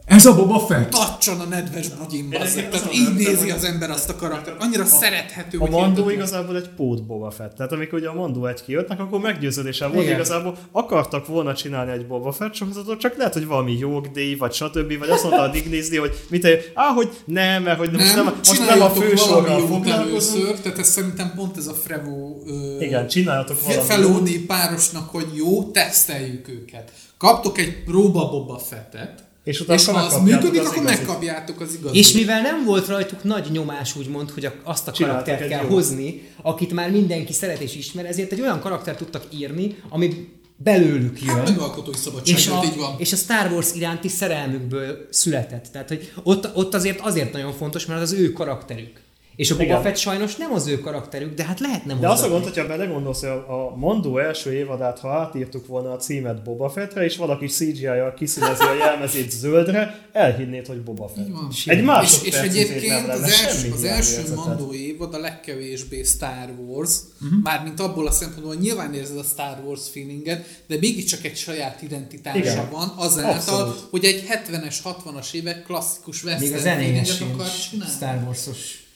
[0.10, 0.90] ez a Boba Fett?
[0.90, 2.70] Tacson a nedves bugyin, bazzeg.
[2.70, 4.64] Tehát így nézi az ember azt a karaktert.
[4.64, 7.56] Annyira a, szerethető, A Mandó igazából egy pót Boba Fett.
[7.56, 12.08] Tehát amikor ugye a Mandó egy kijöttnek, akkor meggyőződésem volt, igazából akartak volna csinálni egy
[12.08, 14.98] Boba Fett sorozatot, csak lehet, hogy valami jogdíj, vagy stb.
[14.98, 18.26] Vagy azt mondta a Disney, hogy mit á, hogy nem, mert hogy nem, most nem,
[18.26, 20.62] most nem a fősorral foglalkozunk.
[20.62, 22.36] Tehát ez szerintem pont ez a Frevo
[22.80, 23.88] Igen, csináljatok valami.
[23.88, 26.92] Felóni párosnak, hogy jó, teszteljük őket.
[27.18, 31.98] Kaptok egy próba Boba Fettet, és, utána és ha az működik, akkor megkapjátok az igazit.
[31.98, 35.70] És mivel nem volt rajtuk nagy nyomás, úgymond, hogy azt a karaktert kell jó.
[35.70, 41.22] hozni, akit már mindenki szeret és ismer, ezért egy olyan karaktert tudtak írni, ami belőlük
[41.22, 41.36] jön.
[41.36, 42.96] Hát megalkotói szabadság, és a, így van.
[42.98, 45.68] És a Star Wars iránti szerelmükből született.
[45.72, 49.02] Tehát, hogy ott, ott azért azért nagyon fontos, mert az, az ő karakterük.
[49.40, 49.82] És a Boba Igen.
[49.82, 53.20] Fett sajnos nem az ő karakterük, de hát lehetne De azt a gond, hogyha belegondolsz,
[53.20, 58.14] hogy a Mandó első évadát, ha átírtuk volna a címet Boba Fettre, és valaki CGI-jal
[58.14, 61.28] kiszínezi a jelmezét zöldre, elhinnéd, hogy Boba Fett.
[61.66, 67.42] Egy és, és egyébként az, els, az első Mandó évad a legkevésbé Star Wars, uh-huh.
[67.44, 71.82] mármint abból a szempontból, hogy nyilván érzed a Star Wars feelinget, de mégiscsak egy saját
[71.82, 72.70] identitása Igen.
[72.72, 73.88] van, azáltal, Abszolút.
[73.90, 77.94] hogy egy 70-es, 60-as évek klasszikus western feelinget akar csinálni.
[77.94, 78.88] Star Wars-os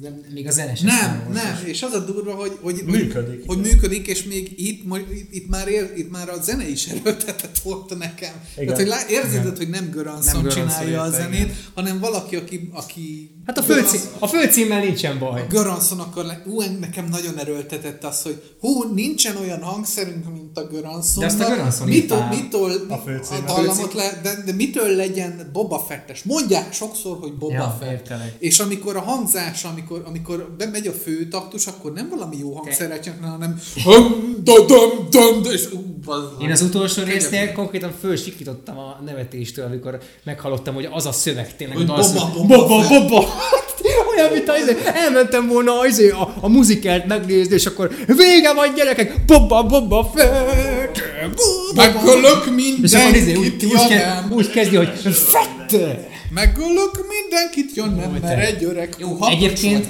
[0.00, 3.46] De még a zene sem Nem, nem, és az a durva, hogy, hogy, Működik.
[3.46, 6.86] hogy, hogy működik, és még itt, itt, itt, már ér, itt már a zene is
[6.86, 8.32] erőltetett volt nekem.
[8.54, 8.66] Igen.
[8.66, 11.56] Tehát, hogy lá, érzed, hogy nem Göranszon Nem Göransson csinálja a zenét, igen.
[11.74, 15.46] hanem valaki, aki, aki Hát a, főcím, a főcímmel nincsen baj.
[15.48, 16.42] Göranszon akar le...
[16.44, 21.20] Hú, nekem nagyon erőltetett az, hogy hú, nincsen olyan hangszerünk, mint a Göranszon.
[21.20, 23.50] De azt a Göransson mitől, mitől A a, főcímet.
[23.50, 26.22] a dallamot le, de, de, mitől legyen Boba Fettes?
[26.22, 27.90] Mondják sokszor, hogy Boba Ja, Fett.
[27.90, 28.36] értelek.
[28.38, 33.60] És amikor a hangzás, amikor, amikor bemegy a főtaktus, akkor nem valami jó hangszeret hanem
[33.84, 36.42] hum, da, dum, dum, da, és ú, bazzag.
[36.42, 37.54] Én az utolsó résznél Kegyetlen.
[37.54, 42.66] konkrétan fölsikítottam a nevetéstől, amikor meghallottam, hogy az a szöveg tényleg Hogy dalszó- Boba, Boba
[42.66, 42.98] Boba.
[43.08, 43.26] Boba.
[44.16, 49.24] Olyan, mint az, elmentem volna az, a, a muzikelt megnézni, és akkor vége van gyerekek,
[49.26, 51.02] Boba, Boba Fett,
[51.74, 52.44] Megölök
[52.82, 53.72] És akkor izé, mindenkit, úgy,
[54.30, 55.76] úgy, kezdi, hogy Fett!
[56.34, 59.86] Megölök mindenkit, ja nem, mert egy öreg Jó, egyébként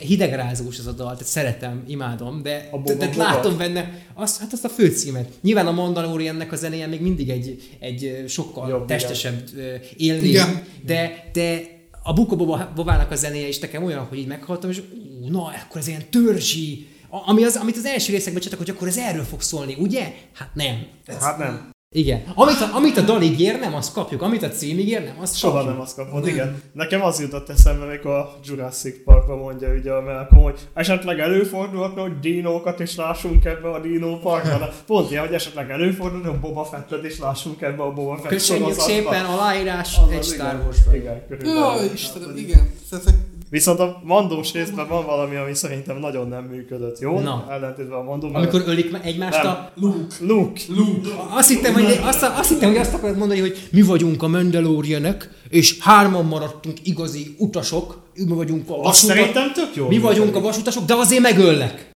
[0.00, 3.24] hidegrázós az a dal, tehát szeretem, imádom, de A Boba tehát Boba.
[3.24, 5.28] látom benne azt, hát azt a főcímet.
[5.40, 9.48] Nyilván a Mandaloriannek a zenéje még mindig egy, egy sokkal Jobb, testesebb
[9.96, 10.38] élmény,
[10.86, 11.62] de, de
[12.02, 12.36] a Buko
[12.74, 16.10] Bobának a zenéje is nekem olyan, hogy így meghallottam, és ú, na, akkor ez ilyen
[16.10, 16.86] törzsi,
[17.26, 20.12] ami az, amit az első részekben csináltak, hogy akkor ez erről fog szólni, ugye?
[20.34, 20.86] Hát nem.
[21.20, 21.71] Hát nem.
[21.92, 22.22] Igen.
[22.34, 24.22] Amit a, amit a dal ígér, nem, azt kapjuk.
[24.22, 25.72] Amit a cím ígér, nem, azt Soha kapjuk.
[25.72, 26.62] nem azt kapod, igen.
[26.72, 32.02] Nekem az jutott eszembe, amikor a Jurassic Parkban mondja ugye a Malcolm, hogy esetleg előfordulhatna,
[32.02, 34.58] hogy dinókat is lássunk ebbe a Dino Parkban.
[34.58, 38.30] De Pont ilyen, hogy esetleg előfordulna, hogy Boba Fettet is lássunk ebbe a Boba Fett
[38.30, 40.60] Köszönjük szépen, aláírás Az egy Star igen.
[40.64, 40.96] Wars-ra.
[40.96, 41.82] Igen, körülbelül.
[41.86, 42.72] Jó, Istenem, igen.
[42.90, 43.04] Tehát,
[43.52, 47.20] Viszont a mandós részben van valami, ami szerintem nagyon nem működött, jó?
[47.20, 47.46] Na.
[47.50, 48.28] Ellentétben a mandó.
[48.32, 49.52] Amikor ölik egymást nem.
[49.52, 49.70] a...
[49.74, 50.14] Luke.
[50.20, 50.60] Luke.
[50.68, 51.08] Luke.
[51.30, 55.30] Azt hittem, hogy, azt, azt hittem, hogy azt akarod mondani, hogy mi vagyunk a Mandalorianek,
[55.48, 59.88] és hárman maradtunk igazi utasok, mi vagyunk a Azt vasutak, szerintem tök jó.
[59.88, 61.91] mi vagyunk a vasutasok, de azért megöllek.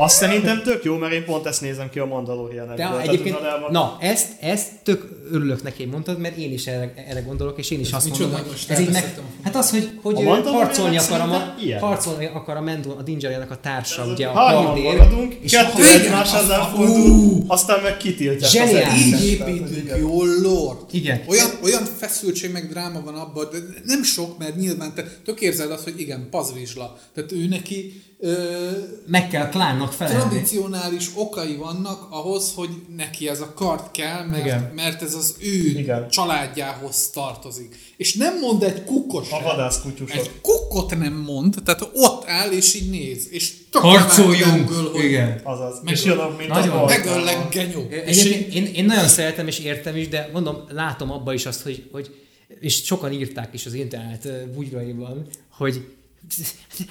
[0.00, 3.36] Azt szerintem tök jó, mert én pont ezt nézem ki a Mandalorian De egyébként,
[3.70, 7.80] na, ezt, ezt tök örülök neki, mondtad, mert én is erre, erre gondolok, és én
[7.80, 10.98] is azt micsoda, mondom, hogy most ez így meg, hát az, hogy, hogy A harcolni
[10.98, 15.52] akar, a, harcolni akar a, Mendo, a Dinjajának a társa, ugye a kardér, maradunk, és
[15.52, 18.50] kettő Igen, egymás az- ellen fordul, aztán meg kitiltják.
[18.50, 19.04] Zseniális.
[19.04, 19.98] Így építünk, Igen.
[19.98, 20.78] jó lord.
[20.90, 21.22] Igen.
[21.28, 25.70] Olyan, olyan feszültség meg dráma van abban, de nem sok, mert nyilván te tök érzed
[25.70, 26.98] azt, hogy igen, pazvizsla.
[27.14, 28.70] Tehát ő neki ö,
[29.06, 30.20] meg kell klánnak felelni.
[30.20, 34.72] tradicionális okai vannak ahhoz, hogy neki ez a kard kell, mert, Igen.
[34.74, 36.08] mert ez az ő Igen.
[36.08, 37.76] családjához tartozik.
[37.96, 40.16] És nem mond egy kukkot A vadászkutyusok.
[40.16, 43.28] Egy kukkot nem mond, tehát ott áll és így néz.
[43.30, 44.70] És Harcoljunk!
[45.02, 45.40] Igen.
[45.44, 45.80] Azaz.
[45.82, 46.84] Meg- és jön, mint Nagyon.
[46.84, 47.80] Megöllek genyó.
[48.06, 51.62] És Egyébként én, én nagyon szeretem és értem is, de mondom, látom abba is azt,
[51.62, 52.14] hogy, hogy
[52.60, 55.84] és sokan írták is az internet bugyraiban, hogy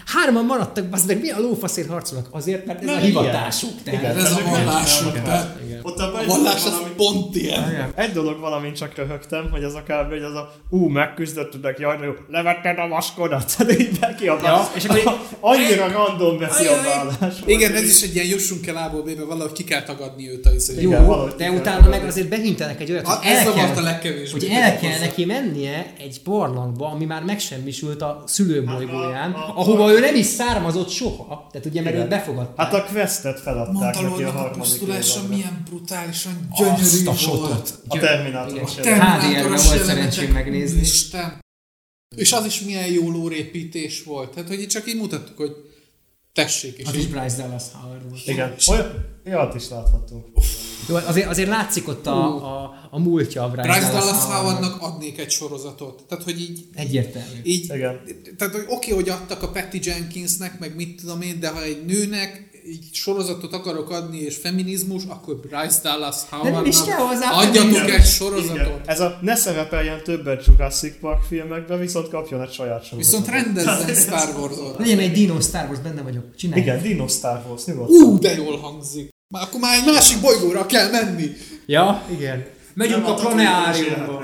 [0.06, 2.28] hárman maradtak, az meg mi a lófaszért harcolnak?
[2.32, 3.84] Azért, mert ez Mert a hivatásuk.
[3.84, 4.00] Tehát.
[4.00, 4.18] Igen.
[4.18, 5.18] ez a vallásuk.
[5.82, 7.70] Ott A egy vallás dolog az pont ilyen.
[7.70, 7.92] Igen.
[7.96, 10.10] Egy dolog valamint csak röhögtem, hogy az a kb.
[10.10, 14.54] hogy az a ú, megküzdöttetek, jaj, jó, levetted a maskodat, tehát így bekiabál.
[14.54, 17.18] Ja, és akkor Annyira random bekiabálás.
[17.20, 17.42] volt.
[17.46, 20.54] Igen, ez is egy ilyen jussunk el ából bébe, valahogy ki kell tagadni őt a
[20.54, 20.82] izé.
[20.82, 24.40] Jó, de utána meg azért behintenek egy olyat, A- hogy ez el kell, a legkevésbé.
[24.40, 29.54] hogy el kell neki mennie egy barlangba, ami már megsemmisült a szülőbolygóján, Hát a- a-
[29.60, 31.48] ahova ő nem is származott soha.
[31.52, 32.66] Tehát ugye, mert őt befogadták.
[32.72, 36.48] Hát a questet feladták neki a a harmadik pusztulása milyen brutálisan
[36.94, 37.80] Azt a sotot.
[37.88, 38.76] A Terminátoros.
[38.76, 40.80] HDR-ben volt szerencsém megnézni.
[40.80, 41.46] Isten.
[42.16, 44.34] És az is milyen jó lórépítés volt.
[44.34, 45.52] Tehát, hogy itt csak így mutattuk, hogy
[46.34, 46.78] tessék.
[46.78, 48.28] És Az is így, Bryce Dallas Howard volt.
[48.28, 48.56] Igen.
[48.68, 50.26] Olyan, olyat is láthattunk.
[50.88, 54.82] Jó, azért, azért látszik ott a, a, a múltja a Bryce, Bryce Dallas Howardnak.
[54.82, 56.04] Adnék egy sorozatot.
[56.08, 57.40] Tehát, hogy így Egyértelmű.
[57.44, 58.02] Így, Igen.
[58.38, 61.86] Tehát, hogy oké, hogy adtak a Patty Jenkinsnek, meg mit tudom én, de ha egy
[61.86, 68.56] nőnek így sorozatot akarok adni, és feminizmus, akkor Bryce Dallas hozzá adjatok egy sorozatot.
[68.56, 68.82] Igen.
[68.86, 72.98] Ez a ne szerepeljen többet Jurassic Park filmekben, viszont kapjon egy saját sorozatot.
[72.98, 74.78] Viszont rendezzen Star Wars-ot.
[74.78, 76.36] Legyen egy Dino Star Wars, benne vagyok.
[76.36, 76.62] Csinálj.
[76.62, 77.96] Igen, Dino Star Wars, nyugodtan.
[77.96, 79.10] Ú, de jól hangzik.
[79.34, 81.32] Már akkor már egy másik bolygóra kell menni.
[81.66, 82.46] Ja, igen.
[82.78, 84.24] Megyünk Nem a planeáriumba.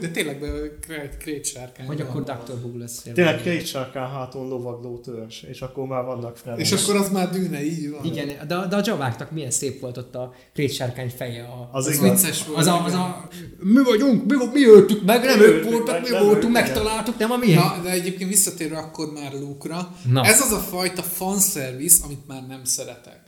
[0.00, 0.38] De tényleg
[0.80, 1.86] Krét, Krét sárkány.
[1.86, 2.06] Vagy van.
[2.06, 2.54] akkor Dr.
[2.62, 3.02] Who lesz.
[3.14, 6.64] Tényleg két sárkán háton lovagló törzs, és akkor már vannak friendek.
[6.64, 8.04] És akkor az már dűne, így van.
[8.04, 11.42] Igen, de, de a javáknak milyen szép volt ott a krétcsárkány feje.
[11.42, 12.00] A, Az igaz.
[12.00, 12.58] vicces volt.
[12.58, 13.28] az, a, az a,
[13.58, 17.60] mi vagyunk, mi, mi öltük meg, nem ők voltak, mi voltunk, megtaláltuk, nem a miénk.
[17.60, 19.94] Na, de egyébként visszatérve akkor már Luke-ra.
[20.10, 20.24] Na.
[20.24, 23.19] Ez az a fajta fanservice, amit már nem szeretek.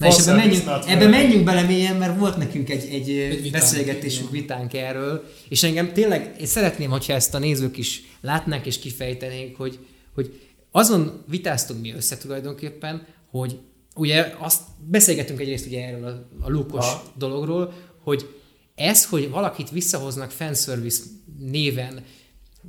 [0.00, 3.52] Na és ebbe menjünk, ebbe menjünk bele mélyen, mert volt nekünk egy, egy, egy vitánk,
[3.52, 4.40] beszélgetésünk, van.
[4.40, 9.56] vitánk erről, és engem tényleg, én szeretném, hogyha ezt a nézők is látnák és kifejtenénk,
[9.56, 9.78] hogy,
[10.14, 10.40] hogy
[10.70, 13.58] azon vitáztunk mi össze tulajdonképpen, hogy
[13.94, 17.02] ugye azt beszélgetünk egyrészt ugye erről a, a lukos Ha.
[17.16, 17.72] dologról,
[18.02, 18.34] hogy
[18.74, 21.02] ez, hogy valakit visszahoznak fanservice
[21.38, 22.04] néven,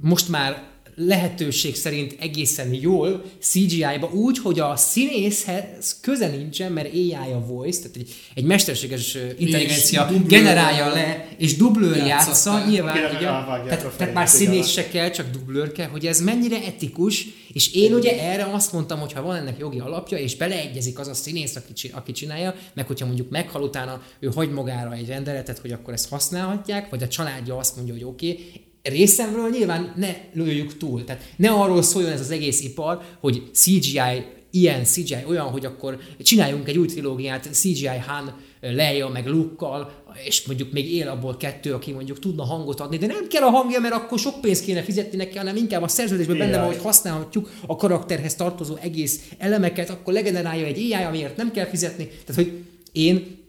[0.01, 7.31] most már lehetőség szerint egészen jól CGI-ba, úgy, hogy a színészhez köze nincsen, mert AI
[7.33, 13.93] a voice, tehát egy, egy mesterséges intelligencia generálja le, és dublőr játsza, nyilván, ugye, tehát,
[13.97, 18.21] tehát már színész se kell, csak dublőr kell, hogy ez mennyire etikus, és én ugye
[18.21, 21.89] erre azt mondtam, hogy ha van ennek jogi alapja, és beleegyezik az a színész, aki,
[21.93, 26.09] aki csinálja, meg hogyha mondjuk meghal utána, ő hagy magára egy rendeletet, hogy akkor ezt
[26.09, 31.03] használhatják, vagy a családja azt mondja, hogy oké, okay, részemről nyilván ne lőjük túl.
[31.03, 35.99] Tehát ne arról szóljon ez az egész ipar, hogy CGI ilyen, CGI olyan, hogy akkor
[36.19, 41.73] csináljunk egy új trilógiát CGI Han, Leia meg Luke-kal, és mondjuk még él abból kettő,
[41.73, 44.83] aki mondjuk tudna hangot adni, de nem kell a hangja, mert akkor sok pénzt kéne
[44.83, 49.89] fizetni neki, hanem inkább a szerződésben benne van, hogy használhatjuk a karakterhez tartozó egész elemeket,
[49.89, 52.07] akkor legenerálja egy AI, amiért nem kell fizetni.
[52.07, 53.39] Tehát, hogy én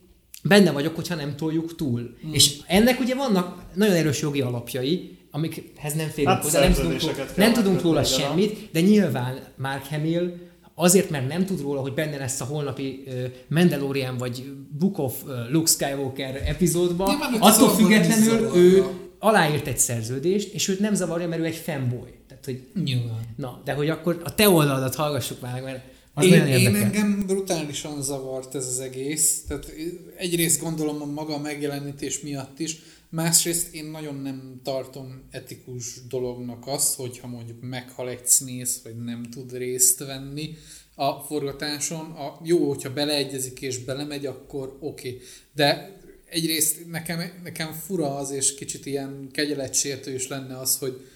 [0.43, 2.01] benne vagyok, hogyha nem toljuk túl.
[2.27, 2.33] Mm.
[2.33, 7.01] És ennek ugye vannak nagyon erős jogi alapjai, amikhez nem férünk Hát hozzá, nem tudunk,
[7.37, 10.33] nem tudunk róla semmit, de nyilván Mark Hamill
[10.75, 15.23] azért, mert nem tud róla, hogy benne lesz a holnapi uh, Mandalorian vagy Book of
[15.25, 18.85] uh, Luke Skywalker epizódban, Nyilván attól függetlenül ő
[19.19, 22.11] aláírt egy szerződést, és őt nem zavarja, mert ő egy fanboy.
[22.29, 23.21] Tehát, hogy Nyilván.
[23.37, 25.85] na, de hogy akkor a te oldaladat hallgassuk már, meg, mert
[26.15, 29.45] az Én, én engem brutálisan zavart ez az egész.
[29.49, 29.73] Tehát
[30.17, 32.79] egyrészt gondolom a maga megjelenítés miatt is,
[33.09, 39.23] másrészt én nagyon nem tartom etikus dolognak azt, hogyha mondjuk meghal egy színész, vagy nem
[39.23, 40.57] tud részt venni
[40.95, 42.11] a forgatáson.
[42.11, 45.09] A, jó, hogyha beleegyezik és belemegy, akkor oké.
[45.09, 45.21] Okay.
[45.55, 51.07] De egyrészt nekem, nekem fura az, és kicsit ilyen kegyeletsértő is lenne az, hogy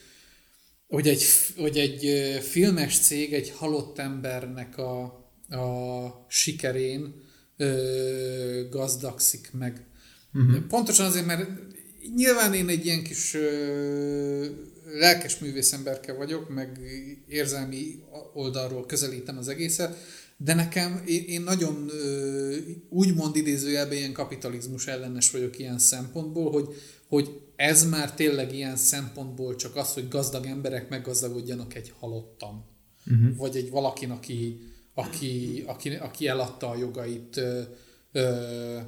[0.88, 1.24] hogy egy,
[1.56, 5.02] hogy egy filmes cég egy halott embernek a,
[5.48, 7.24] a sikerén
[7.56, 9.86] ö, gazdagszik meg.
[10.34, 10.66] Uh-huh.
[10.66, 11.48] Pontosan azért, mert
[12.14, 14.46] nyilván én egy ilyen kis ö,
[14.92, 16.80] lelkes művészemberke vagyok, meg
[17.28, 18.02] érzelmi
[18.34, 19.96] oldalról közelítem az egészet,
[20.36, 22.56] de nekem, én, én nagyon ö,
[22.88, 26.68] úgymond idézőjelben ilyen kapitalizmus ellenes vagyok ilyen szempontból, hogy,
[27.08, 32.64] hogy ez már tényleg ilyen szempontból csak az, hogy gazdag emberek meggazdagodjanak egy halottan.
[33.06, 33.36] Uh-huh.
[33.36, 34.60] Vagy egy valakin, aki,
[34.94, 37.60] aki, aki, aki eladta a jogait ö,
[38.12, 38.78] ö,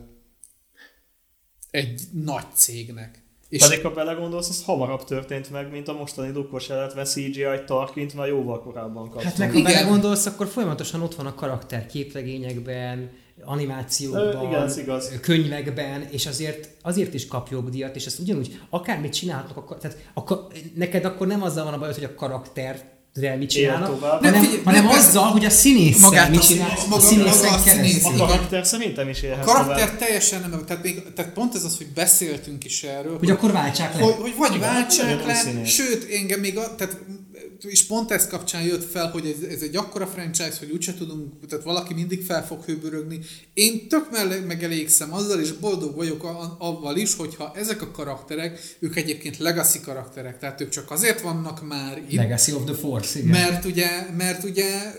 [1.70, 3.22] egy nagy cégnek.
[3.48, 8.14] És Pedig ha belegondolsz, az hamarabb történt meg, mint a mostani lukkos jelenetben CGI Tarkint
[8.14, 9.22] már jóval korábban kaptunk.
[9.22, 9.72] Hát meg ha Igen.
[9.72, 13.10] belegondolsz, akkor folyamatosan ott van a karakter képregényekben,
[13.44, 15.10] animációkban, Ö, igen, igaz.
[15.20, 20.46] könyvekben, és azért, azért is kap jogdíjat, és ezt ugyanúgy akármit csinálhatnak, akkor, tehát akkor,
[20.74, 22.96] neked akkor nem azzal van a bajod, hogy a karakter
[23.38, 26.68] mit csinálnak, hanem, Nem, figyelj, hanem nem, azzal, hogy a színésszel Magát mit a csinál,
[26.68, 28.04] színész- a maga- színészen a színész.
[28.04, 29.98] A karakter szerintem is a élhet karakter tovább.
[29.98, 33.94] teljesen nem, tehát, még, tehát pont ez az, hogy beszéltünk is erről, Hogy akkor váltsák
[33.94, 34.02] le.
[34.02, 35.68] hogy, hogy vagy Igen, váltsák le, színész.
[35.70, 36.98] sőt, engem még, a, tehát,
[37.64, 41.46] és pont ez kapcsán jött fel, hogy ez, ez egy akkora franchise, hogy úgyse tudunk,
[41.48, 43.20] tehát valaki mindig fel fog hőbörögni.
[43.54, 44.10] Én tök
[44.46, 49.80] megelégszem azzal, és boldog vagyok a, avval is, hogyha ezek a karakterek, ők egyébként legacy
[49.80, 53.30] karakterek, tehát ők csak azért vannak már itt, Legacy of the Force, igen.
[53.30, 54.92] mert ugye, mert ugye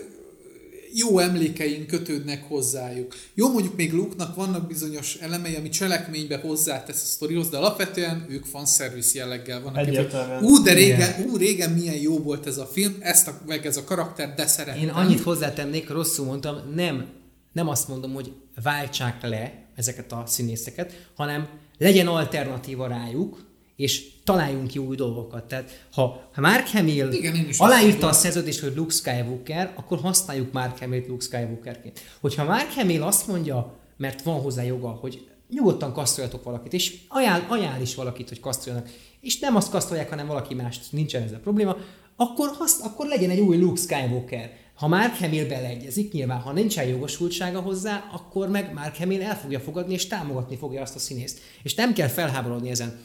[0.94, 3.14] jó emlékeink kötődnek hozzájuk.
[3.34, 8.44] Jó, mondjuk még Luke-nak vannak bizonyos elemei, ami cselekménybe hozzátesz a sztorihoz, de alapvetően ők
[8.44, 9.86] fanservice jelleggel vannak.
[9.86, 10.42] Egyértelműen.
[10.42, 13.76] Ú, de régen, ú, régen milyen jó volt ez a film, ezt a, meg ez
[13.76, 14.82] a karakter, de szeretem.
[14.82, 17.06] Én annyit hozzátennék, rosszul mondtam, nem,
[17.52, 21.48] nem azt mondom, hogy váltsák le ezeket a színészeket, hanem
[21.78, 25.44] legyen alternatíva rájuk, és találjunk ki új dolgokat.
[25.44, 30.78] Tehát ha, ha Mark Hamill Igen, aláírta a szerződést, hogy Luke Skywalker, akkor használjuk Mark
[30.78, 32.00] Hamill Luke Skywalkerként.
[32.20, 37.44] Hogyha Mark Hamill azt mondja, mert van hozzá joga, hogy nyugodtan kasztoljatok valakit, és ajánl,
[37.48, 38.88] ajánl is valakit, hogy kasztoljanak,
[39.20, 41.76] és nem azt kasztolják, hanem valaki mást, nincsen ez a probléma,
[42.16, 44.50] akkor, hasz, akkor legyen egy új Luke Skywalker.
[44.74, 49.60] Ha Mark Hamill beleegyezik, nyilván, ha nincsen jogosultsága hozzá, akkor meg Mark Hamill el fogja
[49.60, 51.38] fogadni, és támogatni fogja azt a színészt.
[51.62, 52.98] És nem kell felháborodni ezen.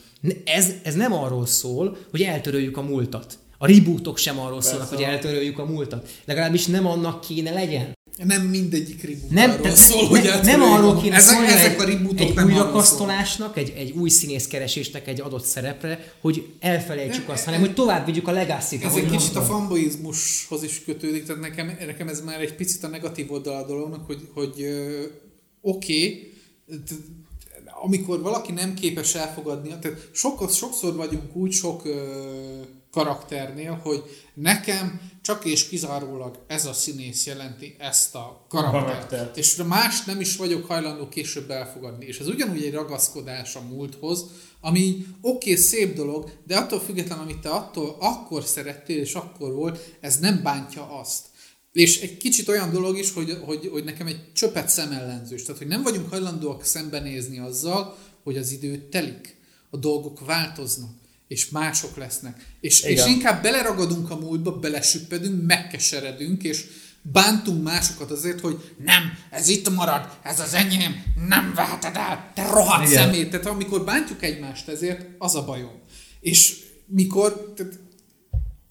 [0.45, 3.37] Ez, ez nem arról szól, hogy eltöröljük a múltat.
[3.57, 6.09] A rebootok sem arról szólnak, hogy eltöröljük a múltat.
[6.25, 7.93] Legalábbis nem annak kéne legyen.
[8.23, 11.79] Nem mindegyik reboot Nem, arról tehát szól, ne, hogy nem arról kéne ezek, szólni, ezek
[11.79, 17.29] a egy, rebootok egy nem újrakasztolásnak, egy, egy új színészkeresésnek egy adott szerepre, hogy elfelejtsük
[17.29, 18.83] azt, hanem hogy tovább vigyük a legacy-t.
[18.83, 22.87] Ez egy kicsit a fanboizmushoz is kötődik, tehát nekem, nekem ez már egy picit a
[22.87, 24.65] negatív oldal a dolognak, hogy, hogy
[25.61, 26.33] oké, okay,
[27.85, 32.21] amikor valaki nem képes elfogadni, tehát sokszor, sokszor vagyunk úgy sok ö,
[32.91, 34.03] karakternél, hogy
[34.33, 38.85] nekem csak és kizárólag ez a színész jelenti ezt a karaktert.
[38.85, 39.37] Karaktert.
[39.37, 42.05] És más nem is vagyok hajlandó később elfogadni.
[42.05, 44.25] És ez ugyanúgy egy ragaszkodás a múlthoz,
[44.61, 49.53] ami oké, okay, szép dolog, de attól függetlenül, amit te attól akkor szerettél, és akkor
[49.53, 51.25] volt, ez nem bántja azt.
[51.75, 55.41] És egy kicsit olyan dolog is, hogy, hogy, hogy nekem egy csöpet szemellenzős.
[55.41, 59.37] Tehát, hogy nem vagyunk hajlandóak szembenézni azzal, hogy az idő telik,
[59.69, 60.89] a dolgok változnak,
[61.27, 62.45] és mások lesznek.
[62.59, 63.07] És, és Igen.
[63.07, 66.65] inkább beleragadunk a múltba, belesüppedünk, megkeseredünk, és
[67.01, 72.49] bántunk másokat azért, hogy nem, ez itt marad, ez az enyém, nem veheted el, te
[72.49, 73.03] rohadt Igen.
[73.03, 73.29] szemét.
[73.29, 75.81] Tehát amikor bántjuk egymást ezért, az a bajom.
[76.19, 77.79] És mikor, tehát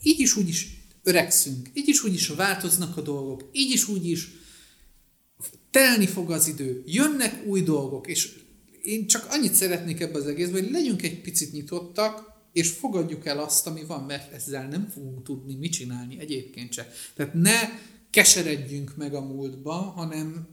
[0.02, 4.09] így is úgy is öregszünk, így is úgy is változnak a dolgok, így is úgy
[4.09, 4.28] is
[5.70, 8.39] telni fog az idő, jönnek új dolgok, és
[8.82, 13.39] én csak annyit szeretnék ebbe az egészben, hogy legyünk egy picit nyitottak, és fogadjuk el
[13.39, 16.93] azt, ami van, mert ezzel nem fogunk tudni mit csinálni egyébként se.
[17.14, 17.59] Tehát ne
[18.10, 20.47] keseredjünk meg a múltba, hanem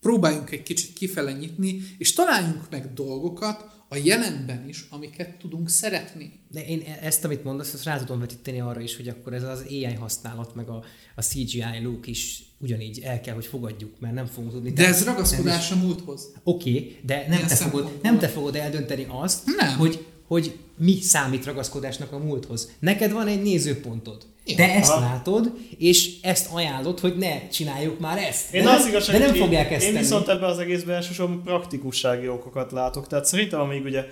[0.00, 6.32] próbáljunk egy kicsit kifele nyitni, és találjunk meg dolgokat a jelenben is, amiket tudunk szeretni.
[6.50, 9.42] De én e- ezt, amit mondasz, ezt rá tudom vetíteni arra is, hogy akkor ez
[9.42, 10.84] az AI használat, meg a,
[11.14, 14.72] a CGI look is ugyanígy el kell, hogy fogadjuk, mert nem fogunk tudni.
[14.72, 16.32] De ez ragaszkodás a múlthoz.
[16.42, 19.76] Oké, okay, de nem te, fogod, nem te fogod eldönteni azt, Nem.
[19.76, 22.70] hogy, hogy mi számít ragaszkodásnak a múlthoz.
[22.78, 24.22] Neked van egy nézőpontod.
[24.44, 24.56] Ja.
[24.56, 25.00] Te ezt Aha.
[25.00, 28.54] látod, és ezt ajánlod, hogy ne csináljuk már ezt.
[28.54, 30.02] Én de, az nem, igazság, de nem fogják én, ezt Én tenni.
[30.02, 33.06] viszont ebben az egészben elsősorban praktikussági okokat látok.
[33.06, 34.04] Tehát szerintem, amíg ugye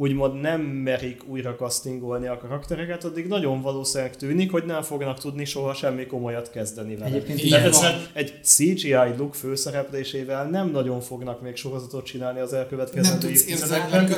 [0.00, 5.44] úgymond nem merik újra castingolni a karaktereket, addig nagyon valószínűleg tűnik, hogy nem fognak tudni
[5.44, 7.10] soha semmi komolyat kezdeni vele.
[7.10, 13.10] Egyébként Tehát egyszerűen egy CGI look főszereplésével nem nagyon fognak még sorozatot csinálni az elkövetkező
[13.10, 14.10] Nem tudsz évtizedekben.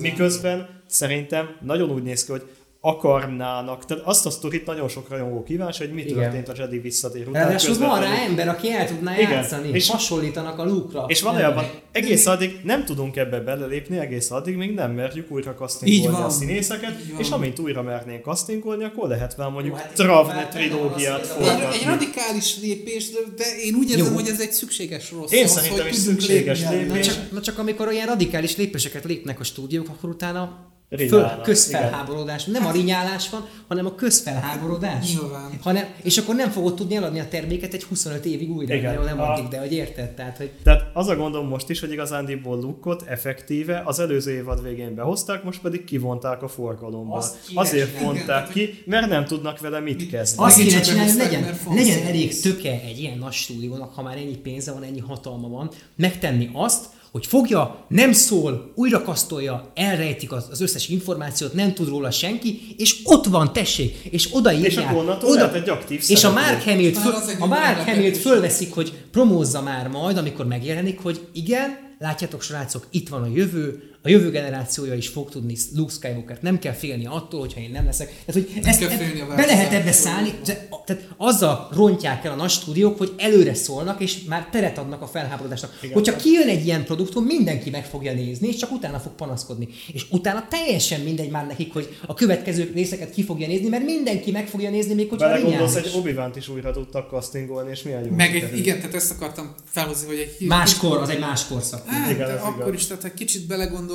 [0.00, 2.42] Miközben szerintem nagyon úgy néz ki, hogy
[2.86, 6.14] akarnának, tehát azt a sztorit nagyon sok rajongó kíváncsi, hogy mi Igen.
[6.14, 7.42] történt a Jedi visszatér után.
[7.42, 9.68] Ráadásul van rá ember, aki el tudná Igen, játszani.
[9.68, 11.04] és- Hasonlítanak a lukra.
[11.08, 16.22] És valójában egész addig nem tudunk ebbe belelépni, egész addig még nem merjük újra van.
[16.22, 21.48] a színészeket, és amint újra mernénk castingolni, akkor lehet már mondjuk hát Travne trilógiát az,
[21.48, 25.32] Egy, radikális lépés, de- de én úgy érzem, hogy ez egy szükséges rossz.
[25.32, 27.06] Én szerintem is szükséges lépés.
[27.06, 30.74] csak, na csak amikor olyan radikális lépéseket lépnek a stúdiók, akkor utána
[31.08, 32.44] föl, közfelháborodás.
[32.44, 35.14] Nem a rinyálás van, hanem a közfelháborodás.
[35.14, 35.50] Nyilván.
[35.62, 38.74] Hanem, és akkor nem fogod tudni eladni a terméket egy 25 évig újra.
[38.74, 38.92] Igen.
[38.92, 39.04] Igen.
[39.04, 40.10] Nem A- addig, de hogy érted?
[40.10, 44.62] Tehát, hogy Tehát az a gondom most is, hogy igazándiból Lukkot effektíve az előző évad
[44.62, 47.24] végén behozták, most pedig kivonták a forgalomból.
[47.54, 50.46] Azért vonták ki, mert nem tudnak vele mit kezdeni.
[50.48, 54.36] azt kéne csinálni, hogy legyen, legyen elég töke egy ilyen nagy stúdiónak, ha már ennyi
[54.36, 60.46] pénze van, ennyi hatalma van, megtenni azt, hogy fogja, nem szól, újra kasztolja, elrejtik az,
[60.50, 64.70] az összes információt, nem tud róla senki, és ott van, tessék, és odaírják.
[64.70, 66.32] És akkor onnantól lehet egy aktív És a.
[66.32, 67.94] Mark Hamill, Már föl, a Mark meglepetés.
[67.94, 73.28] Hamill fölveszik, hogy promózza már majd, amikor megjelenik, hogy igen, látjátok srácok, itt van a
[73.34, 77.70] jövő, a jövő generációja is fog tudni Luke Skywalker, nem kell félni attól, hogyha én
[77.70, 78.06] nem leszek.
[78.26, 82.24] Tehát, hogy ezt, kell ezt félni a be lehet ebbe szállni, de- tehát azzal rontják
[82.24, 85.78] el a nagy stúdiók, hogy előre szólnak, és már teret adnak a felháborodásnak.
[85.82, 85.94] Igen.
[85.94, 89.68] Hogyha kijön egy ilyen produktum, mindenki meg fogja nézni, és csak utána fog panaszkodni.
[89.92, 94.30] És utána teljesen mindegy már nekik, hogy a következő részeket ki fogja nézni, mert mindenki
[94.30, 95.92] meg fogja nézni, még hogyha Belegondolsz, rinyál is.
[95.92, 98.10] egy obi is újra tudtak castingolni, és milyen jó.
[98.14, 98.58] Meg egy, sikerült.
[98.58, 101.86] igen, tehát ezt akartam felhozni, hogy egy Máskor, az egy más korszak.
[101.86, 102.80] Hát, Igen, akkor igaz.
[102.80, 103.46] is, tehát ha kicsit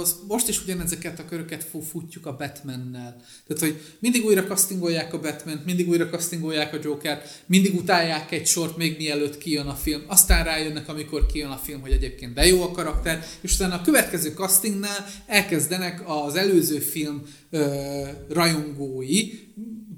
[0.01, 3.21] belegondolsz, most is ugyanezeket a köröket fu- futjuk a Batmannel.
[3.47, 8.47] Tehát, hogy mindig újra castingolják a batman mindig újra castingolják a joker mindig utálják egy
[8.47, 12.45] sort még mielőtt kijön a film, aztán rájönnek, amikor kijön a film, hogy egyébként de
[12.45, 19.29] jó a karakter, és utána a következő castingnál elkezdenek az előző film ö, rajongói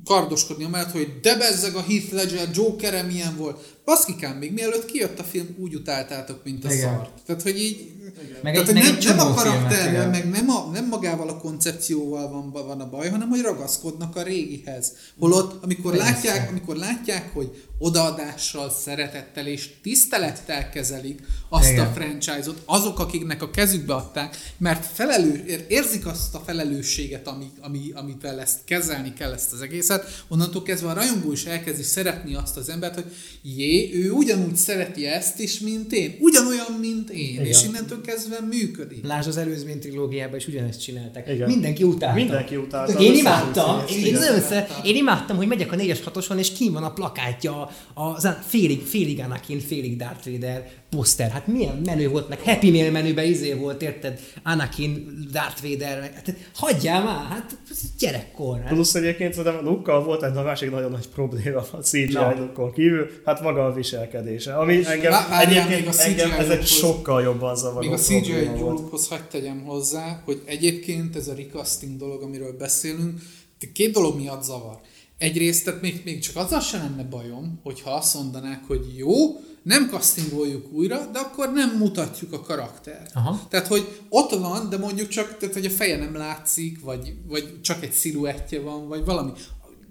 [0.05, 3.75] kardoskodni amellett, hogy de bezzeg a Heath Ledger Jokere milyen volt.
[3.85, 6.79] Baszkikám, még mielőtt kijött a film, úgy utáltátok, mint a Igen.
[6.95, 7.09] szart.
[7.25, 7.91] Tehát, hogy így...
[8.43, 10.09] Meg tehát, egy- hogy nem, nem a karakterrel, igen.
[10.09, 14.21] meg nem, a, nem magával a koncepcióval van, van a baj, hanem hogy ragaszkodnak a
[14.23, 14.91] régihez.
[15.19, 16.11] Holott, amikor Persze.
[16.11, 21.85] látják, amikor látják, hogy odaadással, szeretettel és tisztelettel kezelik azt Igen.
[21.85, 27.45] a franchise-ot, azok, akiknek a kezükbe adták, mert felelő, ér- érzik azt a felelősséget, ami,
[27.61, 32.35] ami, amivel ezt kezelni kell ezt az egészet, onnantól kezdve a rajongó is elkezdi szeretni
[32.35, 33.05] azt az embert, hogy
[33.93, 36.17] ő ugyanúgy szereti ezt is, mint én.
[36.19, 37.29] Ugyanolyan, mint én.
[37.29, 37.45] Igen.
[37.45, 39.05] És innentől kezdve működik.
[39.05, 41.27] Lásd az előzmény trilógiában is ugyanezt csináltak.
[41.27, 41.49] Igen.
[41.49, 42.15] Mindenki utálta.
[42.15, 42.99] Mindenki utálta.
[42.99, 46.83] Én imádtam, én, én, szer- én imádtam, hogy megyek a 4-es 6 és kín van
[46.83, 51.29] a plakátja, az a félig, félig Anakin, félig Darth Vader poszter.
[51.31, 54.19] Hát milyen menő volt, meg Happy Meal menüben izé volt, érted?
[54.43, 57.57] Anakin, Darth Vader, meg, hát hagyjál már, hát
[57.99, 58.59] gyerekkor.
[58.59, 58.73] Hát.
[58.73, 62.17] Plusz egyébként szerintem Lukkal volt egy másik nagyon nagy probléma a CGI.
[62.37, 64.55] Lukkon kívül, hát maga a viselkedése.
[64.55, 67.91] Ami engem, Vá- várjál, még egyébként a engem CGI ez egy sokkal jobban zavaró Még
[67.91, 68.31] a CGI.
[68.43, 73.19] Joe-hoz hagyd tegyem hozzá, hogy egyébként ez a recasting dolog, amiről beszélünk,
[73.73, 74.79] két dolog miatt zavar.
[75.23, 79.89] Egyrészt, tehát még, még csak azzal sem lenne bajom, hogyha azt mondanák, hogy jó, nem
[79.89, 83.11] castingoljuk újra, de akkor nem mutatjuk a karaktert.
[83.13, 83.47] Aha.
[83.49, 87.61] Tehát, hogy ott van, de mondjuk csak, tehát, hogy a feje nem látszik, vagy, vagy
[87.61, 89.31] csak egy sziluettje van, vagy valami.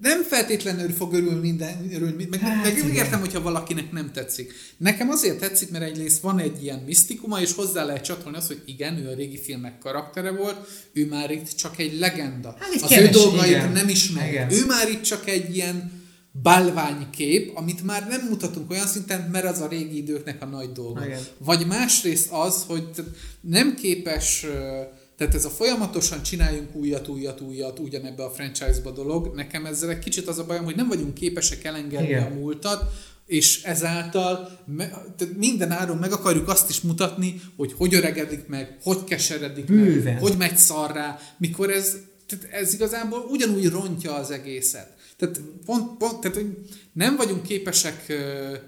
[0.02, 4.52] Nem feltétlenül fog örülni minden, örülni, meg, hát, meg, meg értem, hogyha valakinek nem tetszik.
[4.76, 8.62] Nekem azért tetszik, mert egyrészt van egy ilyen misztikuma, és hozzá lehet csatolni azt, hogy
[8.64, 12.56] igen, ő a régi filmek karaktere volt, ő már itt csak egy legenda.
[12.58, 13.72] Hát egy Az keves, ő dolgait igen.
[13.72, 14.32] nem ismerjük.
[14.32, 14.52] Igen.
[14.52, 15.92] Ő már itt csak egy ilyen
[16.42, 21.04] bálványkép, amit már nem mutatunk olyan szinten, mert az a régi időknek a nagy dolga.
[21.04, 21.20] Igen.
[21.38, 22.88] Vagy másrészt az, hogy
[23.40, 24.80] nem képes, ö,
[25.22, 29.34] tehát ez a folyamatosan csináljunk újat, újat, újat, ugyanebbe a franchise-ba dolog.
[29.34, 32.32] Nekem ezzel egy kicsit az a bajom, hogy nem vagyunk képesek elengedni Igen.
[32.32, 32.92] a múltat,
[33.26, 34.58] és ezáltal
[35.36, 40.12] minden áron meg akarjuk azt is mutatni, hogy hogy öregedik meg, hogy keseredik Bőven.
[40.12, 41.96] meg, hogy megy szarrá, mikor ez,
[42.26, 44.96] tehát ez igazából ugyanúgy rontja az egészet.
[45.22, 46.56] Tehát, pont, pont, tehát hogy
[46.92, 48.12] nem vagyunk képesek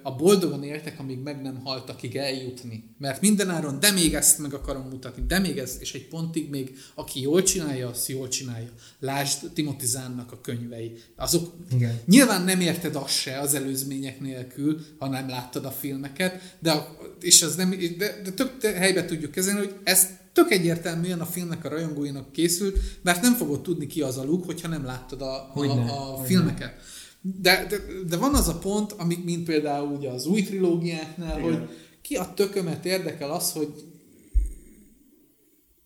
[0.02, 2.84] a boldogan éltek, amíg meg nem haltakig eljutni.
[2.98, 6.76] Mert mindenáron, de még ezt meg akarom mutatni, de még ezt, és egy pontig még,
[6.94, 8.68] aki jól csinálja, azt jól csinálja.
[8.98, 10.92] Lásd Timothy Zánnak a könyvei.
[11.16, 12.00] Azok Igen.
[12.06, 16.86] Nyilván nem érted azt se az előzmények nélkül, ha nem láttad a filmeket, de,
[17.20, 21.64] és az nem, de, de te- helybe tudjuk kezelni, hogy ez tök egyértelműen a filmnek
[21.64, 25.50] a rajongóinak készült, mert nem fogod tudni ki az a Luke, hogyha nem láttad a,
[25.54, 26.74] a, a filmeket.
[27.20, 27.76] De, de,
[28.08, 31.50] de, van az a pont, amik, mint például ugye az új trilógiáknál, Igen.
[31.50, 31.68] hogy
[32.02, 33.84] ki a tökömet érdekel az, hogy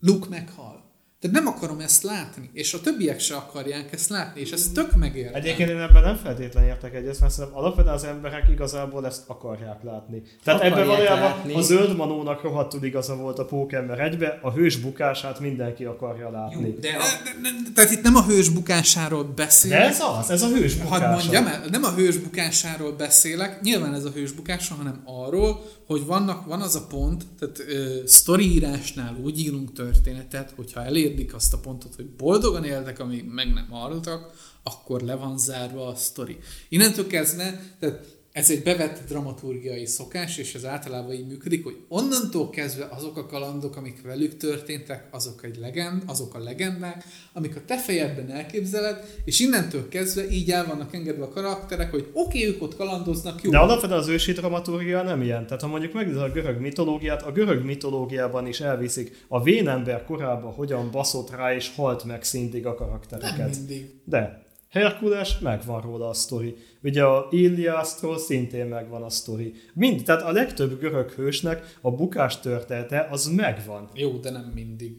[0.01, 0.78] Luke meghal.
[1.20, 4.97] Tehát nem akarom ezt látni, és a többiek se akarják ezt látni, és ez tök
[4.97, 5.35] megértem.
[5.35, 9.82] Egyébként én ebben nem feltétlenül értek egyet, mert szerintem alapvetően az emberek igazából ezt akarják
[9.82, 10.23] látni.
[10.45, 11.55] Tehát Akarják ebben valójában látni.
[11.55, 16.70] a zöld manónak rohadtul igaza volt a Pókember egybe, a hős bukását mindenki akarja látni.
[16.81, 19.78] de a, Ne- ne- ne- Tehát itt nem a hős bukásáról beszélek.
[19.78, 21.07] De ez az, ez a hős bukása.
[21.07, 25.65] Hadd mondjam el, nem a hős bukásáról beszélek, nyilván ez a hős bukása, hanem arról,
[25.86, 31.52] hogy vannak, van az a pont, tehát ö, sztoriírásnál úgy írunk történetet, hogyha elérdik azt
[31.52, 34.32] a pontot, hogy boldogan éltek, amíg meg nem haltak,
[34.62, 36.39] akkor le van zárva a sztori.
[36.68, 42.51] Innentől kezdve, tehát ez egy bevett dramaturgiai szokás, és ez általában így működik, hogy onnantól
[42.51, 47.60] kezdve azok a kalandok, amik velük történtek, azok egy legend, azok a legendák, amik a
[47.66, 52.55] te fejedben elképzeled, és innentől kezdve így el vannak engedve a karakterek, hogy oké, okay,
[52.55, 53.51] ők ott kalandoznak, jó.
[53.51, 55.47] De alapvetően az ősi dramaturgia nem ilyen.
[55.47, 60.52] Tehát ha mondjuk megnézed a görög mitológiát, a görög mitológiában is elviszik a vénember korában
[60.52, 63.56] hogyan baszott rá és halt meg szintig a nem karaktereket.
[63.56, 63.90] mindig.
[64.05, 66.57] De Herkules, megvan róla a sztori.
[66.82, 69.55] Ugye a Iliasztról szintén megvan a sztori.
[69.74, 73.89] Mind, tehát a legtöbb görög hősnek a bukás története az megvan.
[73.95, 74.93] Jó, de nem mindig.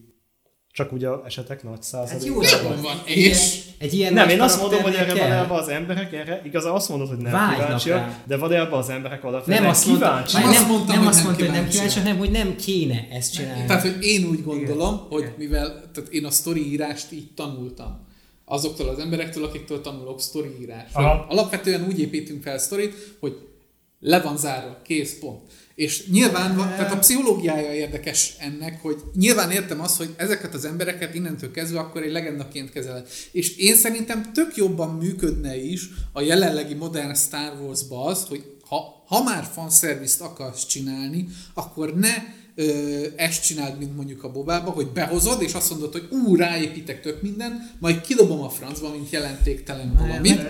[0.71, 2.25] Csak ugye a esetek nagy hát százalék.
[2.25, 3.61] jó, Jó de van, egy ilyen- és?
[3.77, 5.15] Egy ilyen Nem, én azt mondom, hogy erre kell.
[5.27, 8.23] valójában az emberek erre, igazán azt mondod, hogy nem Vágynak kíváncsiak, rá.
[8.27, 10.43] de valójában az emberek alapvetően Nem azt mondta, kíváncsiak.
[10.43, 11.71] Nem mondtam, nem hogy azt nem mondta, hogy nem kíváncsiak.
[11.87, 13.65] kíváncsi, hanem hogy nem kéne ezt csinálni.
[13.65, 15.07] Tehát, hogy én úgy gondolom, Igen.
[15.09, 18.07] hogy mivel tehát én a sztori írást így tanultam,
[18.49, 20.67] azoktól az emberektől, akiktől tanulok sztori.
[20.93, 21.25] Aha.
[21.29, 23.37] Alapvetően úgy építünk fel sztorit, hogy
[23.99, 25.41] le van zárva, kész, pont.
[25.75, 30.65] És nyilván, van, tehát a pszichológiája érdekes ennek, hogy nyilván értem azt, hogy ezeket az
[30.65, 33.07] embereket innentől kezdve akkor egy legendaként kezeled.
[33.31, 39.03] És én szerintem tök jobban működne is a jelenlegi modern Star Wars-ba az, hogy ha,
[39.07, 42.13] ha már fanszervizt akarsz csinálni, akkor ne
[42.59, 47.01] ö, ezt csináld, mint mondjuk a bobába, hogy behozod, és azt mondod, hogy ú, ráépítek
[47.01, 50.41] tök minden, majd kidobom a francba, mint jelentéktelen valamit,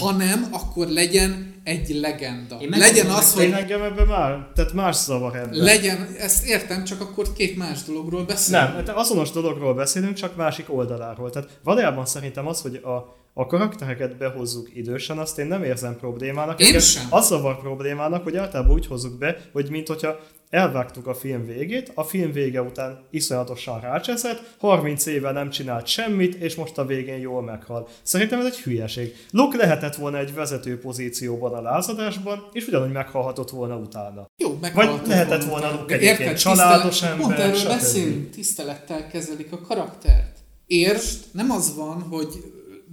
[0.00, 2.56] hanem akkor legyen egy legenda.
[2.60, 5.58] Én Legyen az, Én hogy engem ebben már, tehát más zavar ebben.
[5.62, 8.64] legyen, ezt értem, csak akkor két más dologról beszélünk.
[8.64, 11.30] Nem, hát azonos dologról beszélünk, csak másik oldaláról.
[11.30, 16.60] Tehát valójában szerintem az, hogy a, a karaktereket behozzuk idősen, azt én nem érzem problémának.
[16.60, 17.06] Én sem.
[17.10, 20.18] Az zavar problémának, hogy általában úgy hozzuk be, hogy mint hogyha
[20.50, 26.34] elvágtuk a film végét, a film vége után iszonyatosan rácseszett, 30 éve nem csinált semmit,
[26.34, 27.88] és most a végén jól meghal.
[28.02, 29.14] Szerintem ez egy hülyeség.
[29.30, 34.26] Luke lehetett volna egy vezető pozícióban a lázadásban, és ugyanúgy meghalhatott volna utána.
[34.36, 39.06] Jó, meghalhatott lehetett volna Luke De egyébként érted, családos tisztelet- ember, Pont erről beszélünk, tisztelettel
[39.08, 40.36] kezelik a karaktert.
[40.66, 42.28] Értsd, nem az van, hogy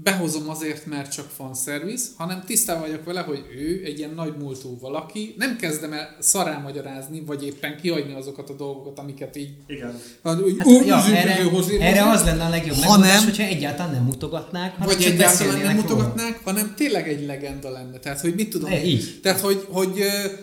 [0.03, 4.77] behozom azért, mert csak fanservice, hanem tisztában vagyok vele, hogy ő egy ilyen nagy múltú
[4.79, 9.99] valaki, nem kezdem el szará magyarázni, vagy éppen kihagyni azokat a dolgokat, amiket így Igen.
[10.23, 13.15] Hát, úgy, Hát, úgy, ja, úgy, erre, úgy, erre az lenne a legjobb Ha megoldás,
[13.15, 15.73] nem- hogyha egyáltalán nem mutogatnák, hanem vagy csak egyáltalán nem róla.
[15.81, 17.97] mutogatnák, hanem tényleg egy legenda lenne.
[17.99, 18.85] Tehát, hogy mit tudom Ne, én.
[18.85, 19.19] így.
[19.21, 19.99] Tehát, hogy, hogy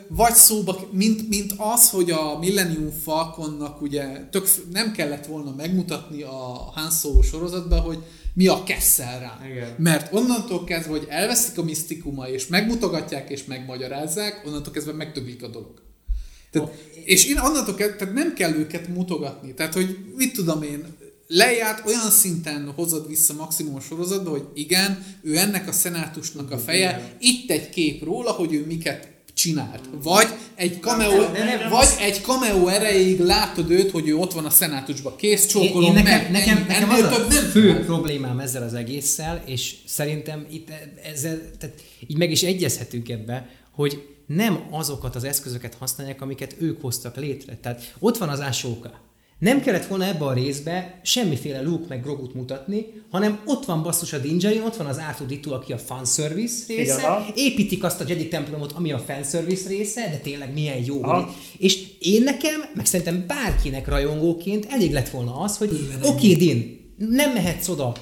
[0.09, 6.23] vagy szóba, mint, mint az, hogy a Millennium Falconnak ugye tök, nem kellett volna megmutatni
[6.23, 7.99] a Han Solo sorozatban, hogy
[8.35, 9.41] mi a kesszel rá.
[9.51, 9.75] Igen.
[9.79, 15.49] Mert onnantól kezdve, hogy elveszik a misztikuma, és megmutogatják, és megmagyarázzák, onnantól kezdve megdöglik a
[15.49, 15.83] dolog.
[16.51, 16.69] Tehát,
[17.05, 19.55] és én onnantól kezdve, tehát nem kell őket mutogatni.
[19.55, 20.85] Tehát, hogy mit tudom én,
[21.27, 26.59] leját olyan szinten hozod vissza maximum a sorozatba, hogy igen, ő ennek a szenátusnak a
[26.59, 29.09] feje, itt egy kép róla, hogy ő miket
[29.41, 29.81] csinált.
[30.03, 34.51] Vagy egy cameo, nem- vagy egy cameo erejéig látod őt, hogy ő ott van a
[34.51, 35.17] szenátusban.
[35.17, 36.31] Kész, Én, csókolom én nekem, meg.
[36.31, 40.69] nekem, nekem Ennél az a nem fő problémám ezzel az egésszel, és szerintem itt
[41.13, 41.77] ezzel, tehát
[42.07, 47.57] így meg is egyezhetünk ebbe, hogy nem azokat az eszközöket használják, amiket ők hoztak létre.
[47.63, 49.09] Tehát ott van az Ashoka.
[49.41, 54.13] Nem kellett volna ebbe a részbe semmiféle Luke meg Grogut mutatni, hanem ott van basszus
[54.13, 58.29] a Dingerin, ott van az R2D2, aki a fanservice része, Igen, építik azt a Jedi
[58.29, 61.01] templomot, ami a fanservice része, de tényleg milyen jó.
[61.59, 65.71] És én nekem, meg szerintem bárkinek rajongóként elég lett volna az, hogy
[66.03, 67.93] oké, okay, Din, nem mehetsz oda,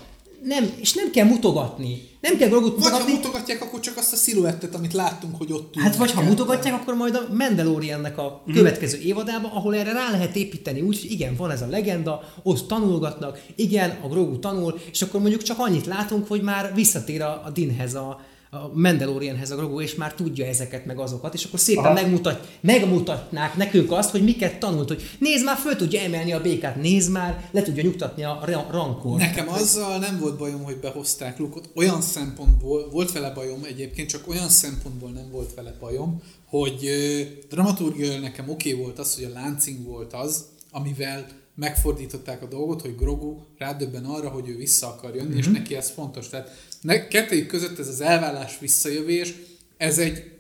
[0.43, 2.08] nem, és nem kell mutogatni.
[2.21, 3.13] Nem kell Grogut Vagy ha mutogatni.
[3.13, 6.95] mutogatják, akkor csak azt a sziluettet, amit láttunk, hogy ott Hát vagy ha mutogatják, akkor
[6.95, 11.51] majd a Mandaloriannek a következő évadába, ahol erre rá lehet építeni úgy, hogy igen, van
[11.51, 16.29] ez a legenda, ott tanulgatnak, igen, a Grogu tanul, és akkor mondjuk csak annyit látunk,
[16.29, 18.21] hogy már visszatér a, a Dinhez a,
[18.51, 21.93] a Mandalorianhez a Grogu, és már tudja ezeket meg azokat, és akkor szépen Aha.
[21.93, 26.77] megmutat, megmutatnák nekünk azt, hogy miket tanult, hogy nézd már, föl tudja emelni a békát,
[26.77, 29.19] nézd már, le tudja nyugtatni a ra- rankort.
[29.19, 31.71] Nekem azzal nem volt bajom, hogy behozták Lukot.
[31.75, 37.21] Olyan szempontból, volt vele bajom egyébként, csak olyan szempontból nem volt vele bajom, hogy ö,
[37.49, 41.27] dramaturgiailag nekem oké okay volt az, hogy a láncing volt az, amivel
[41.59, 45.39] megfordították a dolgot, hogy Grogu rádöbben arra, hogy ő vissza akar jönni, mm-hmm.
[45.39, 46.29] és neki ez fontos.
[46.29, 49.35] Tehát ne, kettőjük között ez az elvállás visszajövés,
[49.77, 50.38] ez egy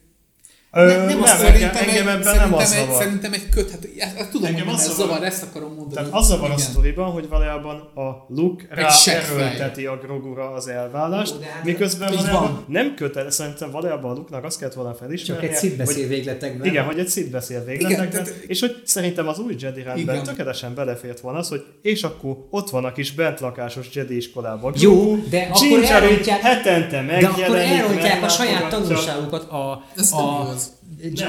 [0.72, 3.02] Ö, Nem- nem engem, szerintem, engem egy, ebben nem az szerintem, egy, zavar.
[3.02, 3.86] szerintem egy köt, hát,
[4.16, 5.94] hát tudom, Engem hogy az ez zavar- zavar, ezt akarom mondani.
[5.94, 6.58] Tehát az zavar a Igen.
[6.66, 12.42] sztoriban, hogy valójában a Luke rá erőlteti a Grogura az elvállást, Ó, hát miközben valójában
[12.42, 12.64] van.
[12.68, 16.66] nem kötele, szerintem valójában a Luke-nak azt kellett volna Csak felismerni, egy szitbeszél végletekben.
[16.66, 20.26] Igen, hogy egy szit beszél végletekben, tehát- és hogy szerintem az új Jedi rendben Igen.
[20.26, 24.72] tökéletesen belefért volna az, hogy és akkor ott van a kis bentlakásos Jedi iskolában.
[24.76, 29.50] Jó, de akkor elrontják- hetente De akkor elrontják a saját tanulságukat.
[29.50, 29.70] A,
[30.16, 30.54] a.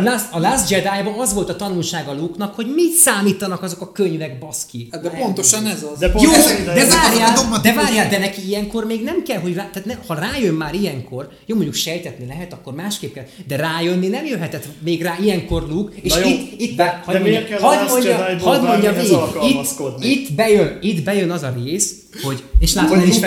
[0.03, 4.39] Last, a Last Jedi-ban az volt a tanulsága Luke-nak, hogy mit számítanak azok a könyvek,
[4.39, 4.87] baszki.
[4.91, 5.99] Hát de pontosan ez az.
[5.99, 8.85] De pont Jó, de, de de, ezek a várjál, dogmatikus- de várjál, de neki ilyenkor
[8.85, 12.53] még nem kell, hogy rá, tehát ne, ha rájön már ilyenkor, jó mondjuk sejtetni lehet,
[12.53, 16.59] akkor másképp kell, de rájönni nem jöhetett még rá ilyenkor Luke, és Na jó, itt,
[16.59, 20.77] itt be, hadd miért mondja, kell a hadd mondja, hadd mondja végig, itt, itt, bejön,
[20.81, 21.93] itt bejön az a rész,
[22.23, 23.19] hogy, és látod, Hogy el is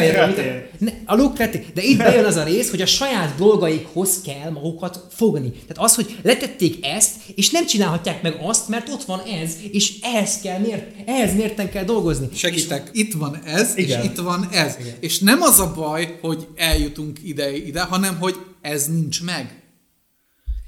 [0.78, 4.50] ne, a Luke kretén, de itt bejön az a rész, hogy a saját dolgaikhoz kell
[4.50, 5.50] magukat fogni.
[5.50, 9.92] Tehát az, hogy letették ezt, és nem csinálhatják meg azt, mert ott van ez, és
[10.02, 12.28] ehhez kell, miért, ehhez mérten kell dolgozni.
[12.34, 14.00] Segítek, itt van ez, Igen.
[14.00, 14.74] és itt van ez.
[14.80, 14.94] Igen.
[15.00, 19.62] És nem az a baj, hogy eljutunk ide, ide, hanem hogy ez nincs meg.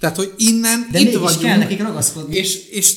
[0.01, 1.43] Tehát, hogy innen De itt vagyunk.
[1.43, 2.37] kell nekik ragaszkodni.
[2.37, 2.97] És, és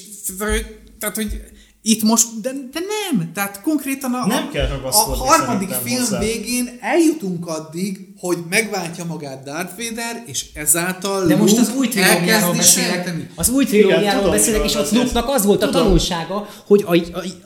[1.00, 1.42] tehát, hogy
[1.82, 6.20] itt most, de, de nem, tehát konkrétan a, Nem a- kell a harmadik film hozzá.
[6.20, 11.88] végén eljutunk addig, hogy megváltja magát Darth Vader, és ezáltal De most az Luke új
[11.88, 12.94] trilógiáról beszélek.
[12.94, 13.30] sejteni.
[13.36, 14.92] Az új Igen, trilógiáról beszélek, és ott.
[14.92, 15.82] Luke-nak az volt a Tudom.
[15.84, 16.96] tanulsága, hogy a,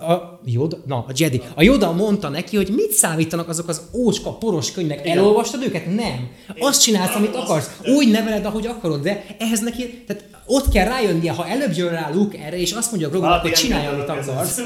[0.03, 3.81] a, a Yoda, na, a Jedi, a Yoda mondta neki, hogy mit számítanak azok az
[3.93, 5.07] ócska, poros könyvek.
[5.07, 5.85] Elolvastad őket?
[5.95, 6.29] Nem.
[6.59, 7.69] Azt csinálsz, amit akarsz.
[7.85, 12.09] Úgy neveled, ahogy akarod, de ehhez neki, tehát ott kell rájönnie, ha előbb jön rá
[12.13, 14.61] Luke erre, és azt mondja a Hát hogy ilyen csinálj, amit akarsz.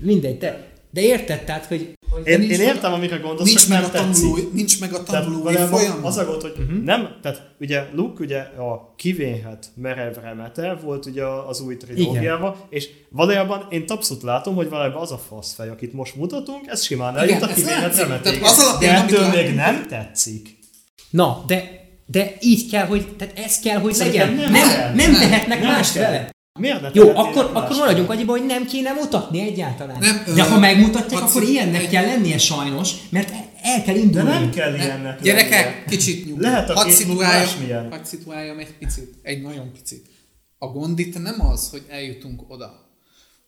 [0.00, 0.74] Mindegy, te.
[0.90, 1.92] De érted, tehát, hogy...
[2.10, 4.52] hogy Én, én meg- értem, amire gondolsz, Nincs meg, a tanuló, tetszik.
[4.52, 6.04] nincs meg a Tehát tanulói valójában folyamat.
[6.04, 6.82] Az a gond, hogy uh-huh.
[6.84, 12.88] nem, tehát ugye Luke ugye a kivénhet merev remete volt ugye az új trilógiában, és
[13.10, 17.42] valójában én abszolút látom, hogy valójában az a faszfej, akit most mutatunk, ez simán eljut
[17.42, 18.40] a kivéhet remetéig.
[18.40, 20.58] Tehát De ettől még nem tetszik.
[21.10, 24.50] Na, de, de így kell, hogy, tehát ez kell, hogy Szerintem legyen.
[24.50, 26.02] nem Nem, nem, Nem, tehetnek nem más kell.
[26.10, 26.34] vele.
[26.56, 29.96] Miért ne Jó, akkor, akkor maradjunk annyiban, hogy nem kéne mutatni egyáltalán.
[30.00, 33.30] Nem, De ö, ha megmutatják, akkor ilyennek egy- kell lennie sajnos, mert
[33.62, 34.28] el kell De indulni.
[34.28, 35.84] nem kell ilyennek Gyerekek, lennie.
[35.88, 36.42] kicsit nyugodt.
[36.42, 40.06] Lehet a hadd szituáljam, hadd szituáljam egy picit, egy nagyon picit.
[40.58, 42.84] A gond itt nem az, hogy eljutunk oda.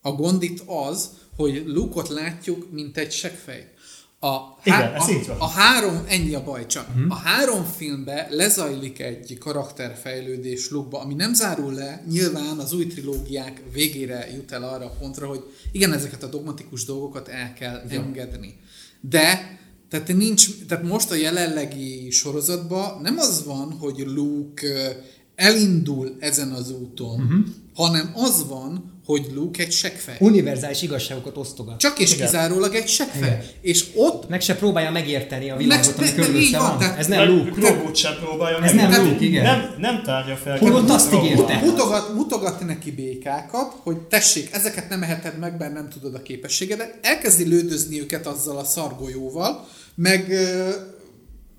[0.03, 3.73] A gond itt az, hogy Luke-ot látjuk, mint egy seggfej.
[4.21, 5.37] A, Igen, há- ez a, így van.
[5.39, 6.89] a három, ennyi a baj csak.
[7.09, 13.63] A három filmben lezajlik egy karakterfejlődés Luke-ba, ami nem zárul le, nyilván az új trilógiák
[13.73, 18.55] végére jut el arra a pontra, hogy igen, ezeket a dogmatikus dolgokat el kell engedni.
[19.01, 19.57] De
[19.89, 24.97] tehát nincs, tehát most a jelenlegi sorozatban nem az van, hogy Luke
[25.35, 27.47] elindul ezen az úton, uh-huh.
[27.75, 30.17] hanem az van, hogy Luke egy seggfej.
[30.19, 31.79] Univerzális igazságokat osztogat.
[31.79, 32.27] Csak és Igen.
[32.27, 33.41] kizárólag egy seggfej.
[33.61, 36.79] És ott Meg se próbálja megérteni a Meg- világot, ami körülötte van, van.
[36.79, 37.51] tehát- Ez nem Luke.
[37.51, 38.89] Grogut sem próbálja Ez meg.
[38.91, 39.43] nem Luke, igen.
[39.45, 40.59] Nem, nem tárja fel.
[40.59, 41.61] Pont azt ígérte.
[41.65, 46.99] mutogat, mutogat neki békákat, hogy tessék, ezeket nem eheted meg, mert nem tudod a képességedet.
[47.03, 50.69] Elkezdi lődözni őket azzal a szargolyóval, meg, ö,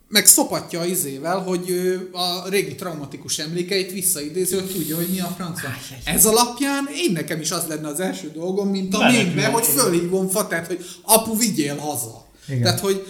[0.10, 1.72] meg szopatja izével, hogy
[2.12, 5.72] a régi traumatikus emlékeit visszaidézi, hogy tudja, hogy mi a franc van.
[6.04, 10.30] Ez alapján én nekem is az lenne az első dolgom, mint a mégbe, hogy fölhívom
[10.30, 12.28] Fatert, hogy apu, vigyél haza.
[12.48, 12.62] Igen.
[12.62, 13.06] Tehát, hogy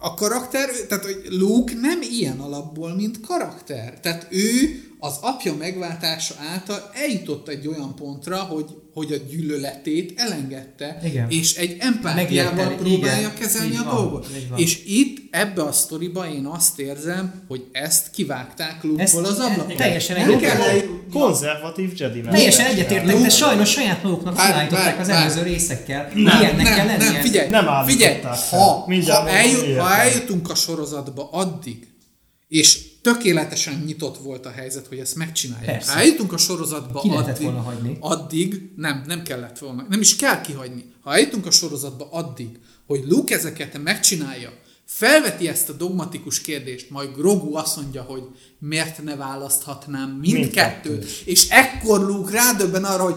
[0.00, 4.00] a karakter, tehát hogy Luke nem ilyen alapból, mint karakter.
[4.00, 11.00] Tehát ő az apja megváltása által eljutott egy olyan pontra, hogy, hogy a gyűlöletét elengedte,
[11.04, 11.30] Igen.
[11.30, 13.34] és egy empátiával Megérteni, próbálja igen.
[13.38, 14.26] kezelni Így a van, dolgot.
[14.36, 14.58] így van.
[14.58, 19.76] És itt, ebbe a sztoriba én azt érzem, hogy ezt kivágták Luke-ból az ablakon.
[19.76, 20.58] teljesen egyetértek.
[20.58, 26.10] kell- Konzervatív Jedi Teljesen egyetértek, de sajnos saját maguknak felállították az előző részekkel.
[26.14, 27.10] Nem, Ilyennek kell nem, lennie.
[27.12, 28.20] nem, figyelj, Nem figyelj,
[28.50, 31.86] ha, ha, eljut, ha eljutunk a sorozatba addig,
[32.48, 35.70] és tökéletesen nyitott volt a helyzet, hogy ezt megcsináljuk.
[35.70, 35.92] Persze.
[35.92, 37.96] Ha eljutunk a sorozatba Ki addig, volna hagyni.
[38.00, 40.84] addig, nem, nem kellett volna, nem is kell kihagyni.
[41.00, 42.48] Ha eljutunk a sorozatba addig,
[42.86, 44.52] hogy Luke ezeket megcsinálja,
[44.90, 48.22] felveti ezt a dogmatikus kérdést, majd Grogu azt mondja, hogy
[48.58, 53.14] miért ne választhatnám mindkettőt, és ekkor Luke rádöbben arra, hogy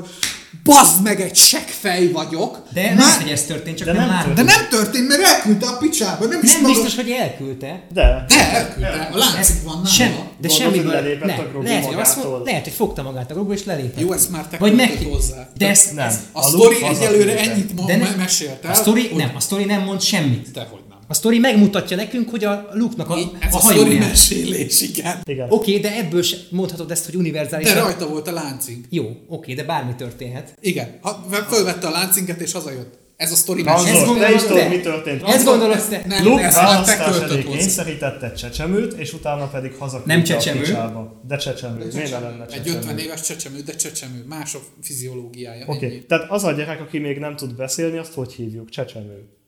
[0.64, 2.64] bazd meg, egy seggfej vagyok.
[2.73, 4.34] De nem, Már- hogy ez történt, csak De nem, nem már.
[4.34, 6.26] de nem történt, mert elküldte a picsába.
[6.26, 6.73] Nem, is Nem maga...
[6.73, 7.84] biztos, hogy elküldte.
[7.93, 8.26] De.
[8.27, 9.10] De elküldte.
[9.14, 9.88] A láncig van nála.
[9.88, 13.02] Sem, de semmi hogy lelépett Ne, a Grogu lehet, hogy azt mond, lehet, hogy fogta
[13.03, 13.99] magát a Grogu és lelépett.
[13.99, 15.49] Jó, ezt már te Vagy meg, hozzá.
[15.57, 16.11] De ezt, Nem.
[16.31, 18.72] A, A sztori egyelőre ennyit ma, De ne- me- mesélt el.
[18.72, 20.52] A sztori, hogy- nem, a sztori nem mond semmit.
[20.52, 20.90] Dehogy nem.
[21.11, 25.21] A sztori megmutatja nekünk, hogy a Luke-nak a, Ez a a, sztori mesélés, igen.
[25.23, 25.47] Igen.
[25.49, 27.73] Oké, de ebből se mondhatod ezt, hogy univerzális.
[27.73, 28.85] De rajta volt a láncing.
[28.89, 30.57] Jó, oké, de bármi történhet.
[30.61, 30.97] Igen.
[31.01, 32.99] Ha, fölvette a láncinket és hazajött.
[33.15, 34.01] Ez a sztori mesélés.
[34.01, 35.23] Ezt te is gondolod tudod, mi történt.
[35.23, 36.01] Ezt gondolod te?
[36.07, 40.59] Nem, Luke te választás elé kényszerítette csecsemőt, és utána pedig hazaküldte Nem a csecsemő.
[40.59, 41.21] picsába.
[41.27, 41.88] De csecsemő.
[41.93, 42.77] Miért ne lenne Egy csecsemő?
[42.77, 44.25] 50 éves csecsemő, de csecsemő.
[44.27, 45.65] Más a fiziológiája.
[45.67, 45.95] Oké, ennyi.
[45.95, 46.05] okay.
[46.05, 48.69] tehát az a gyerek, aki még nem tud beszélni, azt hogy hívjuk?
[48.69, 49.39] Csecsemő.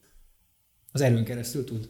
[0.96, 1.90] Az erőn keresztül tud.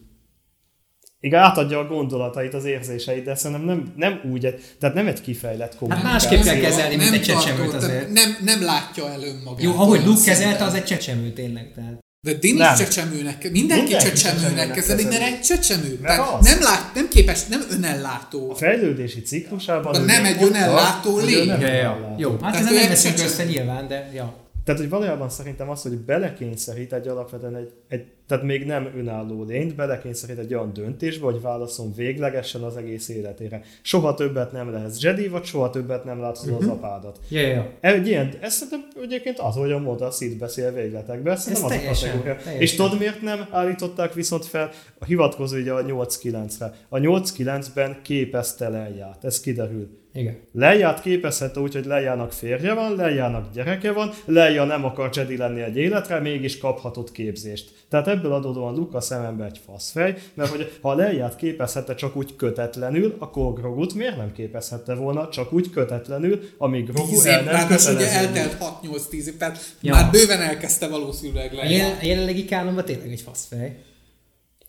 [1.19, 5.21] Igen, átadja a gondolatait, az érzéseit, de szerintem nem, nem úgy, egy, tehát nem egy
[5.21, 6.11] kifejlett Hát kommunikáció.
[6.11, 8.11] másképp kell kezelni, mint Nem egy csecsemőt azért.
[8.11, 9.61] Nem, nem látja el önmagát.
[9.63, 11.71] Jó, ahogy Luke kezelte, az egy csecsemő tényleg.
[11.75, 12.01] Tehát.
[12.21, 12.75] De Dénis Nem.
[12.75, 15.99] csecsemőnek, mindenki, Mindenki csecsemőnek kezeli, mert egy csecsemő.
[16.01, 16.45] Mert Tehát az.
[16.45, 18.51] nem, lát, nem képes, nem önellátó.
[18.51, 19.91] A fejlődési ciklusában...
[19.91, 21.47] De nem egy önellátó lény.
[21.47, 22.15] Ja, ja.
[22.17, 24.43] Jó, hát ő nem egy veszünk össze nyilván, de ja.
[24.64, 29.44] Tehát, hogy valójában szerintem az, hogy belekényszerít egy alapvetően egy, egy, tehát még nem önálló
[29.44, 33.61] lényt, belekényszerít egy olyan döntésbe, hogy válaszol véglegesen az egész életére.
[33.81, 37.19] Soha többet nem lehetsz Jedi, vagy soha többet nem látod az apádat.
[37.30, 37.72] Ja, ja, ja.
[37.80, 41.90] Egy ilyen, ez szerintem egyébként az, hogy a mondta, a Sid beszél végletekben, ez szerintem
[41.90, 42.35] az a kategória.
[42.35, 42.61] teljesen.
[42.61, 44.69] És tudod, miért nem állították viszont fel
[44.99, 46.73] a hivatkozó ugye a 8-9-re.
[46.90, 50.02] A 8-9-ben képezte Leiját, ez kiderül.
[50.15, 50.38] Igen.
[50.52, 55.61] Leiját képezhette úgy, hogy Leijának férje van, Leijának gyereke van, Leia nem akar Jedi lenni
[55.61, 57.72] egy életre, mégis kaphatott képzést.
[57.90, 63.15] Tehát ebből adódóan Luka szemembe egy faszfej, mert hogy ha Leiját képezhette csak úgy kötetlenül,
[63.19, 67.95] akkor Grogut miért nem képezhette volna csak úgy kötetlenül, amíg Grogu 10 el nem ráadásul
[67.95, 68.40] ugye kötelező.
[68.40, 69.94] eltelt 6-8-10 év, tehát Ja.
[69.94, 71.69] már bőven elkezdte valószínűleg A, le.
[71.69, 73.76] jel, a jelenlegi kánonban tényleg egy faszfej.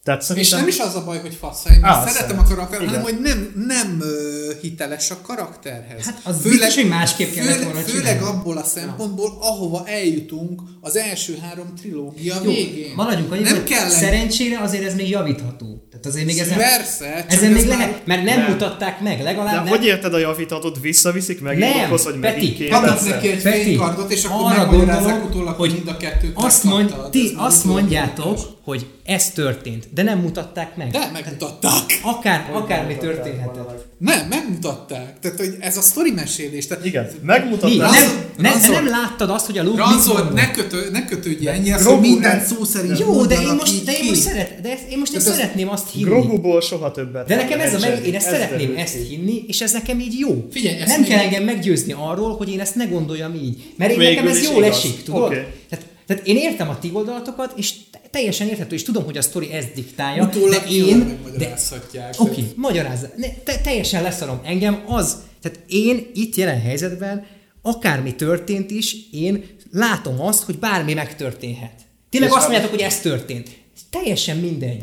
[0.05, 0.59] Tehát És szerintem...
[0.59, 2.43] nem is az a baj, hogy fasz, én Á, szeretem szeret.
[2.45, 6.05] a karakter, hanem hogy nem, nem ö, hiteles a karakterhez.
[6.05, 8.39] Hát az biztos, hogy másképp kellett főleg, volna Főleg csinálni.
[8.39, 12.93] abból a szempontból, ahova eljutunk az első három trilógia Jó, végén.
[12.97, 15.87] maradjunk annyi, nem hogy kell szerencsére azért ez még javítható.
[15.91, 18.51] Tehát azért még ezen, Persze, ezen ez még már- lehet, mert nem, Nem.
[18.51, 19.67] mutatták meg, De legalább nem.
[19.67, 23.63] hogy érted a javítatot, visszaviszik meg Nem, indokhoz, hogy Peti, megint Adnak neki egy Peti,
[23.63, 27.33] fénykardot, és akkor arra megmagyarázzák gondolok, utólag, hogy mind a kettőt azt, mond, ti Ez
[27.33, 28.54] már azt mondjátok.
[28.65, 30.91] Hogy ez történt, de nem mutatták meg.
[30.91, 32.01] De megmutatták.
[32.03, 33.67] Akár, akármi mutatták történhetett.
[33.67, 33.77] meg?
[34.17, 35.21] Nem, megmutatták.
[35.21, 36.67] Tehát, hogy ez a sztori mesélés.
[36.67, 37.19] Tehát Igen, Mi?
[37.23, 37.77] megmutatták.
[37.79, 41.05] Nem, Ranzol- nem, de Ranzol- nem láttad azt, hogy a Luke Ranzol, ne, kötő, ne
[41.05, 44.71] kötődj ennyihez, hogy minden szó szerint Jó, de én most, de én most, szeret, de
[44.71, 46.05] ezt- én most én Tehát ez- szeretném azt hinni.
[46.09, 47.27] Groguból soha többet.
[47.27, 50.19] De nekem ez a meg, én ezt Ez szeretném ezt hinni, és ez nekem így
[50.19, 50.47] jó.
[50.51, 53.73] Figyelj, ezt nem kell engem meggyőzni arról, hogy én ezt ne gondoljam így.
[53.77, 55.29] Mert én nekem ez jól esik, tudod?
[55.69, 59.23] Tehát, tehát én értem a ti oldalatokat, és te- teljesen érthető, és tudom, hogy a
[59.23, 60.99] sztori ezt diktálja, Utólag de én...
[60.99, 62.15] De, megmagyarázhatják.
[62.19, 63.11] Oké, okay, magyarázza.
[63.17, 64.41] Ne, te, teljesen leszarom.
[64.45, 67.27] Engem az, tehát én itt jelen helyzetben,
[67.63, 71.73] akármi történt is, én látom azt, hogy bármi megtörténhet.
[72.11, 73.49] Tényleg És azt mondjátok, hogy ez történt.
[73.91, 74.81] Teljesen mindegy.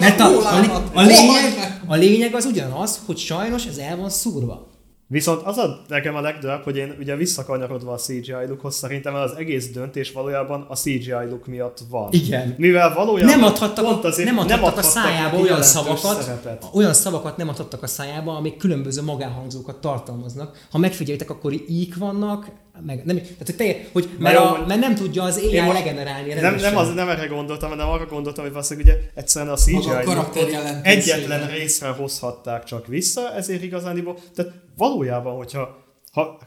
[0.00, 4.73] Mert a, a, a, lényeg, a lényeg az ugyanaz, hogy sajnos ez el van szúrva.
[5.06, 9.32] Viszont az a nekem a legdrább, hogy én ugye visszakanyarodva a CGI lookhoz szerintem az
[9.36, 12.12] egész döntés valójában a CGI look miatt van.
[12.12, 12.54] Igen.
[12.58, 16.22] Mivel valójában Nem adhattak, pont a, azért nem adhattak a adhattak szájába neki olyan szavakat,
[16.22, 16.64] szerepet.
[16.72, 20.66] olyan szavakat nem adhattak a szájába, amik különböző magánhangzókat tartalmaznak.
[20.70, 24.80] Ha megfigyelitek, akkor ík vannak, meg nem, tehát hogy, te, hogy mert, jó, a, mert
[24.80, 28.44] nem tudja az AI most legenerálni nem, nem, az, nem erre gondoltam, hanem arra gondoltam,
[28.44, 34.52] hogy valószínűleg ugye egyszerűen a CGI a egyetlen részre hozhatták csak vissza, ezért igazán, tehát
[34.76, 36.38] valójában, hogyha ha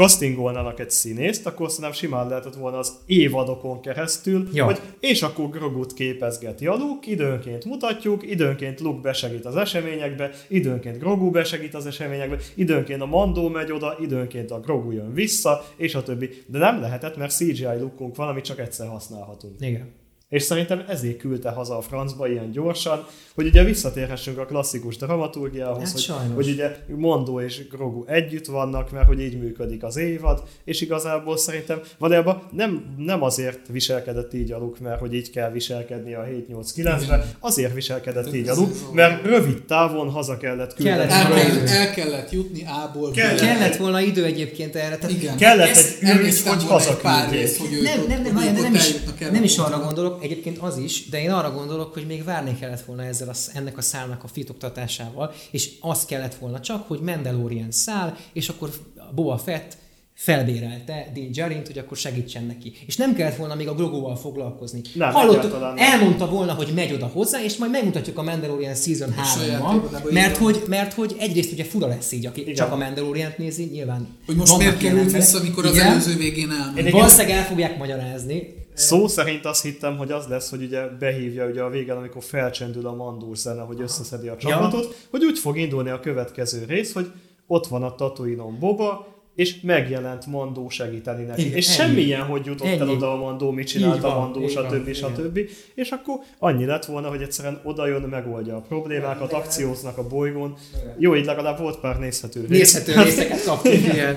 [0.00, 4.64] castingolnának egy színészt, akkor szerintem simán lehetett volna az évadokon keresztül, Ja.
[4.64, 10.98] hogy és akkor Grogut képezgeti a Luke, időnként mutatjuk, időnként Luke besegít az eseményekbe, időnként
[10.98, 15.94] Grogu besegít az eseményekbe, időnként a Mandó megy oda, időnként a Grogu jön vissza, és
[15.94, 16.30] a többi.
[16.46, 19.54] De nem lehetett, mert CGI lookunk van, amit csak egyszer használhatunk.
[19.60, 19.99] Igen.
[20.30, 25.78] És szerintem ezért küldte haza a francba ilyen gyorsan, hogy ugye visszatérhessünk a klasszikus dramaturgiához,
[25.82, 26.34] Hát hogy, sajnos.
[26.34, 31.36] hogy ugye Mondó és Grogu együtt vannak, mert hogy így működik az évad, és igazából
[31.36, 36.26] szerintem valójában nem, nem azért viselkedett így a Luke, mert hogy így kell viselkedni a
[36.48, 41.08] 7-8-9-ben, azért viselkedett így a Luke, mert rövid távon haza kellett küldeni.
[41.08, 41.66] Kellett El, idő.
[41.66, 43.10] el kellett jutni A-ból.
[43.10, 43.40] Kellett.
[43.40, 44.96] Kellett volna idő egyébként erre.
[44.96, 45.36] Tehát Igen.
[45.36, 47.58] Kellett egy elnéztem hogy hazaküldjék.
[47.82, 48.94] nem, nem, nem, nem ott is,
[49.30, 52.80] nem is arra gondolok, egyébként az is, de én arra gondolok, hogy még várni kellett
[52.80, 57.70] volna ezzel a, ennek a szálnak a fitoktatásával, és az kellett volna csak, hogy Mandalorian
[57.70, 59.76] száll, és akkor a Boba Fett
[60.20, 62.72] felbérelte Din Djarint, hogy akkor segítsen neki.
[62.86, 64.80] És nem kellett volna még a Groguval foglalkozni.
[64.94, 65.12] Nem,
[65.50, 65.74] nem.
[65.76, 70.12] elmondta volna, hogy megy oda hozzá, és majd megmutatjuk a Mandalorian Season saját 3-ban, évadában
[70.12, 72.54] mert hogy, mert hogy egyrészt ugye fura lesz így, aki Igen.
[72.54, 75.86] csak a Mandalorian nézi, nyilván Hogy most miért került vissza, amikor az Igen.
[75.86, 76.90] előző végén elment.
[76.90, 78.59] Valószínűleg el fogják magyarázni.
[78.80, 82.86] Szó szerint azt hittem, hogy az lesz, hogy ugye behívja ugye a végén, amikor felcsendül
[82.86, 87.10] a mandúr zene, hogy összeszedi a csapatot, hogy úgy fog indulni a következő rész, hogy
[87.46, 91.40] ott van a Tatooine-on Boba, és megjelent Mandó segíteni neki.
[91.40, 91.88] Igen, és ennyi.
[91.88, 92.92] semmilyen, hogy jutott el Ennyi.
[92.92, 94.92] oda a Mandó, mit csinált Így a van, Mandó, van, stb.
[94.92, 95.38] stb.
[95.74, 100.54] És akkor annyi lett volna, hogy egyszerűen oda jön, megoldja a problémákat, akcióznak a bolygón.
[100.98, 102.48] Jó, így legalább volt pár nézhető rész.
[102.48, 104.16] Nézhető részeket kaptunk, igen.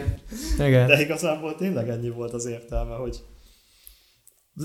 [0.60, 0.88] igen.
[0.88, 3.18] De igazából tényleg ennyi volt az értelme, hogy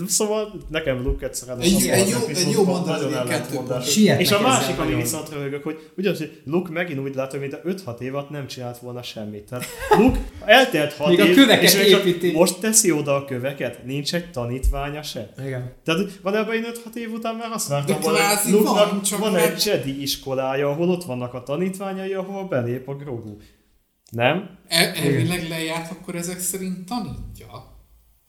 [0.06, 2.66] Szóval nekem Luke egyszerűen Egy- az egy jó- egy jó
[3.14, 3.94] ellentmondásos.
[4.04, 7.52] kettő És a másik, ami viszont röhögök, hogy ugyanaz, hogy Luke megint úgy látom, mint
[7.52, 9.42] a 5-6 évat nem csinált volna semmit.
[9.48, 9.64] Tehát
[9.98, 12.32] Luke eltelt 6 Még a év, köveket és csak építi.
[12.32, 15.32] most teszi oda a köveket, nincs egy tanítványa se.
[15.38, 15.72] igen.
[15.84, 19.64] Tehát valójában én 5-6 év után már azt vártam hogy Luke-nak van, csak van egy
[19.66, 23.36] Jedi iskolája, ahol ott vannak a tanítványai, ahol belép a Grogu.
[24.10, 24.58] Nem?
[24.68, 27.76] El, elvileg lejárt, akkor ezek szerint tanítja.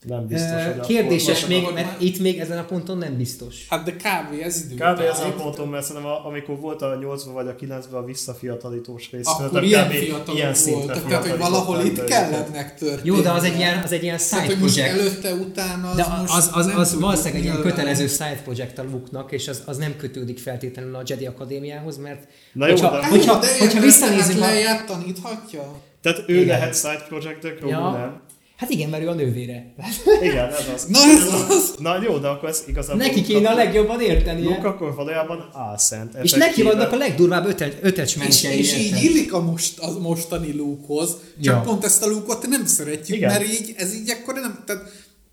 [0.08, 3.66] Nem biztos, hogy Kérdéses még, mert már- itt még ezen a ponton nem biztos.
[3.70, 4.42] Hát de kb.
[4.44, 4.76] ez idő.
[4.76, 5.00] Kb.
[5.00, 9.12] ezen a ponton, mert szerintem a- amikor volt a 8 vagy a 9-ben a visszafiatalítós
[9.12, 9.94] rész, Akkor szerintem ilyen kb.
[9.94, 13.08] fiatalok voltak, tehát hogy valahol itt kellett megtörténni.
[13.08, 15.00] Jó, de az egy ilyen, az egy ilyen Tehát, side hogy most project.
[15.00, 18.84] előtte, utána az De az, az, az tudjuk valószínűleg egy ilyen kötelező side project a
[18.84, 23.02] Luke-nak, és az, az nem kötődik feltétlenül a Jedi Akadémiához, mert Na jó, hogyha, de-
[23.02, 25.76] Hát hogyha, jó, de hogyha érted, visszanézünk, tehát taníthatja?
[26.02, 26.48] Tehát ő Igen.
[26.48, 27.92] lehet side project, de Grogu Ja.
[27.92, 28.22] nem.
[28.60, 29.74] Hát igen, mert ő a nővére.
[30.22, 30.86] Igen, ez az.
[30.86, 31.76] Na ez az!
[31.78, 33.06] Na jó, de akkor ez igazából...
[33.06, 34.44] Neki kéne a legjobban értenie.
[34.44, 36.16] Luke akkor valójában álszent.
[36.24, 37.46] És neki vannak a legdurvább
[37.82, 41.10] ötel, És, és így illik a, most, a mostani lúkhoz,
[41.42, 41.62] csak Ja.
[41.62, 43.32] pont ezt a lúkot nem szeretjük, Igen.
[43.32, 44.84] mert így, ez így akkor nem, tehát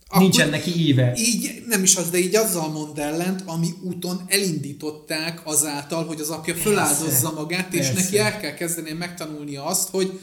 [0.08, 1.12] akkor Nincsen neki íve.
[1.16, 6.28] Így nem is az, de így azzal mond ellent, ami úton elindították azáltal, hogy az
[6.28, 8.02] apja föláldozza magát, és Persze.
[8.02, 10.20] neki el kell kezdeni megtanulnia azt, hogy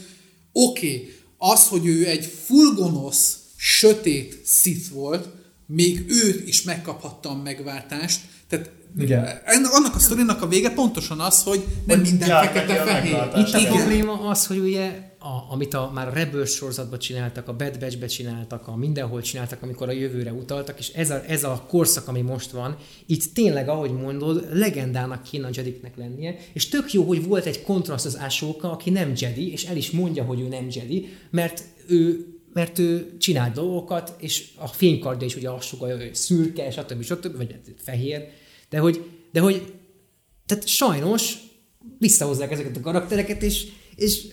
[0.52, 1.14] oké, okay,
[1.52, 5.28] az, hogy ő egy full gonosz, sötét Sith volt,
[5.68, 8.20] még őt is megkaphatta a megváltást.
[8.50, 9.26] Tehát Igen.
[9.46, 13.28] ennek- annak a sztorinak a vége pontosan az, hogy nem Hogy minden fekete-fehér.
[13.36, 17.56] Itt a probléma az, hogy ugye, a, amit a, már a Rebels sorozatban csináltak, a
[17.56, 21.66] Bad Batch-be csináltak, a mindenhol csináltak, amikor a jövőre utaltak, és ez a, ez a
[21.68, 26.94] korszak, ami most van, itt tényleg, ahogy mondod, legendának kéne a Jediknek lennie, és tök
[26.94, 30.40] jó, hogy volt egy kontraszt az Ashoka, aki nem Jedi, és el is mondja, hogy
[30.40, 35.68] ő nem Jedi, mert ő mert ő csinál dolgokat, és a fénykardja is ugye azt
[35.68, 37.04] sugalja, hogy szürke, stb.
[37.04, 37.38] stb.
[37.38, 38.28] vagy fehér,
[38.70, 39.74] de hogy, de hogy
[40.46, 41.38] tehát sajnos
[41.98, 44.28] visszahozzák ezeket a karaktereket, és, és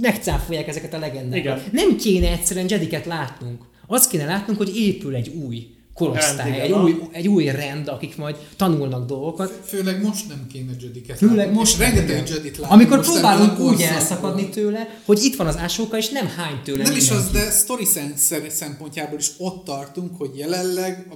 [0.00, 1.38] megcáfolják ezeket a legendákat.
[1.38, 1.62] Igen.
[1.72, 3.62] Nem kéne egyszerűen Jediket látnunk.
[3.86, 8.16] Azt kéne látnunk, hogy épül egy új korosztály, Rend, egy új, egy új rend, akik
[8.16, 9.60] majd tanulnak dolgokat.
[9.64, 12.28] Főleg most nem kéne Jediket Főleg látni, most rengeteg.
[12.28, 12.72] Jedit látunk.
[12.72, 16.82] Amikor most próbálunk úgy elszakadni tőle, hogy itt van az ásóka, és nem hány tőle
[16.82, 17.36] Nem is mindenki.
[17.36, 21.14] az, de story szem- szempontjából is ott tartunk, hogy jelenleg a,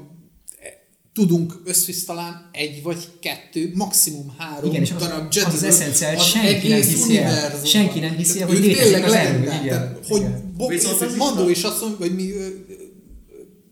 [1.12, 5.62] tudunk összvisz talán egy vagy kettő, maximum három Igen, és az- darab az Jediből az
[5.62, 7.65] eszenciál, az senki nem hiszi el.
[7.65, 9.99] Senki nem hiszi el, hogy létezik tényleg az erő, igen.
[10.09, 10.53] Hogy Igen.
[10.57, 12.47] Bo- Viszont az Mandó is- azt mondja, vagy mi, ö,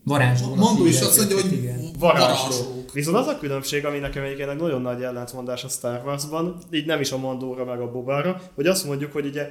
[0.03, 1.69] Varázslónak Mandó is azt mondja, hogy.
[1.99, 2.83] Varázsló.
[2.93, 6.85] Viszont az a különbség, ami nekem egyébként egy nagyon nagy ellentmondás a Star Warsban, így
[6.85, 9.49] nem is a Mandóra meg a Bobára, hogy azt mondjuk, hogy ugye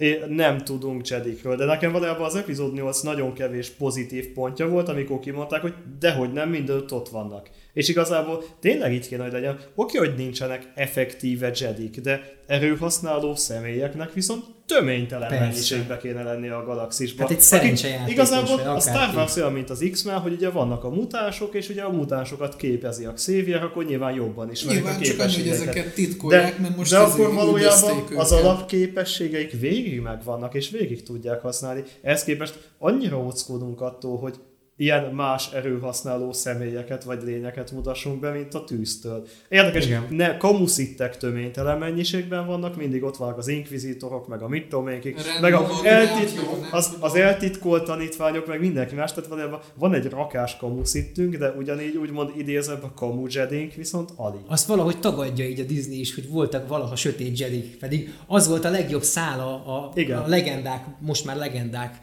[0.00, 4.88] é- nem tudunk Jedikről, de nekem valójában az epizód 8 nagyon kevés pozitív pontja volt,
[4.88, 7.50] amikor kimondták, hogy dehogy nem, mindenütt ott vannak.
[7.72, 9.58] És igazából tényleg így kéne, hogy legyen.
[9.74, 14.44] Oké, hogy nincsenek effektíve Jedik, de erőhasználó személyeknek viszont
[14.74, 15.44] töménytelen Persze.
[15.44, 17.20] mennyiségbe kéne lenni a galaxisban.
[17.20, 18.80] Hát egy Akik szerencsejátékos, Igazából vagy a.
[18.80, 22.56] Star Wars olyan, mint az X-Men, hogy ugye vannak a mutánsok, és ugye a mutánsokat
[22.56, 26.76] képezi a Xavier, akkor nyilván jobban ismerik a nyilván csak annyi, ezeket titkolják, De, mert
[26.76, 31.82] most de akkor valójában az alapképességeik végig megvannak, és végig tudják használni.
[32.02, 34.34] Ehhez képest annyira óckodunk attól, hogy
[34.80, 39.26] ilyen más erőhasználó személyeket vagy lényeket mutassunk be, mint a tűztől.
[39.48, 40.06] Érdekes, Igen.
[40.10, 45.14] ne kamuszittek töménytelen mennyiségben vannak, mindig ott vannak az inkvizitorok, meg a mit tudom én
[45.40, 46.40] meg a van, eltit,
[46.70, 51.96] az, az eltitkolt tanítványok, meg mindenki más, tehát valójában van egy rakás kamuszittünk, de ugyanígy
[51.96, 54.40] úgymond idézebb a kamu jedink, viszont alig.
[54.46, 58.64] Azt valahogy tagadja így a Disney is, hogy voltak valaha sötét Jedik, pedig az volt
[58.64, 60.18] a legjobb szála a, Igen.
[60.18, 62.00] a legendák, most már legendák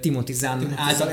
[0.00, 1.10] Timothy Zahn Timothy által.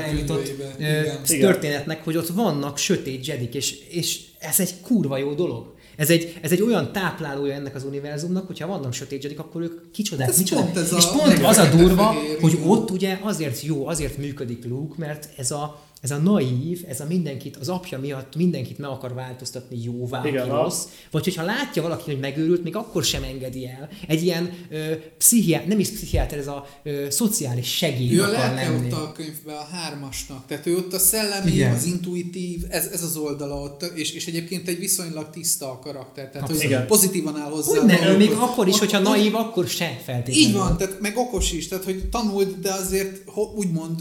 [0.78, 1.40] Igen.
[1.40, 5.74] történetnek, hogy ott vannak sötét Jedik, és, és ez egy kurva jó dolog.
[5.96, 9.90] Ez egy, ez egy olyan táplálója ennek az univerzumnak, hogyha vannak sötét Jedik, akkor ők
[9.90, 10.64] kicsodák, Hát ez micsodák.
[10.64, 14.16] pont ez a és pont az a durva, fehér, hogy ott ugye azért jó, azért
[14.16, 18.78] működik Luke, mert ez a, ez a naív, ez a mindenkit, az apja miatt mindenkit
[18.78, 23.22] meg akar változtatni jóvá, Igen, rossz, vagy hogyha látja valaki, hogy megőrült, még akkor sem
[23.22, 23.88] engedi el.
[24.08, 28.92] Egy ilyen ö, pszichiá, nem is pszichiáter, ez a ö, szociális segély Ő akar lenni.
[28.92, 31.74] ott a könyvben a hármasnak, tehát ő ott a szellemi, Igen.
[31.74, 36.30] az intuitív, ez, ez az oldala ott, és, és egyébként egy viszonylag tiszta a karakter,
[36.30, 36.86] tehát hogy Igen.
[36.86, 37.78] pozitívan áll hozzá.
[37.78, 40.48] Hogy ne, ő még akkor is, Ott- hogyha naív, akkor se feltétlenül.
[40.48, 44.00] Így van, tehát meg okos is, tehát hogy tanult, de azért ho- úgymond,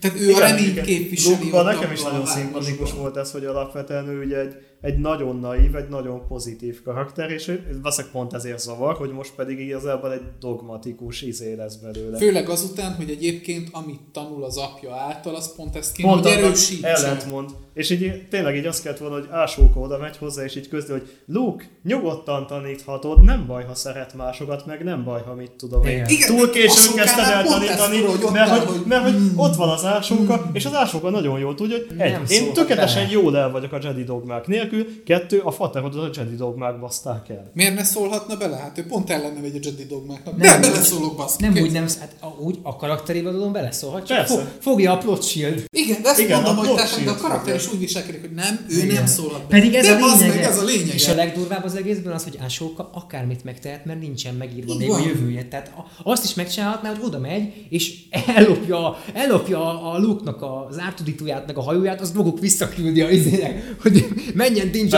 [0.00, 1.34] tehát ő a reményt képviseli.
[1.34, 5.36] Luke-ban ott nekem is nagyon szimpatikus volt ez, hogy alapvetően ő ugye egy, egy nagyon
[5.38, 10.12] naív, egy nagyon pozitív karakter, és ő- valószínűleg pont ezért zavar, hogy most pedig igazából
[10.12, 12.18] egy dogmatikus izé lesz belőle.
[12.18, 16.32] Főleg azután, hogy egyébként amit tanul az apja által, az pont ezt kéne, Pont hogy
[16.32, 16.88] annak erősítse.
[16.88, 17.50] ellentmond.
[17.74, 20.92] És így tényleg így azt kellett volna, hogy Ásóka oda megy hozzá, és így közli,
[20.92, 25.84] hogy Luke, nyugodtan taníthatod, nem baj, ha szeret másokat, meg nem baj, ha mit tudom
[25.84, 26.04] én.
[26.08, 26.36] Igen.
[26.36, 27.96] Túl későn kezdted el tanítani,
[28.32, 31.76] mert, hogy, hogy- mert hogy ott van az Ásóka, és az Ásóka nagyon jól tudja,
[31.76, 34.66] hogy egy, én tökéletesen jól el vagyok a Jedi dogmák nélkül,
[35.04, 37.50] kettő, a faterodat a Jedi dogmák baszták el.
[37.54, 38.56] Miért ne szólhatna bele?
[38.56, 40.36] Hát ő pont ellene megy a Jedi dogmáknak.
[40.36, 41.44] Nem, Nem, beleszólok baszki.
[41.44, 45.22] Nem úgy, nem, hát a- úgy a karakterével tudom beleszólhat, csak fog, fogja a plot
[45.24, 45.64] shield.
[45.70, 48.30] Igen, de ezt Igen, mondom, a hogy tehát, de a karakter is úgy viselkedik, hogy
[48.34, 48.94] nem, ő Igen.
[48.94, 49.46] nem szólhat be.
[49.48, 50.40] Pedig ez de a bazd lényege.
[50.40, 50.92] Meg, ez a lényege.
[50.94, 54.98] És a legdurvább az egészben az, hogy Ásóka akármit megtehet, mert nincsen megírva még a
[54.98, 55.44] jövője.
[55.48, 55.72] Tehát
[56.02, 57.94] azt is megcsinálhatná, hogy oda megy, és
[58.34, 64.06] ellopja, ellopja a Luke-nak az ártudítóját, meg a hajóját, azt maguk visszaküldi a izének, hogy
[64.34, 64.92] menjen Is.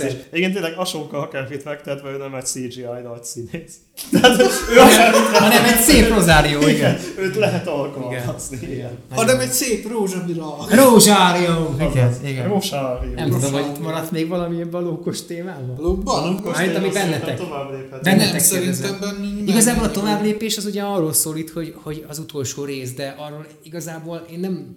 [0.00, 0.26] érted.
[0.32, 3.74] Igen, tényleg Asóka akármit megtehet, mert ő nem egy CGI nagy színész.
[4.12, 4.44] Tehát ő
[5.32, 6.74] Hanem egy szép rozárió, igen.
[6.74, 8.58] igen, őt lehet alkalmazni.
[8.70, 8.90] Igen.
[9.10, 10.56] Hanem egy szép rózsabira.
[10.70, 11.74] Rózsárió!
[11.90, 12.48] Igen, igen.
[12.48, 13.12] Rosárió.
[13.14, 15.76] Nem tudom, hogy maradt még valami ebben a lókos témában?
[15.78, 16.40] Lóban?
[16.44, 17.40] Mármint, ami bennetek.
[18.02, 18.98] Bennetek szerintem
[19.46, 23.46] Igazából a továbblépés az ugye arról szól itt, hogy, hogy az utolsó rész, de arról
[23.62, 24.76] igazából én nem,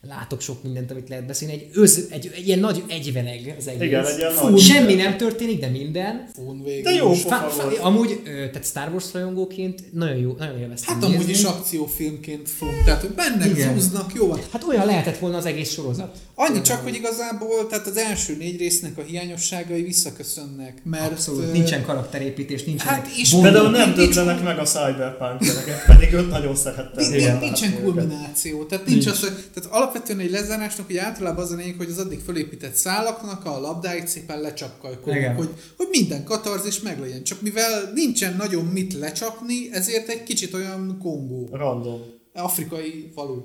[0.00, 1.54] látok sok mindent, amit lehet beszélni.
[1.54, 3.82] Egy, öz, egy, egy ilyen nagy egyveleg az egész.
[3.82, 6.28] Igen, egy ilyen Fú, nagy- semmi nem történik, de minden.
[6.34, 6.82] Fón végül.
[6.82, 7.78] De jó fá, volt.
[7.78, 11.32] amúgy, ö, tehát Star Wars rajongóként nagyon jó, nagyon élveztem Hát amúgy nézni.
[11.32, 13.74] is akciófilmként fut, tehát hogy bennek Igen.
[13.78, 14.40] zúznak, jó van.
[14.52, 16.16] Hát olyan lehetett volna az egész sorozat.
[16.34, 21.10] Annyi csak, hogy igazából tehát az első négy résznek a hiányosságai visszaköszönnek, mert...
[21.10, 23.34] Abszolút, ö, nincsen karakterépítés, nincsenek Hát és.
[23.42, 25.40] Például nem döbbenek meg a cyberpunk
[25.86, 27.38] pedig őt nagyon szerettem.
[27.40, 29.20] Nincsen kulmináció, tehát nincs, az,
[29.54, 33.60] tehát alapvetően egy lezárásnak, hogy általában az a lényeg, hogy az addig fölépített szálaknak a
[33.60, 35.34] labdáit szépen lecsapkajkoljuk, Igen.
[35.34, 37.22] hogy, hogy minden katarzis meglegyen.
[37.22, 42.00] Csak mivel nincsen nagyon mit lecsapni, ezért egy kicsit olyan Kongó, Random.
[42.32, 43.42] afrikai falu.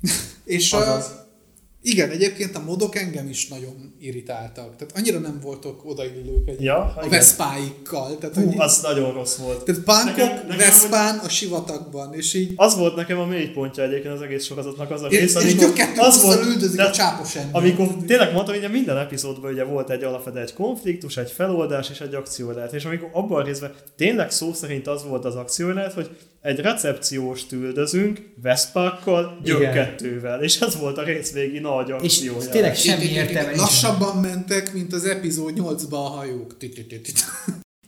[0.44, 1.06] És Azaz.
[1.06, 1.12] uh,
[1.82, 4.76] igen, egyébként a modok engem is nagyon irritáltak.
[4.76, 8.18] Tehát annyira nem voltak odaillők egy, Ja, a veszpáikkal.
[8.18, 9.64] Tehát, Hú, hogy, az nagyon rossz volt.
[9.64, 14.44] tehát nekem veszpán a sivatagban, és így Az volt nekem a mélypontja egyébként az egész
[14.44, 17.62] sorozatnak az a és, rész, és amikor kettő az volt, üldözik de a csápos ember.
[17.62, 22.00] amikor tényleg mondtam, hogy minden epizódban ugye volt egy alapvető egy konfliktus, egy feloldás és
[22.00, 26.10] egy akciójelet, és amikor abban a részben tényleg szó szerint az volt az akciójelet, hogy
[26.44, 32.48] egy recepcióst üldözünk Veszpákkal, gyökkettővel, és ez volt a rész végi nagy És akciója.
[32.48, 33.56] tényleg semmi értelme.
[33.56, 36.56] Lassabban mentek, mint az epizód 8-ban a hajók.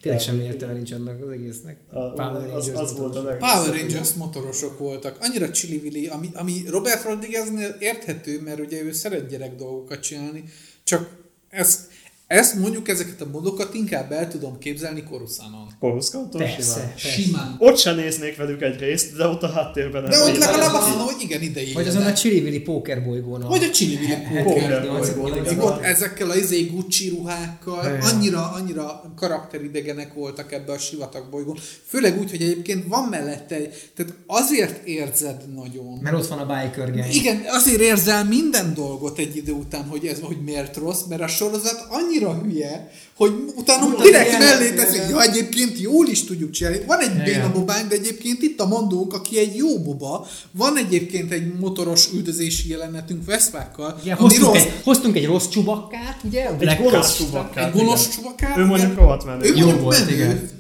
[0.01, 1.79] Tényleg semmi értelme nincs annak az egésznek.
[1.91, 3.39] A- Power az, Rangers az volt a leg...
[3.39, 5.17] Power Rangers motorosok voltak.
[5.21, 10.45] Annyira csili ami, ami Robert Rodrigueznél érthető, mert ugye ő szeret gyerek dolgokat csinálni,
[10.85, 11.09] csak
[11.49, 11.81] ezt,
[12.27, 15.69] ezt mondjuk ezeket a modokat inkább el tudom képzelni Coruscanton.
[15.81, 16.89] Koruszkantól Persze, simán.
[16.91, 17.09] persze.
[17.09, 17.57] Simán.
[17.59, 20.89] Ott sem néznék velük egy részt, de ott a háttérben nem De ott legalább azt
[20.89, 23.43] mondom, hogy igen, ide Vagy azon a Chili Póker bolygón.
[23.43, 25.17] a- Vagy a Chili Willy Póker Poker.
[25.17, 25.59] bolygón, Amíg igen.
[25.65, 31.59] ott ezekkel a izé Gucci ruhákkal annyira, annyira karakteridegenek voltak ebbe a sivatag bolygón.
[31.87, 35.99] Főleg úgy, hogy egyébként van mellette, egy- tehát azért érzed nagyon.
[36.03, 37.15] Mert ott van a biker gang.
[37.15, 41.27] Igen, azért érzel minden dolgot egy idő után, hogy ez hogy miért rossz, mert a
[41.29, 46.81] sorozat annyira hülye, hogy utána Utána direkt mellé teszik, ja, egyébként jól is tudjuk csinálni.
[46.87, 50.27] Van egy béna bobánk, de egyébként itt a mondók, aki egy jó boba.
[50.51, 54.63] Van egyébként egy motoros üldözési jelenetünk Veszpákkal, Igen, hoztunk, rossz.
[54.63, 56.51] egy, hoztunk egy rossz csubakkát, ugye?
[56.59, 57.67] Egy gonosz csubakkát.
[57.75, 58.17] Egy gonosz igen.
[58.17, 58.57] csubakát.
[58.59, 59.49] Ő mondjuk rohadt menő.
[59.49, 60.15] Ő Jó volt, menő.
[60.15, 60.51] igen.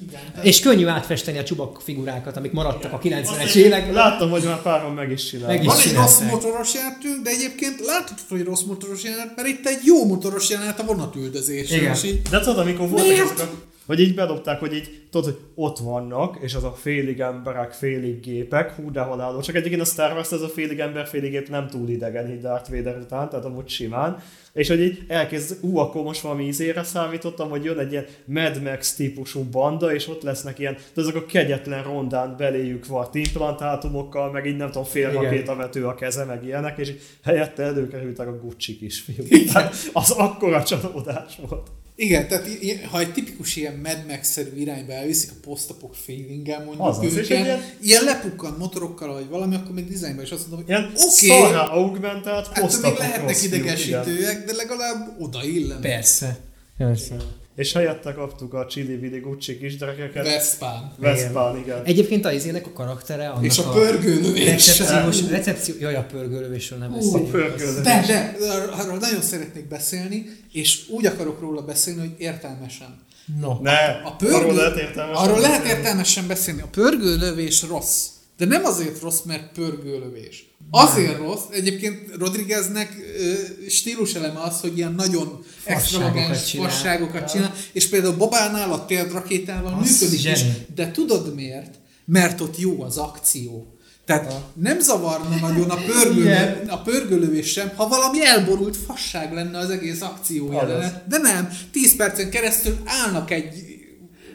[0.42, 3.94] És könnyű átfesteni a csubak figurákat, amik maradtak a 90-es években.
[3.94, 5.40] Láttam, hogy már páron meg is is.
[5.40, 5.94] Van egy csinálták.
[5.94, 10.50] rossz motoros járatünk, de egyébként láthatod, hogy rossz motoros jelenet, mert itt egy jó motoros
[10.50, 11.70] jelenet a vonatüldözés.
[11.70, 11.96] Igen.
[12.04, 13.32] Így, De tudod, amikor voltak Miért?
[13.32, 13.50] ezek a,
[13.86, 18.20] hogy így bedobták, hogy így, tudod, hogy ott vannak, és az a félig emberek, félig
[18.20, 19.40] gépek, hú de haláló.
[19.40, 22.40] Csak egyébként a Star Wars ez a félig ember, félig gép nem túl idegen így
[22.40, 24.22] Darth Vader után, tehát amúgy simán.
[24.52, 28.62] És hogy így elkezd, ú, akkor most valami ízére számítottam, hogy jön egy ilyen Mad
[28.62, 34.30] Max típusú banda, és ott lesznek ilyen, de azok a kegyetlen rondán beléjük vart implantátumokkal,
[34.30, 36.92] meg így nem tudom, fél rakétavető a keze, meg ilyenek, és
[37.24, 39.52] helyette előkerültek a Gucci kisfiúk.
[39.52, 41.70] Tehát az akkora csalódás volt.
[41.98, 42.48] Igen, tehát
[42.90, 47.62] ha egy tipikus ilyen Mad Max-szerű irányba elviszik a posztapok feelinggel mondjuk Azaz, őket, ilyen,
[47.80, 51.78] ilyen- lepukkant motorokkal, vagy valami, akkor még dizájnban is azt mondom, hogy Ilyen oké, okay,
[51.78, 55.80] augmentált ettől még lehetnek idegesítőek, de legalább odaillenek.
[55.80, 56.38] Persze.
[56.78, 57.16] Persze.
[57.56, 60.24] És helyette kaptuk a Chili Willy Gucci kisgyerekeket.
[60.24, 60.92] Veszpán.
[60.98, 61.84] Veszpán, igen.
[61.84, 64.66] Egyébként a izének a karaktere, annak És a pörgőlövés.
[64.78, 67.30] recepciós, recepció, jaj, a pörgőlövésről nem A beszéljünk.
[67.30, 67.80] pörkölő.
[67.82, 68.36] De, de,
[68.70, 72.98] arról nagyon szeretnék beszélni, és úgy akarok róla beszélni, hogy értelmesen.
[73.40, 73.58] No.
[73.62, 75.78] Ne, A pörgő, arról lehet értelmesen arról lehet beszélni.
[75.78, 76.60] értelmesen beszélni.
[76.60, 78.06] A pörgőlövés rossz.
[78.36, 80.50] De nem azért rossz, mert pörgőlövés.
[80.70, 83.32] Azért rossz, egyébként Rodrigueznek ö,
[83.68, 86.68] stíluseleme az, hogy ilyen nagyon extravagáns csinál.
[86.68, 90.40] fasságokat csinál, és például Bobánál a térdrakétával Az működik is,
[90.74, 91.74] de tudod miért?
[92.04, 93.70] Mert ott jó az akció.
[94.04, 95.78] Tehát nem zavarna nagyon a,
[96.16, 96.68] Igen.
[96.68, 101.06] a pörgőlövés sem, ha valami elborult fasság lenne az egész akció jelenet.
[101.08, 103.64] De nem, 10 percen keresztül állnak egy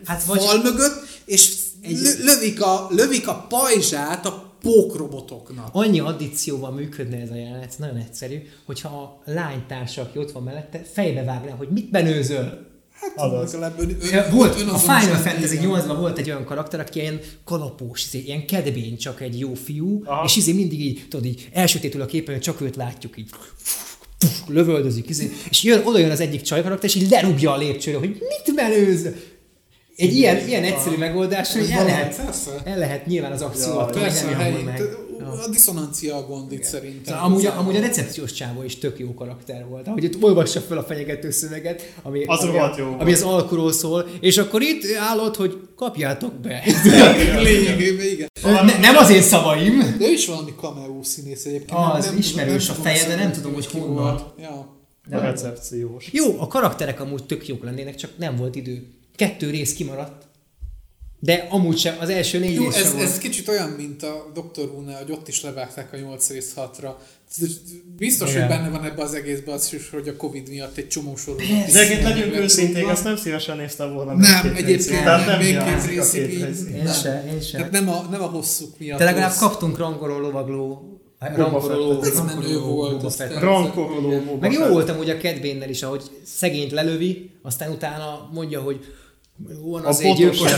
[0.05, 5.69] Hát vagy- fal mögött, és lö- lövik, a, lövik a pajzsát a pókrobotoknak.
[5.71, 10.81] Annyi addícióval működne ez a jelenet, nagyon egyszerű, hogyha a lánytársa, aki ott van mellette,
[10.93, 12.69] fejbe vágná, hogy mit benőzöl.
[12.91, 15.69] Hát legalább ön, ön, Ja, volt, a önazonos Final Fantasy igen.
[15.69, 20.01] 8-ban volt egy olyan karakter, aki ilyen kalapós, izé, ilyen kedvény, csak egy jó fiú,
[20.05, 20.23] Aha.
[20.25, 23.29] és izé mindig így, tudod, így elsötétül a képen, hogy csak őt látjuk így
[24.47, 27.97] lövöldözik, izé, és jön, oda jön az egyik csaj karakter, és így lerúgja a lépcsőre,
[27.97, 29.07] hogy mit menőz?
[30.01, 32.51] Egy ilyen, ilyen egyszerű megoldás, hogy el lehet, persze.
[32.63, 34.63] el lehet nyilván az akciót Ja, persze, nem a helyén.
[34.65, 34.81] meg.
[35.45, 37.03] A diszonancia a gond itt szerintem.
[37.13, 39.87] Szóval amúgy, a, amúgy a recepciós csávó is tök jó karakter volt.
[39.87, 43.71] Ahogy itt olvassa fel a fenyegető szöveget, ami, Az ami, rohadt jó ami az alkuról
[43.71, 46.63] szól, és akkor itt állott, hogy kapjátok be.
[47.43, 48.29] Lényegében igen.
[48.43, 49.77] ne, nem az én szavaim.
[49.99, 51.79] De ő is valami cameo színész egyébként.
[51.93, 53.95] Az, ismerős a feje, de nem tudom, hogy ki honnan.
[53.95, 54.23] volt.
[54.39, 54.79] Ja.
[55.11, 56.09] A recepciós.
[56.11, 58.87] Jó, a karakterek amúgy tök jók lennének, csak nem volt idő.
[59.15, 60.29] Kettő rész kimaradt.
[61.23, 63.07] De amúgy sem, az első négy Jó, rész ez, sem volt.
[63.07, 64.63] ez kicsit olyan, mint a Dr.
[64.63, 66.89] Who-nál, hogy ott is levágták a 8 részt 6-ra.
[67.97, 68.47] Biztos, Igen.
[68.47, 71.71] hogy benne van ebbe az egészben az is, hogy a Covid miatt egy csomó sorozat.
[71.71, 72.91] De egyébként legyünk őszinték, tudva.
[72.91, 76.59] ezt nem szívesen néztem volna Nem, egyébként nem, nem még két részig rész.
[76.75, 76.93] Én Nem.
[76.93, 77.57] se, én se.
[77.57, 78.99] Tehát nem a, nem a hosszuk miatt.
[78.99, 79.39] De legalább rossz.
[79.39, 80.90] kaptunk rangoló lovagló.
[81.29, 83.17] Rangoló, Ez menő volt.
[83.39, 88.79] Rankoroló Meg jó voltam ugye a Bane-nel is, ahogy szegényt lelövi, aztán utána mondja, hogy
[89.61, 90.51] van A az egy gyilkos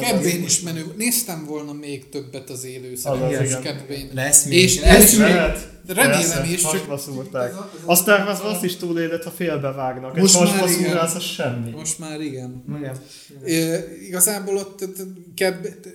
[0.00, 0.84] Kedvén is menő.
[0.96, 3.62] Néztem volna még többet az élő igen.
[3.62, 4.10] Kedvén.
[4.14, 4.58] Lesz még.
[4.58, 5.16] És lesz.
[5.16, 5.75] Lehet.
[5.86, 7.48] De remélem is, csak- hasba szúrták.
[7.50, 10.16] Ez a- ez Aztán az azt is túlélett, ha félbevágnak.
[10.16, 10.90] Egy Most már hasba igen.
[10.90, 11.70] szúrás, az semmi.
[11.70, 12.64] Most már igen.
[12.78, 12.96] Igen.
[13.44, 13.74] É,
[14.06, 14.84] igazából ott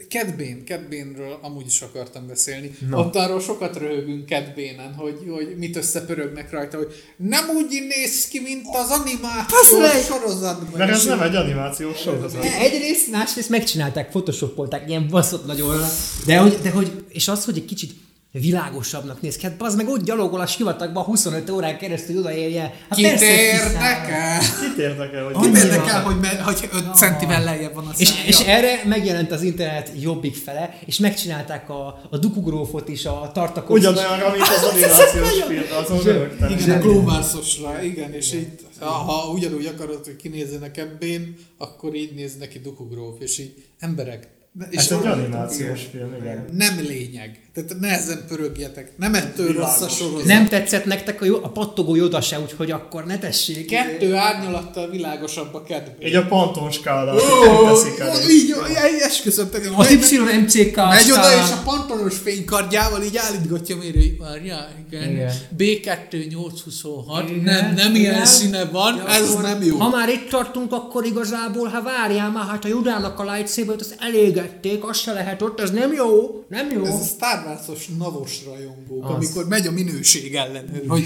[0.10, 2.72] Kedbén, Kedbénről amúgy is akartam beszélni.
[2.90, 2.98] Na.
[2.98, 8.40] Ott arról sokat röhögünk Kedbénen, hogy, hogy mit összepörögnek rajta, hogy nem úgy néz ki,
[8.40, 10.04] mint az animációs meg!
[10.04, 10.78] sorozatban.
[10.80, 12.44] Mert ez nem egy animációs sorozat.
[12.44, 15.78] Egyrészt, másrészt megcsinálták, photoshopolták ilyen baszott nagyon,
[16.26, 17.92] de hogy, de hogy, és az, hogy egy kicsit
[18.32, 22.62] világosabbnak néz ki, hát az meg ott gyalogol a sivatagban 25 órán keresztül odaérje.
[22.62, 24.40] Hát Kit persze, érdekel?
[24.40, 28.26] Kit érdekel, hogy Kit érdekel, hogy, me, hogy 5 centivel lejjebb van a És, szája?
[28.26, 33.78] és erre megjelent az internet jobbik fele, és megcsinálták a, a dukugrófot is, a tartakot
[33.78, 33.84] is.
[33.84, 36.50] Ugyanolyanra, mint az animációs film, azon.
[36.50, 38.48] Igen, a Glómárszosra, igen, és így,
[38.80, 44.28] ha, ugyanúgy akarod, hogy kinézzenek ebbén, akkor így néz neki Dukugróf, és így emberek.
[44.70, 46.46] És Ez egy animációs film, igen.
[46.52, 47.40] Nem lényeg.
[47.54, 48.92] Tehát nehezen pörögjetek.
[48.98, 49.80] Nem ettől Világos.
[49.80, 50.26] rossz a sorozat.
[50.26, 53.66] Nem tetszett nektek a, jó, a pattogó joda se, úgyhogy akkor ne tessék.
[53.66, 56.06] Kettő árnyalattal világosabb a kedv.
[56.06, 58.34] Így a Panton skálát Ó, teszik ó, elé.
[58.34, 58.54] így,
[59.02, 65.10] esküszöm, Az YMCK Megy oda, és a pantonos fénykardjával így állítgatja mérő, hogy várjál, igen.
[65.10, 65.32] Igen.
[65.58, 67.44] B2 826, Igen.
[67.44, 69.78] nem, nem ilyen színe van, Ja, ez nem jó.
[69.78, 73.96] Ha már itt tartunk, akkor igazából, ha várjál már, hát a Judának a lightsaber azt
[74.00, 76.86] elégették, azt se lehet ott, ez nem jó, nem jó.
[76.86, 79.12] Ez a Star Wars-os navos rajongók, Az.
[79.12, 81.04] amikor megy a minőség ellenőr, hogy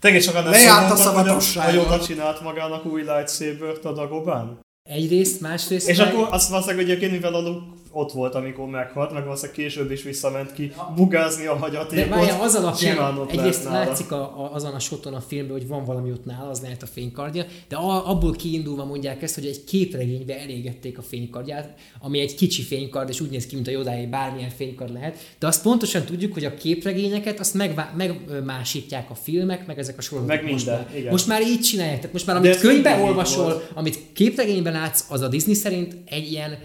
[0.00, 1.64] Tegész sokan nem Lejárt a mondtak, hogy.
[1.64, 4.58] Hogy oda csinált magának új lightsaber-t a Dagobán?
[4.82, 5.88] Egyrészt, másrészt...
[5.88, 9.56] És meg- akkor azt valószínűleg egyébként, mivel a Luke ott volt, amikor meghalt, meg valószínűleg
[9.56, 12.08] később is visszament ki bugázni a De hagyatékot.
[12.08, 13.78] várjál, az alapján egyrészt nála.
[13.84, 16.82] látszik a, a, azon a soton a filmben, hogy van valami ott nála, az lehet
[16.82, 22.20] a fénykardja, de a, abból kiindulva mondják ezt, hogy egy képregénybe elégették a fénykardját, ami
[22.20, 25.62] egy kicsi fénykard, és úgy néz ki, mint a Jodáé, bármilyen fénykard lehet, de azt
[25.62, 30.50] pontosan tudjuk, hogy a képregényeket azt megvá- megmásítják a filmek, meg ezek a sorozatok Meg
[30.52, 30.96] most minden, már.
[30.98, 31.10] igen.
[31.10, 33.70] Most már így csinálják, tehát most már De amit könyvben olvasol, volt.
[33.74, 36.58] amit képregényben látsz, az a Disney szerint egy ilyen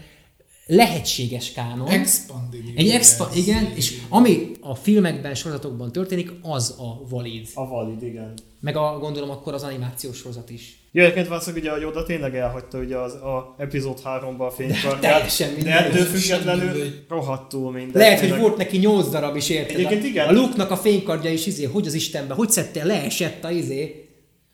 [0.67, 1.87] lehetséges kánon.
[1.87, 7.47] expanded Egy expa, igen, és ami a filmekben, sorozatokban történik, az a valid.
[7.53, 8.33] A valid, igen.
[8.59, 10.79] Meg a, gondolom akkor az animációs sorozat is.
[10.91, 14.99] Jó, egyébként valószínűleg ugye a Yoda tényleg elhagyta ugye az a epizód 3-ba a fénykardját.
[15.01, 15.73] teljesen De mindegy.
[15.73, 17.05] ettől függetlenül mindegy.
[17.09, 18.01] rohadtul minden.
[18.01, 19.75] Lehet, hogy volt neki nyolc darab is, érted?
[19.75, 20.27] Egyébként A- igen.
[20.27, 24.06] A Luke-nak a fénykardja is izé, hogy az Istenbe, hogy szedte, leesett a izé.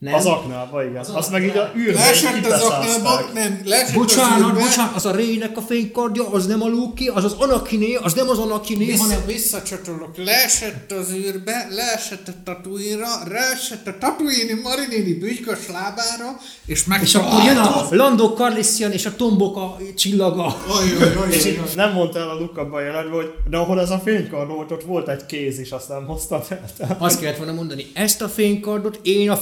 [0.04, 0.14] Nem?
[0.14, 1.06] Az aknába, igen.
[1.14, 5.16] Azt meg így a űrbe Leesett az aknába, nem, leesett Bocsánat, az bocsánat, az a
[5.16, 9.04] Rének a fénykardja, az nem a Luke, az az Anakiné, az nem az Anakiné, Vissza,
[9.04, 9.26] hanem...
[9.26, 17.02] visszacsatolok, leesett az űrbe, leesett a Tatooine-ra, leesett a Tatooine Marinini bűjkös lábára, és meg
[17.02, 20.56] És akkor jön a Lando Calrissian és a tombok a csillaga.
[20.70, 24.00] Oj, így nem mondta el a Luke abban a jelenetben, hogy de ahol ez a
[24.04, 26.66] fénykard volt, ott volt egy kéz is, azt nem hozta fel.
[26.78, 29.36] Tehát Azt kellett volna mondani, ezt a fénykardot én a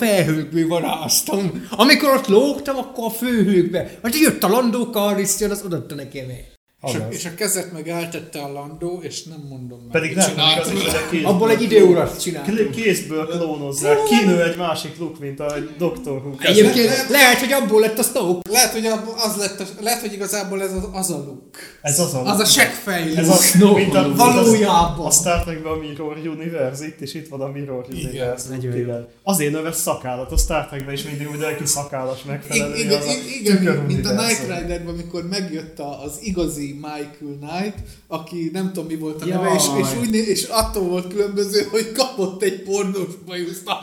[0.51, 1.67] felhőkből varáztam.
[1.69, 3.99] Amikor ott lógtam, akkor a főhőkbe.
[4.03, 6.50] Hát jött a Landó Calrissian, az odatta nekem egy.
[6.87, 10.01] És a, és a kezet meg eltette a landó, és nem mondom meg.
[10.01, 10.31] Pedig nem,
[10.61, 10.81] az is,
[11.11, 12.55] kézből, Abból egy időurat csináltam.
[12.55, 16.09] K- kézből klónozzák, kinő egy másik Luke, mint a Dr.
[16.11, 16.31] Who.
[16.39, 18.49] Egyébként lehet, hogy abból lett a Stoke.
[18.51, 21.49] Lehet, hogy abból az lett, a, lehet, hogy igazából ez az, az a look.
[21.81, 25.05] Ez az a Az a seggfej Ez a, No, mint a, valójában.
[25.05, 28.55] A Star Trekben a Mirror Universe, itt is itt van a Mirror Universe.
[28.55, 29.07] Igen.
[29.23, 32.75] Azért növes szakállat, a Star Trekben is mindig mindenki szakállas megfelelő.
[32.75, 33.01] Igen,
[33.39, 34.15] igen, tükör mint a.
[34.15, 37.77] Knight Riderben, amikor megjött az igazi Michael Knight,
[38.07, 39.37] aki nem tudom mi volt a Jaj.
[39.43, 43.79] neve, és, és, úgy, né- és attól volt különböző, hogy kapott egy pornós bajuszt a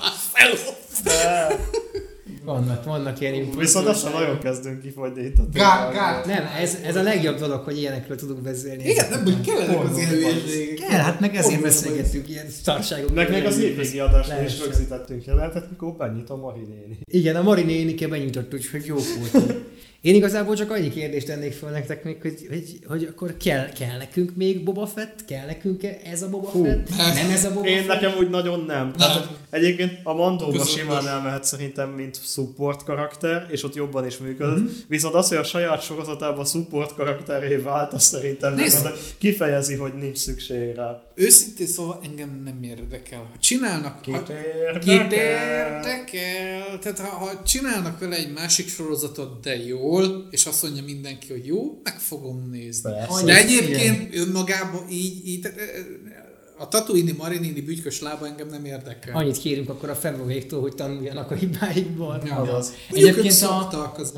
[2.49, 3.61] Vannak, vannak ilyen impulzusok.
[3.63, 5.93] Viszont lassan nagyon kezdünk kifogyni itt a témákból.
[5.93, 6.27] gár.
[6.27, 8.89] Nem, ez, ez a legjobb dolog, hogy ilyenekről tudunk beszélni.
[8.89, 10.89] Igen, nem, hogy kellenek az hülyeségek.
[10.89, 13.17] Kell, hát meg ezért beszélgettünk ilyen szarságokról.
[13.17, 16.99] Meg még az évvégi adásnál is rögzítettünk jelenetet, mikor bennyit a Mari néni.
[17.05, 19.55] Igen, a Mari nénike benyitott, úgyhogy jó volt.
[20.01, 23.99] Én igazából csak annyi kérdést tennék föl nektek még, hogy, hogy, hogy akkor kell, kell
[23.99, 25.25] nekünk még Boba Fett?
[25.25, 26.89] Kell nekünk ez a Boba Hú, Fett?
[27.15, 28.01] Nem ez a Boba Én Fett?
[28.01, 28.93] nekem úgy nagyon nem.
[28.93, 34.59] Tehát egyébként a Mandóba simán elmehet szerintem, mint support karakter, és ott jobban is működött.
[34.59, 34.69] Mhm.
[34.89, 40.19] Viszont az, hogy a saját sorozatában support karakteré vált, az szerintem gyakorlatilag kifejezi, hogy nincs
[40.19, 41.03] szükség rá.
[41.19, 43.19] Őszintén szóval engem nem érdekel.
[43.19, 44.01] Ha csinálnak...
[44.01, 45.15] Kit érdekel?
[45.15, 46.79] érdekel?
[46.79, 51.47] Tehát ha, ha csinálnak vele egy másik sorozatot, de jól, és azt mondja mindenki, hogy
[51.47, 52.93] jó, meg fogom nézni.
[52.93, 53.25] Persze.
[53.25, 55.49] De egyébként önmagában így, így
[56.59, 59.17] a Tatooine Marinini bütykös lába engem nem érdekel.
[59.17, 62.23] Annyit kérünk akkor a felvővéktől, hogy tanuljanak a hibáikból.
[62.25, 62.35] Ja.
[62.35, 64.13] Mondjuk Egyébként a, szoktak, az-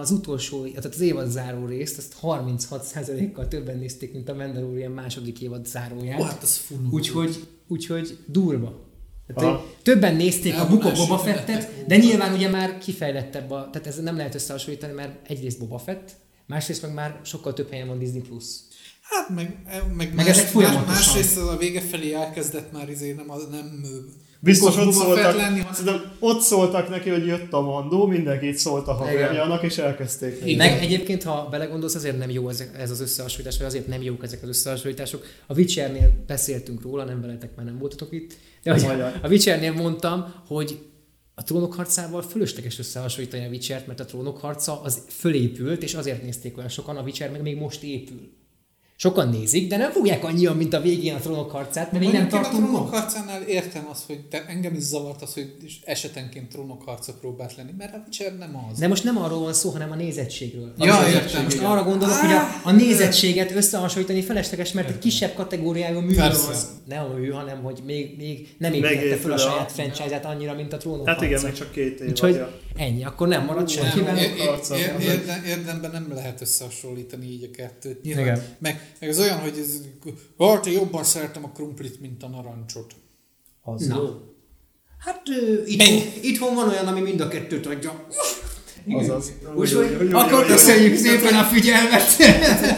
[0.00, 5.40] az utolsó, tehát az évad záró részt, azt 36%-kal többen nézték, mint a Mandalorian második
[5.40, 6.20] évad záróját.
[6.20, 6.88] Ó, hát az funú.
[6.90, 8.84] Úgyhogy, úgyhogy durva.
[9.34, 13.68] Tehát, többen nézték a Elvonás Book of Boba Fettet, de nyilván ugye már kifejlettebb a,
[13.72, 16.10] tehát ez nem lehet összehasonlítani, mert egyrészt Boba Fett,
[16.46, 18.20] másrészt meg már sokkal több helyen van Disney+.
[18.20, 18.44] Plus.
[19.10, 20.86] Hát meg, meg, Meg más, ezek folyamatosan.
[20.86, 23.84] más, másrészt a vége felé elkezdett már izé nem, az, nem
[24.40, 28.86] Biztos ott szóltak, lenni, hanem- ott szóltak neki, hogy jött a mandó, mindenki itt szólt
[28.88, 30.28] a haverjának, és elkezdték.
[30.34, 30.44] Igen.
[30.44, 30.56] nézni.
[30.56, 34.22] Meg egyébként, ha belegondolsz, azért nem jó ez, ez az összehasonlítás, vagy azért nem jók
[34.22, 35.24] ezek az összehasonlítások.
[35.46, 38.36] A Witchernél beszéltünk róla, nem veletek, mert nem voltatok itt.
[38.62, 40.78] De hogy a Witchernél mondtam, hogy
[41.34, 46.22] a trónok harcával fölösleges összehasonlítani a Witchert, mert a trónok harca az fölépült, és azért
[46.22, 48.30] nézték olyan sokan, a Witcher meg még most épül.
[48.98, 52.28] Sokan nézik, de nem fogják annyian, mint a végén a trónok harcát, mert még nem
[52.28, 55.52] tartunk a trónok harcánál értem azt, hogy te, engem is zavart az, hogy
[55.84, 58.78] esetenként trónok harca próbált lenni, mert a Witcher nem az.
[58.78, 60.72] De most nem arról van szó, hanem a nézetségről.
[60.78, 61.42] Ja, A értem.
[61.44, 61.70] Most Igen.
[61.70, 66.50] arra gondolok, hogy a, a nézettséget összehasonlítani felesleges, mert egy kisebb kategóriájú van szó.
[66.84, 70.72] Nem a mű, hanem hogy még, még nem építette föl a saját franchise-át annyira, mint
[70.72, 71.46] a trónok Hát igen, harca.
[71.46, 72.08] meg csak két év.
[72.08, 72.40] Úgyhogy.
[72.76, 74.16] Ennyi, akkor nem marad Nem, senkivel.
[74.18, 78.02] ér- ér- harca, ér- az érdem, érdemben nem lehet összehasonlítani így a kettőt.
[78.02, 78.24] Nyilván.
[78.24, 78.42] Igen.
[78.58, 79.80] Meg, meg ez olyan, hogy ez,
[80.66, 82.94] én jobban szeretem a krumplit, mint a narancsot.
[83.62, 83.96] Az Na.
[83.96, 84.08] jó.
[84.98, 88.06] Hát ö, itthon, itthon van olyan, ami mind a kettőt adja.
[88.88, 89.32] Azaz.
[89.56, 92.16] Úgyhogy akkor köszönjük szépen a figyelmet.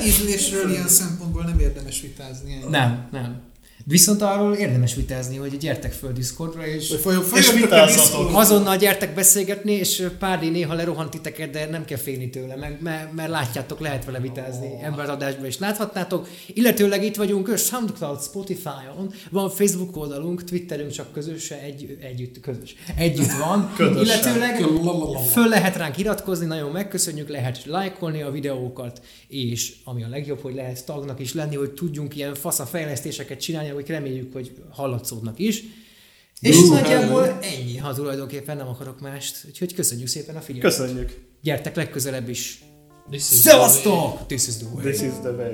[0.07, 2.53] Ízlésről ilyen szempontból nem érdemes vitázni.
[2.53, 2.71] ennyi.
[2.71, 3.43] Nem, nem.
[3.91, 7.87] Viszont arról érdemes vitázni, hogy gyertek föl Discordra, és folyam, És a.
[7.87, 8.35] Discordon.
[8.35, 13.13] Azonnal gyertek beszélgetni, és Párdi néha lerohant titeket, de nem kell félni tőle, meg, mert,
[13.13, 14.71] mert látjátok, lehet vele vitázni.
[14.83, 16.29] Ebben az adásban is láthatnátok.
[16.47, 22.75] Illetőleg itt vagyunk SoundCloud, Spotify-on, van Facebook oldalunk, Twitterünk csak közös, egy, együtt, közös.
[22.97, 23.71] Együtt van.
[23.77, 24.05] Közösen.
[24.05, 24.65] Illetőleg
[25.33, 30.55] föl lehet ránk iratkozni, nagyon megköszönjük, lehet lájkolni a videókat, és ami a legjobb, hogy
[30.55, 35.63] lehet tagnak is lenni, hogy tudjunk ilyen fasza fejlesztéseket csinálni, hogy reméljük, hogy hallatszódnak is.
[36.41, 39.45] És Hú, nagyjából ennyi, ha tulajdonképpen nem akarok mást.
[39.47, 40.77] Úgyhogy köszönjük szépen a figyelmet.
[40.77, 41.21] Köszönjük.
[41.43, 42.63] Gyertek legközelebb is.
[43.11, 43.69] This is the way.
[43.69, 44.27] Szevasztok!
[44.27, 44.83] This is the way.
[44.83, 45.53] This is the way.